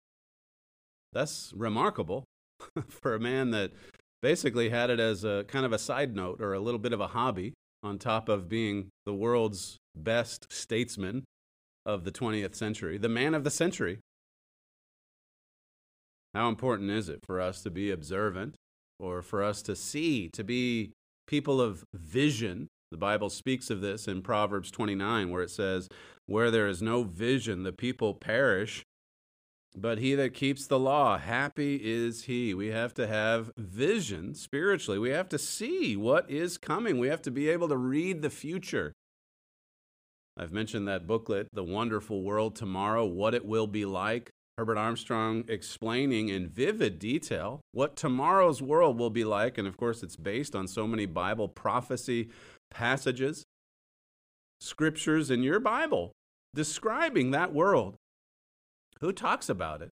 That's 1.14 1.52
remarkable 1.56 2.24
for 2.88 3.14
a 3.14 3.20
man 3.20 3.50
that 3.52 3.72
basically 4.20 4.68
had 4.68 4.90
it 4.90 5.00
as 5.00 5.24
a 5.24 5.44
kind 5.48 5.64
of 5.64 5.72
a 5.72 5.78
side 5.78 6.14
note 6.14 6.42
or 6.42 6.52
a 6.52 6.60
little 6.60 6.78
bit 6.78 6.92
of 6.92 7.00
a 7.00 7.08
hobby 7.08 7.54
on 7.82 7.98
top 7.98 8.28
of 8.28 8.48
being 8.48 8.88
the 9.06 9.14
world's 9.14 9.78
best 9.94 10.52
statesman 10.52 11.24
of 11.86 12.04
the 12.04 12.10
20th 12.12 12.54
century, 12.54 12.98
the 12.98 13.08
man 13.08 13.34
of 13.34 13.44
the 13.44 13.50
century. 13.50 14.00
How 16.34 16.50
important 16.50 16.90
is 16.90 17.08
it 17.08 17.20
for 17.24 17.40
us 17.40 17.62
to 17.62 17.70
be 17.70 17.90
observant 17.90 18.56
or 18.98 19.22
for 19.22 19.42
us 19.42 19.62
to 19.62 19.74
see, 19.74 20.28
to 20.30 20.44
be 20.44 20.92
people 21.26 21.60
of 21.60 21.84
vision? 21.94 22.68
The 22.90 22.96
Bible 22.96 23.30
speaks 23.30 23.68
of 23.70 23.80
this 23.80 24.06
in 24.06 24.22
Proverbs 24.22 24.70
29, 24.70 25.30
where 25.30 25.42
it 25.42 25.50
says, 25.50 25.88
Where 26.26 26.50
there 26.50 26.68
is 26.68 26.80
no 26.80 27.02
vision, 27.02 27.64
the 27.64 27.72
people 27.72 28.14
perish. 28.14 28.84
But 29.76 29.98
he 29.98 30.14
that 30.14 30.32
keeps 30.32 30.66
the 30.66 30.78
law, 30.78 31.18
happy 31.18 31.80
is 31.82 32.24
he. 32.24 32.54
We 32.54 32.68
have 32.68 32.94
to 32.94 33.06
have 33.06 33.52
vision 33.58 34.34
spiritually. 34.34 34.98
We 34.98 35.10
have 35.10 35.28
to 35.30 35.38
see 35.38 35.96
what 35.96 36.30
is 36.30 36.56
coming. 36.56 36.98
We 36.98 37.08
have 37.08 37.20
to 37.22 37.30
be 37.30 37.50
able 37.50 37.68
to 37.68 37.76
read 37.76 38.22
the 38.22 38.30
future. 38.30 38.92
I've 40.38 40.52
mentioned 40.52 40.86
that 40.88 41.06
booklet, 41.06 41.48
The 41.52 41.64
Wonderful 41.64 42.22
World 42.22 42.56
Tomorrow, 42.56 43.04
What 43.04 43.34
It 43.34 43.44
Will 43.44 43.66
Be 43.66 43.84
Like. 43.84 44.30
Herbert 44.58 44.78
Armstrong 44.78 45.44
explaining 45.48 46.30
in 46.30 46.48
vivid 46.48 46.98
detail 46.98 47.60
what 47.72 47.94
tomorrow's 47.94 48.62
world 48.62 48.98
will 48.98 49.10
be 49.10 49.22
like. 49.22 49.58
And 49.58 49.68
of 49.68 49.76
course, 49.76 50.02
it's 50.02 50.16
based 50.16 50.56
on 50.56 50.66
so 50.66 50.86
many 50.86 51.04
Bible 51.04 51.46
prophecy 51.46 52.30
passages, 52.76 53.44
scriptures 54.60 55.30
in 55.30 55.42
your 55.42 55.58
Bible 55.58 56.12
describing 56.54 57.30
that 57.30 57.54
world. 57.54 57.96
Who 59.00 59.12
talks 59.12 59.48
about 59.48 59.80
it? 59.80 59.90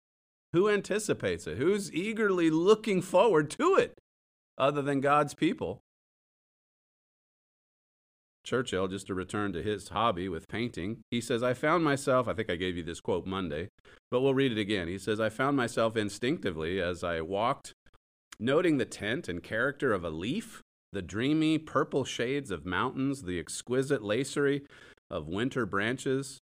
Who 0.53 0.69
anticipates 0.69 1.45
it? 1.45 1.57
Who's 1.57 1.93
eagerly 1.93 2.49
looking 2.49 3.01
forward 3.01 3.49
to 3.51 3.75
it 3.75 3.97
other 4.57 4.81
than 4.81 5.01
God's 5.01 5.33
people? 5.33 5.81
Churchill, 8.45 8.87
just 8.87 9.07
to 9.07 9.13
return 9.13 9.51
to 9.53 9.61
his 9.61 9.89
hobby 9.89 10.29
with 10.29 10.47
painting, 10.47 11.01
he 11.11 11.19
says, 11.19 11.43
I 11.43 11.53
found 11.53 11.83
myself, 11.83 12.29
I 12.29 12.33
think 12.33 12.49
I 12.49 12.55
gave 12.55 12.77
you 12.77 12.83
this 12.83 13.01
quote 13.01 13.25
Monday, 13.25 13.67
but 14.09 14.21
we'll 14.21 14.33
read 14.33 14.53
it 14.53 14.57
again. 14.57 14.87
He 14.87 14.97
says, 14.97 15.19
I 15.19 15.29
found 15.29 15.57
myself 15.57 15.97
instinctively 15.97 16.81
as 16.81 17.03
I 17.03 17.19
walked, 17.19 17.73
noting 18.39 18.77
the 18.77 18.85
tint 18.85 19.27
and 19.27 19.43
character 19.43 19.93
of 19.93 20.05
a 20.05 20.09
leaf, 20.09 20.61
the 20.91 21.01
dreamy 21.01 21.57
purple 21.57 22.03
shades 22.03 22.51
of 22.51 22.65
mountains, 22.65 23.23
the 23.23 23.39
exquisite 23.39 24.03
lacery 24.03 24.63
of 25.09 25.27
winter 25.27 25.65
branches, 25.65 26.39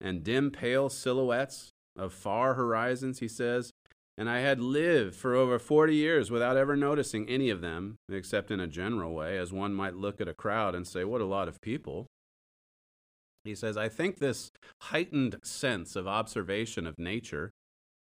and 0.00 0.24
dim 0.24 0.50
pale 0.50 0.88
silhouettes 0.88 1.70
of 1.96 2.12
far 2.12 2.54
horizons, 2.54 3.20
he 3.20 3.28
says, 3.28 3.72
and 4.18 4.28
I 4.28 4.40
had 4.40 4.60
lived 4.60 5.14
for 5.14 5.34
over 5.34 5.58
40 5.58 5.94
years 5.94 6.30
without 6.30 6.56
ever 6.56 6.76
noticing 6.76 7.28
any 7.28 7.48
of 7.48 7.60
them, 7.60 7.96
except 8.10 8.50
in 8.50 8.60
a 8.60 8.66
general 8.66 9.14
way, 9.14 9.38
as 9.38 9.52
one 9.52 9.72
might 9.72 9.96
look 9.96 10.20
at 10.20 10.28
a 10.28 10.34
crowd 10.34 10.74
and 10.74 10.86
say, 10.86 11.02
What 11.04 11.22
a 11.22 11.26
lot 11.26 11.48
of 11.48 11.60
people. 11.60 12.06
He 13.44 13.54
says, 13.54 13.76
I 13.76 13.88
think 13.88 14.18
this 14.18 14.52
heightened 14.82 15.36
sense 15.42 15.96
of 15.96 16.06
observation 16.06 16.86
of 16.86 16.98
nature 16.98 17.50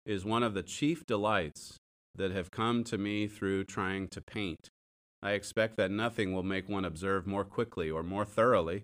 is 0.05 0.25
one 0.25 0.43
of 0.43 0.55
the 0.55 0.63
chief 0.63 1.07
delights 1.07 1.77
that 2.15 2.33
have 2.33 2.51
come 2.51 2.85
to 2.85 2.99
me 2.99 3.27
through 3.27 3.65
trying 3.65 4.09
to 4.09 4.21
paint. 4.21 4.69
I 5.23 5.33
expect 5.33 5.77
that 5.77 5.91
nothing 5.91 6.33
will 6.33 6.43
make 6.43 6.69
one 6.69 6.85
observe 6.85 7.27
more 7.27 7.45
quickly 7.45 7.91
or 7.91 8.03
more 8.03 8.25
thoroughly 8.25 8.83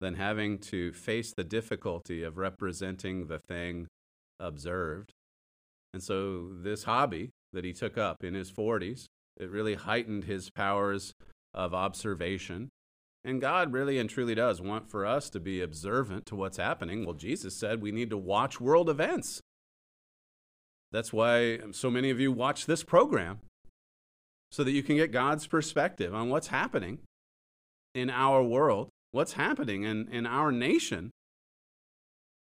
than 0.00 0.14
having 0.14 0.58
to 0.58 0.92
face 0.92 1.32
the 1.32 1.44
difficulty 1.44 2.22
of 2.22 2.38
representing 2.38 3.26
the 3.26 3.38
thing 3.38 3.88
observed. 4.38 5.12
And 5.92 6.02
so, 6.02 6.50
this 6.52 6.84
hobby 6.84 7.30
that 7.52 7.64
he 7.64 7.72
took 7.72 7.98
up 7.98 8.22
in 8.22 8.34
his 8.34 8.50
40s, 8.50 9.06
it 9.36 9.50
really 9.50 9.74
heightened 9.74 10.24
his 10.24 10.50
powers 10.50 11.14
of 11.52 11.74
observation. 11.74 12.68
And 13.24 13.40
God 13.40 13.72
really 13.72 13.98
and 13.98 14.08
truly 14.08 14.34
does 14.34 14.60
want 14.60 14.88
for 14.88 15.04
us 15.04 15.28
to 15.30 15.40
be 15.40 15.60
observant 15.60 16.24
to 16.26 16.36
what's 16.36 16.56
happening. 16.56 17.04
Well, 17.04 17.14
Jesus 17.14 17.54
said 17.54 17.82
we 17.82 17.92
need 17.92 18.10
to 18.10 18.16
watch 18.16 18.60
world 18.60 18.88
events. 18.88 19.40
That's 20.92 21.12
why 21.12 21.58
so 21.72 21.90
many 21.90 22.10
of 22.10 22.18
you 22.18 22.32
watch 22.32 22.66
this 22.66 22.82
program, 22.82 23.40
so 24.50 24.64
that 24.64 24.72
you 24.72 24.82
can 24.82 24.96
get 24.96 25.12
God's 25.12 25.46
perspective 25.46 26.14
on 26.14 26.28
what's 26.28 26.48
happening 26.48 26.98
in 27.94 28.10
our 28.10 28.42
world, 28.42 28.88
what's 29.12 29.34
happening 29.34 29.84
in, 29.84 30.08
in 30.08 30.26
our 30.26 30.50
nation. 30.52 31.10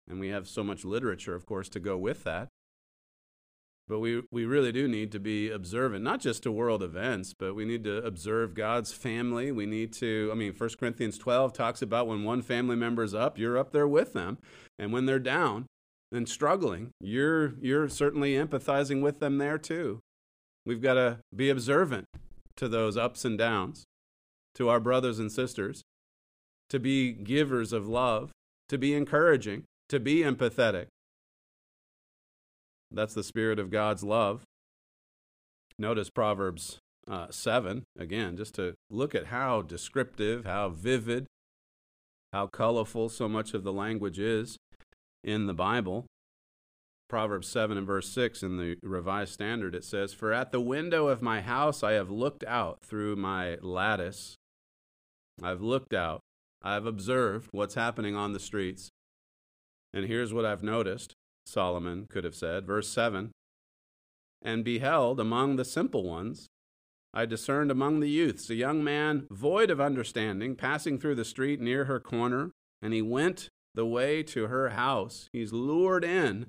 And 0.08 0.20
we 0.20 0.28
have 0.28 0.46
so 0.46 0.62
much 0.62 0.84
literature, 0.84 1.34
of 1.34 1.46
course, 1.46 1.68
to 1.70 1.80
go 1.80 1.96
with 1.96 2.24
that. 2.24 2.48
But 3.86 3.98
we, 3.98 4.22
we 4.30 4.46
really 4.46 4.72
do 4.72 4.88
need 4.88 5.12
to 5.12 5.20
be 5.20 5.50
observant, 5.50 6.02
not 6.02 6.20
just 6.20 6.42
to 6.44 6.52
world 6.52 6.82
events, 6.82 7.34
but 7.38 7.54
we 7.54 7.66
need 7.66 7.84
to 7.84 7.98
observe 7.98 8.54
God's 8.54 8.92
family. 8.92 9.52
We 9.52 9.66
need 9.66 9.92
to, 9.94 10.30
I 10.32 10.34
mean, 10.34 10.54
1 10.56 10.70
Corinthians 10.80 11.18
12 11.18 11.52
talks 11.52 11.82
about 11.82 12.06
when 12.06 12.24
one 12.24 12.40
family 12.40 12.76
member's 12.76 13.12
up, 13.12 13.38
you're 13.38 13.58
up 13.58 13.72
there 13.72 13.88
with 13.88 14.14
them. 14.14 14.38
And 14.78 14.90
when 14.90 15.04
they're 15.04 15.18
down 15.18 15.66
and 16.10 16.26
struggling, 16.26 16.92
you're, 16.98 17.54
you're 17.60 17.90
certainly 17.90 18.34
empathizing 18.34 19.02
with 19.02 19.20
them 19.20 19.36
there 19.36 19.58
too. 19.58 20.00
We've 20.66 20.82
got 20.82 20.94
to 20.94 21.18
be 21.34 21.50
observant 21.50 22.06
to 22.56 22.68
those 22.68 22.96
ups 22.96 23.24
and 23.24 23.36
downs, 23.36 23.84
to 24.54 24.68
our 24.68 24.80
brothers 24.80 25.18
and 25.18 25.30
sisters, 25.30 25.82
to 26.70 26.78
be 26.78 27.12
givers 27.12 27.72
of 27.72 27.86
love, 27.86 28.30
to 28.68 28.78
be 28.78 28.94
encouraging, 28.94 29.64
to 29.88 30.00
be 30.00 30.20
empathetic. 30.20 30.86
That's 32.90 33.14
the 33.14 33.24
spirit 33.24 33.58
of 33.58 33.70
God's 33.70 34.04
love. 34.04 34.44
Notice 35.78 36.08
Proverbs 36.08 36.78
uh, 37.08 37.26
7, 37.30 37.82
again, 37.98 38.36
just 38.36 38.54
to 38.54 38.74
look 38.88 39.14
at 39.14 39.26
how 39.26 39.62
descriptive, 39.62 40.44
how 40.44 40.68
vivid, 40.68 41.26
how 42.32 42.46
colorful 42.46 43.08
so 43.08 43.28
much 43.28 43.52
of 43.54 43.64
the 43.64 43.72
language 43.72 44.18
is 44.18 44.56
in 45.22 45.46
the 45.46 45.54
Bible. 45.54 46.06
Proverbs 47.08 47.48
7 47.48 47.76
and 47.76 47.86
verse 47.86 48.08
6 48.08 48.42
in 48.42 48.56
the 48.56 48.76
Revised 48.82 49.32
Standard, 49.32 49.74
it 49.74 49.84
says, 49.84 50.14
For 50.14 50.32
at 50.32 50.52
the 50.52 50.60
window 50.60 51.08
of 51.08 51.22
my 51.22 51.40
house 51.40 51.82
I 51.82 51.92
have 51.92 52.10
looked 52.10 52.44
out 52.44 52.80
through 52.82 53.16
my 53.16 53.56
lattice. 53.60 54.36
I've 55.42 55.60
looked 55.60 55.92
out. 55.92 56.20
I've 56.62 56.86
observed 56.86 57.48
what's 57.52 57.74
happening 57.74 58.14
on 58.14 58.32
the 58.32 58.40
streets. 58.40 58.88
And 59.92 60.06
here's 60.06 60.32
what 60.32 60.46
I've 60.46 60.62
noticed 60.62 61.14
Solomon 61.46 62.06
could 62.08 62.24
have 62.24 62.34
said. 62.34 62.66
Verse 62.66 62.88
7 62.88 63.32
And 64.42 64.64
beheld 64.64 65.20
among 65.20 65.56
the 65.56 65.64
simple 65.64 66.04
ones, 66.04 66.46
I 67.12 67.26
discerned 67.26 67.70
among 67.70 68.00
the 68.00 68.10
youths 68.10 68.50
a 68.50 68.54
young 68.54 68.82
man 68.82 69.26
void 69.30 69.70
of 69.70 69.80
understanding, 69.80 70.56
passing 70.56 70.98
through 70.98 71.14
the 71.14 71.24
street 71.24 71.60
near 71.60 71.84
her 71.84 72.00
corner, 72.00 72.50
and 72.82 72.92
he 72.92 73.02
went 73.02 73.48
the 73.74 73.86
way 73.86 74.22
to 74.24 74.48
her 74.48 74.70
house. 74.70 75.28
He's 75.32 75.52
lured 75.52 76.04
in 76.04 76.46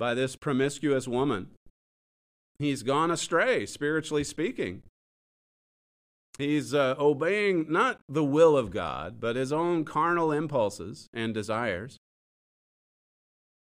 by 0.00 0.14
this 0.14 0.34
promiscuous 0.34 1.06
woman. 1.06 1.48
He's 2.58 2.82
gone 2.82 3.10
astray, 3.10 3.66
spiritually 3.66 4.24
speaking. 4.24 4.82
He's 6.38 6.72
uh, 6.72 6.94
obeying 6.98 7.66
not 7.68 8.00
the 8.08 8.24
will 8.24 8.56
of 8.56 8.70
God, 8.70 9.20
but 9.20 9.36
his 9.36 9.52
own 9.52 9.84
carnal 9.84 10.32
impulses 10.32 11.06
and 11.12 11.34
desires. 11.34 11.98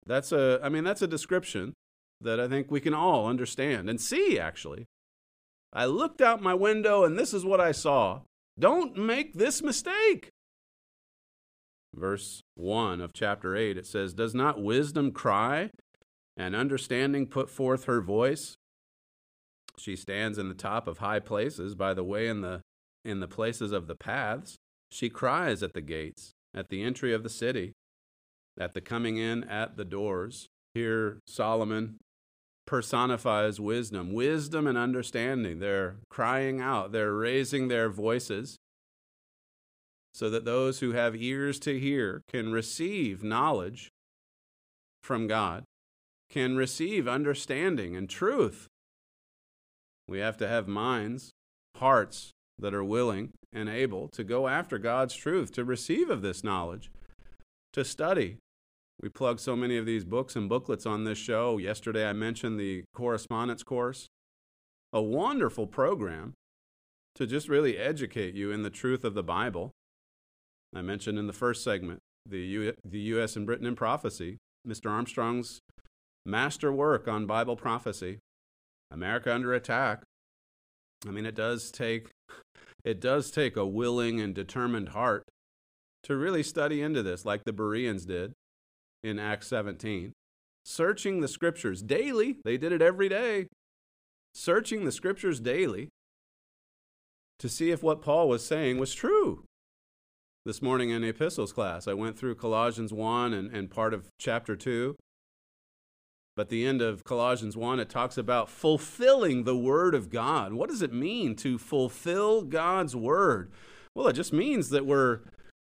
That's 0.06 0.32
a, 0.32 0.60
I 0.62 0.70
mean, 0.70 0.84
that's 0.84 1.02
a 1.02 1.08
description 1.08 1.74
that 2.22 2.40
I 2.40 2.48
think 2.48 2.70
we 2.70 2.80
can 2.80 2.94
all 2.94 3.26
understand 3.28 3.90
and 3.90 4.00
see, 4.00 4.38
actually. 4.40 4.86
I 5.74 5.86
looked 5.86 6.22
out 6.22 6.40
my 6.40 6.54
window 6.54 7.04
and 7.04 7.18
this 7.18 7.34
is 7.34 7.44
what 7.44 7.60
I 7.60 7.72
saw. 7.72 8.22
Don't 8.60 8.96
make 8.96 9.34
this 9.34 9.64
mistake. 9.64 10.30
Verse 11.96 12.42
1 12.56 13.02
of 13.02 13.12
chapter 13.12 13.56
8, 13.56 13.76
it 13.76 13.88
says, 13.88 14.14
Does 14.14 14.36
not 14.36 14.62
wisdom 14.62 15.12
cry 15.12 15.72
and 16.38 16.56
understanding 16.56 17.28
put 17.28 17.50
forth 17.50 17.86
her 17.86 18.02
voice? 18.02 18.56
She 19.78 19.96
stands 19.96 20.38
in 20.38 20.50
the 20.50 20.56
top 20.56 20.88
of 20.88 21.00
high 21.00 21.20
places, 21.20 21.76
by 21.76 21.94
the 21.94 22.04
way, 22.04 22.28
in 22.28 22.42
the, 22.42 22.62
in 23.06 23.20
the 23.20 23.28
places 23.28 23.72
of 23.72 23.88
the 23.88 23.96
paths. 23.96 24.58
She 24.92 25.10
cries 25.10 25.64
at 25.64 25.74
the 25.74 25.82
gates, 25.82 26.32
at 26.54 26.70
the 26.70 26.84
entry 26.84 27.14
of 27.14 27.24
the 27.24 27.30
city 27.30 27.74
at 28.60 28.74
the 28.74 28.82
coming 28.82 29.18
in 29.18 29.44
at 29.46 29.78
the 29.78 29.86
doors. 29.86 30.48
Here, 30.74 31.20
Solomon 31.28 31.98
personifies 32.66 33.60
wisdom, 33.60 34.14
wisdom 34.14 34.68
and 34.68 34.78
understanding. 34.78 35.60
They're 35.60 35.98
crying 36.10 36.62
out, 36.62 36.92
they're 36.92 37.14
raising 37.14 37.68
their 37.68 37.90
voices 37.90 38.58
so 40.14 40.30
that 40.30 40.46
those 40.46 40.80
who 40.80 40.92
have 40.92 41.16
ears 41.16 41.60
to 41.60 41.80
hear 41.80 42.22
can 42.30 42.52
receive 42.52 43.24
knowledge 43.24 43.90
from 45.02 45.28
God, 45.28 45.64
can 46.32 46.56
receive 46.56 47.08
understanding 47.08 47.96
and 47.96 48.10
truth. 48.10 48.68
We 50.08 50.20
have 50.20 50.38
to 50.38 50.48
have 50.48 50.68
minds, 50.68 51.32
hearts 51.76 52.32
that 52.58 52.74
are 52.74 52.84
willing 52.84 53.32
and 53.54 53.68
able 53.68 54.08
to 54.10 54.24
go 54.24 54.48
after 54.48 54.78
God's 54.78 55.14
truth, 55.14 55.52
to 55.54 55.66
receive 55.66 56.10
of 56.10 56.22
this 56.22 56.44
knowledge 56.44 56.90
to 57.74 57.84
study. 57.84 58.38
We 59.02 59.10
plug 59.10 59.40
so 59.40 59.56
many 59.56 59.78
of 59.78 59.86
these 59.86 60.06
books 60.06 60.36
and 60.36 60.48
booklets 60.48 60.86
on 60.86 61.04
this 61.04 61.18
show. 61.18 61.58
Yesterday 61.58 62.08
I 62.08 62.14
mentioned 62.14 62.60
the 62.60 62.84
correspondence 62.94 63.64
course, 63.64 64.08
a 64.94 65.02
wonderful 65.02 65.68
program 65.68 66.34
to 67.16 67.28
just 67.28 67.50
really 67.50 67.78
educate 67.78 68.36
you 68.36 68.52
in 68.52 68.64
the 68.64 68.70
truth 68.70 69.04
of 69.04 69.16
the 69.16 69.24
Bible. 69.24 69.72
I 70.74 70.82
mentioned 70.82 71.20
in 71.20 71.28
the 71.28 71.34
first 71.34 71.64
segment 71.64 72.00
the, 72.26 72.40
U- 72.40 72.74
the 72.86 73.00
U.S. 73.00 73.36
and 73.36 73.46
Britain 73.46 73.66
in 73.66 73.76
Prophecy, 73.76 74.38
Mr. 74.68 74.90
Armstrong's 74.90 75.60
master 76.26 76.72
work 76.72 77.08
on 77.08 77.26
Bible 77.26 77.56
prophecy. 77.56 78.20
America 78.92 79.34
under 79.34 79.54
attack. 79.54 80.04
I 81.08 81.12
mean, 81.12 81.26
it 81.26 81.36
does 81.36 81.72
take 81.72 82.10
it 82.84 83.00
does 83.00 83.32
take 83.32 83.56
a 83.56 83.66
willing 83.66 84.20
and 84.20 84.36
determined 84.36 84.90
heart 84.90 85.24
to 86.04 86.16
really 86.16 86.44
study 86.44 86.82
into 86.82 87.04
this, 87.04 87.26
like 87.26 87.44
the 87.44 87.54
Bereans 87.54 88.06
did 88.06 88.34
in 89.04 89.20
Acts 89.20 89.48
17. 89.48 90.14
Searching 90.66 91.22
the 91.22 91.28
scriptures 91.28 91.82
daily, 91.82 92.38
they 92.44 92.58
did 92.58 92.72
it 92.72 92.82
every 92.82 93.10
day. 93.10 93.48
Searching 94.34 94.86
the 94.86 94.92
scriptures 94.92 95.40
daily 95.40 95.90
to 97.40 97.50
see 97.50 97.72
if 97.72 97.82
what 97.82 98.02
Paul 98.02 98.30
was 98.30 98.46
saying 98.46 98.78
was 98.78 98.94
true. 98.94 99.44
This 100.46 100.62
morning 100.62 100.90
in 100.90 101.02
the 101.02 101.10
epistles 101.10 101.54
class, 101.54 101.88
I 101.88 101.94
went 101.94 102.18
through 102.18 102.36
Colossians 102.36 102.92
1 102.92 103.34
and, 103.34 103.52
and 103.52 103.70
part 103.70 103.94
of 103.94 104.10
chapter 104.20 104.56
2. 104.56 104.96
But 106.42 106.50
the 106.50 106.66
end 106.66 106.82
of 106.82 107.04
Colossians 107.04 107.56
1, 107.56 107.80
it 107.80 107.88
talks 107.88 108.18
about 108.18 108.50
fulfilling 108.50 109.44
the 109.44 109.56
Word 109.56 109.94
of 109.94 110.10
God. 110.10 110.54
What 110.54 110.70
does 110.72 110.82
it 110.82 110.92
mean 110.92 111.36
to 111.36 111.60
fulfill 111.60 112.42
God's 112.42 112.96
Word? 112.96 113.52
Well, 113.94 114.08
it 114.08 114.14
just 114.14 114.34
means 114.34 114.70
that 114.70 114.88
we're, 114.88 115.20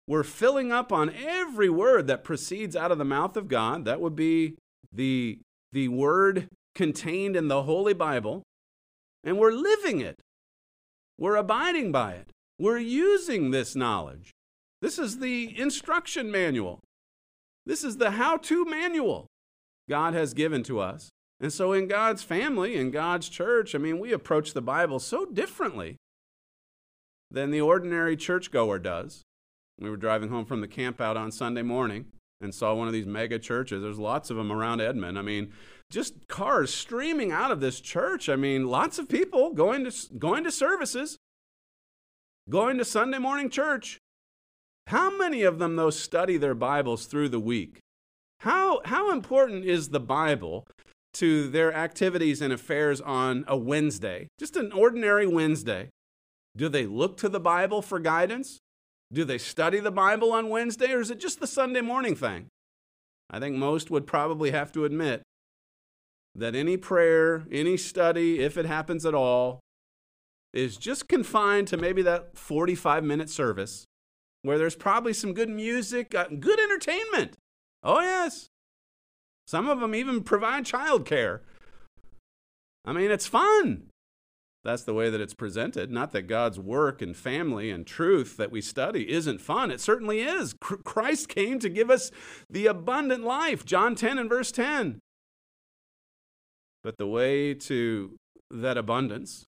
we're 0.08 0.24
filling 0.24 0.72
up 0.72 0.92
on 0.92 1.14
every 1.14 1.70
word 1.70 2.08
that 2.08 2.24
proceeds 2.24 2.76
out 2.76 2.92
of 2.92 2.98
the 2.98 3.06
mouth 3.06 3.38
of 3.38 3.48
God. 3.48 3.86
That 3.86 4.02
would 4.02 4.16
be 4.16 4.56
the, 4.92 5.38
the 5.74 5.90
Word 5.90 6.48
contained 6.74 7.36
in 7.36 7.50
the 7.50 7.62
Holy 7.62 7.94
Bible. 7.94 8.42
And 9.24 9.38
we're 9.38 9.54
living 9.54 10.02
it, 10.02 10.20
we're 11.20 11.36
abiding 11.36 11.92
by 11.92 12.14
it, 12.14 12.32
we're 12.58 12.80
using 12.80 13.52
this 13.52 13.76
knowledge. 13.76 14.32
This 14.82 14.98
is 14.98 15.20
the 15.20 15.56
instruction 15.56 16.32
manual. 16.32 16.80
This 17.64 17.84
is 17.84 17.98
the 17.98 18.10
how 18.10 18.38
to 18.38 18.66
manual 18.66 19.28
God 19.90 20.14
has 20.14 20.34
given 20.34 20.64
to 20.64 20.80
us. 20.80 21.10
And 21.40 21.52
so, 21.52 21.74
in 21.74 21.88
God's 21.88 22.24
family, 22.24 22.76
in 22.76 22.92
God's 22.92 23.28
church, 23.28 23.76
I 23.76 23.78
mean, 23.78 24.00
we 24.00 24.14
approach 24.14 24.54
the 24.54 24.62
Bible 24.62 25.00
so 25.00 25.26
differently 25.26 25.98
than 27.30 27.52
the 27.52 27.62
ordinary 27.62 28.16
churchgoer 28.16 28.80
does. 28.80 29.24
We 29.80 29.90
were 29.90 29.98
driving 29.98 30.30
home 30.30 30.46
from 30.46 30.62
the 30.62 30.68
camp 30.68 31.02
out 31.02 31.18
on 31.18 31.32
Sunday 31.32 31.64
morning 31.64 32.06
and 32.40 32.54
saw 32.54 32.74
one 32.74 32.88
of 32.88 32.94
these 32.94 33.08
mega 33.08 33.40
churches. 33.40 33.82
There's 33.82 34.00
lots 34.00 34.30
of 34.30 34.38
them 34.38 34.52
around 34.52 34.82
Edmond. 34.82 35.18
I 35.18 35.22
mean, 35.22 35.52
just 35.90 36.28
cars 36.28 36.74
streaming 36.74 37.32
out 37.32 37.52
of 37.52 37.60
this 37.60 37.82
church. 37.82 38.30
I 38.30 38.36
mean, 38.36 38.68
lots 38.68 39.00
of 39.00 39.10
people 39.10 39.52
going 39.52 39.84
to, 39.84 39.92
going 40.18 40.44
to 40.44 40.52
services, 40.52 41.18
going 42.50 42.78
to 42.78 42.86
Sunday 42.86 43.20
morning 43.20 43.50
church. 43.50 43.98
How 44.88 45.16
many 45.16 45.44
of 45.44 45.60
them, 45.60 45.76
though, 45.76 45.90
study 45.90 46.38
their 46.38 46.56
Bibles 46.56 47.06
through 47.06 47.30
the 47.30 47.40
week? 47.40 47.80
How, 48.44 48.82
how 48.84 49.10
important 49.10 49.64
is 49.64 49.90
the 49.90 50.02
Bible 50.02 50.68
to 51.14 51.48
their 51.48 51.74
activities 51.74 52.42
and 52.42 52.52
affairs 52.52 53.00
on 53.00 53.46
a 53.48 53.56
Wednesday? 53.56 54.28
Just 54.38 54.58
an 54.58 54.74
ordinary 54.74 55.26
Wednesday. 55.26 55.88
Do 56.58 56.68
they 56.68 56.86
look 56.86 57.16
to 57.18 57.30
the 57.30 57.40
Bible 57.40 57.82
for 57.82 58.00
guidance? 58.00 58.60
Do 59.14 59.24
they 59.24 59.38
study 59.38 59.80
the 59.80 59.92
Bible 59.92 60.34
on 60.34 60.50
Wednesday, 60.50 60.92
or 60.92 61.00
is 61.00 61.10
it 61.10 61.22
just 61.22 61.40
the 61.40 61.48
Sunday 61.48 61.80
morning 61.80 62.18
thing? 62.18 62.48
I 63.30 63.40
think 63.40 63.56
most 63.56 63.90
would 63.90 64.06
probably 64.06 64.52
have 64.52 64.74
to 64.74 64.84
admit 64.84 65.22
that 66.36 66.54
any 66.54 66.76
prayer, 66.76 67.46
any 67.50 67.78
study, 67.78 68.42
if 68.42 68.58
it 68.58 68.66
happens 68.66 69.06
at 69.06 69.16
all, 69.16 69.62
is 70.54 70.76
just 70.76 71.08
confined 71.08 71.70
to 71.70 71.78
maybe 71.78 72.02
that 72.02 72.38
45 72.38 73.06
minute 73.06 73.30
service 73.30 73.86
where 74.42 74.58
there's 74.58 74.76
probably 74.76 75.14
some 75.14 75.34
good 75.34 75.50
music, 75.50 76.14
uh, 76.14 76.26
good 76.28 76.60
entertainment. 76.60 77.38
Oh, 77.84 78.02
yes. 78.02 78.48
Some 79.46 79.68
of 79.68 79.80
them 79.80 79.94
even 79.94 80.24
provide 80.24 80.66
childcare. 80.66 81.42
I 82.86 82.94
mean, 82.94 83.12
it's 83.12 83.28
fun. 83.28 83.90
That's 84.64 84.84
the 84.84 84.94
way 84.94 85.10
that 85.10 85.20
it's 85.20 85.34
presented. 85.34 85.92
Not 85.92 86.14
that 86.14 86.24
God's 86.24 86.58
work 86.58 87.02
and 87.02 87.16
family 87.16 87.70
and 87.70 87.86
truth 87.86 88.38
that 88.38 88.52
we 88.52 88.62
study 88.62 89.12
isn't 89.12 89.42
fun. 89.42 89.72
It 89.72 89.82
certainly 89.82 90.22
is. 90.22 90.56
Christ 90.62 91.28
came 91.28 91.60
to 91.60 91.70
give 91.70 91.90
us 91.90 92.12
the 92.50 92.68
abundant 92.68 93.26
life. 93.26 93.66
John 93.66 93.96
10 93.96 94.18
and 94.18 94.30
verse 94.30 94.52
10. 94.54 95.00
But 96.82 96.98
the 96.98 97.08
way 97.08 97.54
to 97.54 98.16
that 98.52 98.78
abundance 98.78 99.46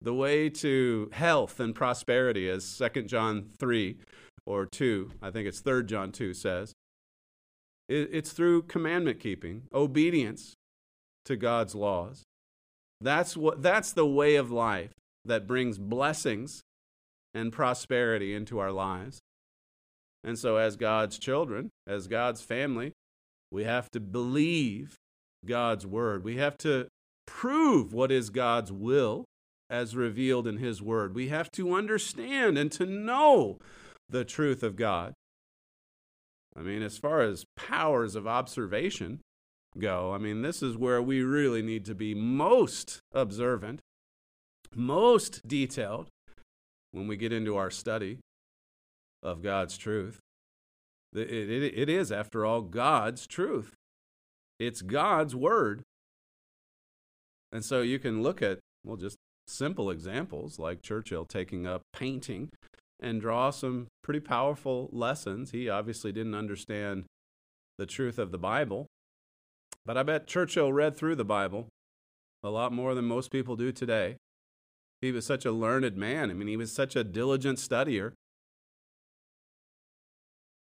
the 0.00 0.14
way 0.14 0.48
to 0.48 1.10
health 1.12 1.58
and 1.60 1.74
prosperity, 1.74 2.48
as 2.48 2.80
2 2.94 3.02
John 3.02 3.50
3 3.58 3.98
or 4.44 4.66
2, 4.66 5.12
I 5.22 5.30
think 5.30 5.48
it's 5.48 5.60
3 5.60 5.84
John 5.84 6.12
2 6.12 6.34
says, 6.34 6.72
it's 7.88 8.32
through 8.32 8.62
commandment 8.62 9.20
keeping, 9.20 9.62
obedience 9.72 10.54
to 11.24 11.36
God's 11.36 11.74
laws. 11.74 12.24
That's, 13.00 13.36
what, 13.36 13.62
that's 13.62 13.92
the 13.92 14.06
way 14.06 14.36
of 14.36 14.50
life 14.50 14.92
that 15.24 15.46
brings 15.46 15.78
blessings 15.78 16.62
and 17.34 17.52
prosperity 17.52 18.34
into 18.34 18.58
our 18.58 18.72
lives. 18.72 19.20
And 20.24 20.38
so, 20.38 20.56
as 20.56 20.76
God's 20.76 21.18
children, 21.18 21.70
as 21.86 22.08
God's 22.08 22.40
family, 22.40 22.92
we 23.52 23.64
have 23.64 23.90
to 23.92 24.00
believe 24.00 24.96
God's 25.44 25.86
word. 25.86 26.24
We 26.24 26.36
have 26.38 26.58
to 26.58 26.88
prove 27.26 27.92
what 27.92 28.10
is 28.10 28.30
God's 28.30 28.72
will 28.72 29.24
as 29.68 29.96
revealed 29.96 30.46
in 30.46 30.58
His 30.58 30.80
Word. 30.80 31.14
We 31.14 31.28
have 31.28 31.50
to 31.52 31.74
understand 31.74 32.56
and 32.56 32.70
to 32.72 32.86
know 32.86 33.58
the 34.08 34.24
truth 34.24 34.62
of 34.62 34.76
God. 34.76 35.12
I 36.58 36.62
mean, 36.62 36.82
as 36.82 36.96
far 36.96 37.20
as 37.20 37.44
powers 37.56 38.14
of 38.14 38.26
observation 38.26 39.20
go, 39.78 40.12
I 40.14 40.18
mean, 40.18 40.42
this 40.42 40.62
is 40.62 40.76
where 40.76 41.02
we 41.02 41.22
really 41.22 41.62
need 41.62 41.84
to 41.84 41.94
be 41.94 42.14
most 42.14 43.00
observant, 43.12 43.80
most 44.74 45.46
detailed 45.46 46.08
when 46.92 47.06
we 47.06 47.16
get 47.16 47.32
into 47.32 47.56
our 47.56 47.70
study 47.70 48.18
of 49.22 49.42
God's 49.42 49.76
truth. 49.76 50.18
It, 51.14 51.30
it, 51.30 51.78
it 51.78 51.88
is, 51.88 52.10
after 52.10 52.46
all, 52.46 52.62
God's 52.62 53.26
truth. 53.26 53.74
It's 54.58 54.80
God's 54.80 55.34
word. 55.34 55.82
And 57.52 57.64
so 57.64 57.82
you 57.82 57.98
can 57.98 58.22
look 58.22 58.40
at, 58.40 58.58
well, 58.84 58.96
just 58.96 59.16
simple 59.46 59.90
examples 59.90 60.58
like 60.58 60.82
Churchill 60.82 61.24
taking 61.24 61.66
up 61.66 61.82
painting 61.92 62.48
and 63.00 63.20
draw 63.20 63.50
some 63.50 63.88
pretty 64.02 64.20
powerful 64.20 64.88
lessons. 64.92 65.50
He 65.50 65.68
obviously 65.68 66.12
didn't 66.12 66.34
understand 66.34 67.04
the 67.78 67.86
truth 67.86 68.18
of 68.18 68.32
the 68.32 68.38
Bible, 68.38 68.86
but 69.84 69.96
I 69.96 70.02
bet 70.02 70.26
Churchill 70.26 70.72
read 70.72 70.96
through 70.96 71.16
the 71.16 71.24
Bible 71.24 71.68
a 72.42 72.50
lot 72.50 72.72
more 72.72 72.94
than 72.94 73.04
most 73.04 73.30
people 73.30 73.56
do 73.56 73.72
today. 73.72 74.16
He 75.00 75.12
was 75.12 75.26
such 75.26 75.44
a 75.44 75.52
learned 75.52 75.96
man. 75.96 76.30
I 76.30 76.34
mean, 76.34 76.48
he 76.48 76.56
was 76.56 76.72
such 76.72 76.96
a 76.96 77.04
diligent 77.04 77.58
studier. 77.58 78.12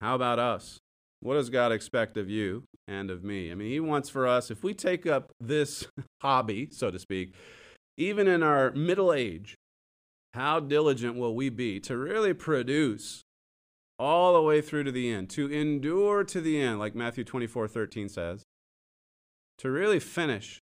How 0.00 0.14
about 0.14 0.38
us? 0.38 0.78
What 1.20 1.34
does 1.34 1.50
God 1.50 1.72
expect 1.72 2.16
of 2.16 2.30
you 2.30 2.64
and 2.88 3.10
of 3.10 3.22
me? 3.22 3.52
I 3.52 3.54
mean, 3.54 3.70
He 3.70 3.80
wants 3.80 4.08
for 4.08 4.26
us, 4.26 4.50
if 4.50 4.62
we 4.62 4.72
take 4.72 5.06
up 5.06 5.32
this 5.38 5.86
hobby, 6.22 6.68
so 6.70 6.90
to 6.90 6.98
speak, 6.98 7.34
even 7.98 8.26
in 8.26 8.42
our 8.42 8.70
middle 8.72 9.12
age, 9.12 9.56
how 10.34 10.60
diligent 10.60 11.16
will 11.16 11.34
we 11.34 11.48
be 11.48 11.80
to 11.80 11.96
really 11.96 12.32
produce 12.32 13.22
all 13.98 14.32
the 14.32 14.42
way 14.42 14.60
through 14.60 14.84
to 14.84 14.92
the 14.92 15.10
end, 15.10 15.28
to 15.30 15.50
endure 15.52 16.24
to 16.24 16.40
the 16.40 16.60
end, 16.60 16.78
like 16.78 16.94
Matthew 16.94 17.24
24 17.24 17.68
13 17.68 18.08
says, 18.08 18.44
to 19.58 19.70
really 19.70 20.00
finish 20.00 20.60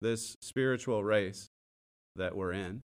this 0.00 0.36
spiritual 0.40 1.04
race 1.04 1.48
that 2.16 2.34
we're 2.34 2.52
in. 2.52 2.80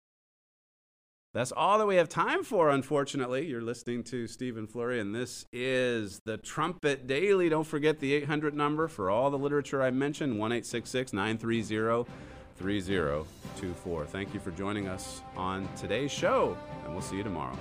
That's 1.35 1.53
all 1.53 1.79
that 1.79 1.87
we 1.87 1.97
have 1.97 2.09
time 2.09 2.43
for, 2.43 2.71
unfortunately. 2.71 3.47
You're 3.47 3.61
listening 3.61 4.03
to 4.05 4.27
Stephen 4.27 4.67
Flurry, 4.67 4.99
and 4.99 5.15
this 5.15 5.45
is 5.53 6.21
the 6.25 6.39
Trumpet 6.39 7.07
Daily. 7.07 7.49
Don't 7.49 7.67
forget 7.67 8.01
the 8.01 8.15
800 8.15 8.55
number 8.55 8.89
for 8.89 9.11
all 9.11 9.31
the 9.31 9.39
literature 9.39 9.83
I 9.83 9.91
mentioned 9.91 10.39
1 10.39 10.51
930 10.51 12.05
3024. 12.59 14.07
Thank 14.07 14.35
you 14.35 14.41
for 14.41 14.51
joining 14.53 14.89
us 14.89 15.23
on 15.37 15.69
today's 15.77 16.11
show, 16.11 16.57
and 16.85 16.93
we'll 16.93 17.03
see 17.03 17.17
you 17.17 17.23
tomorrow. 17.23 17.57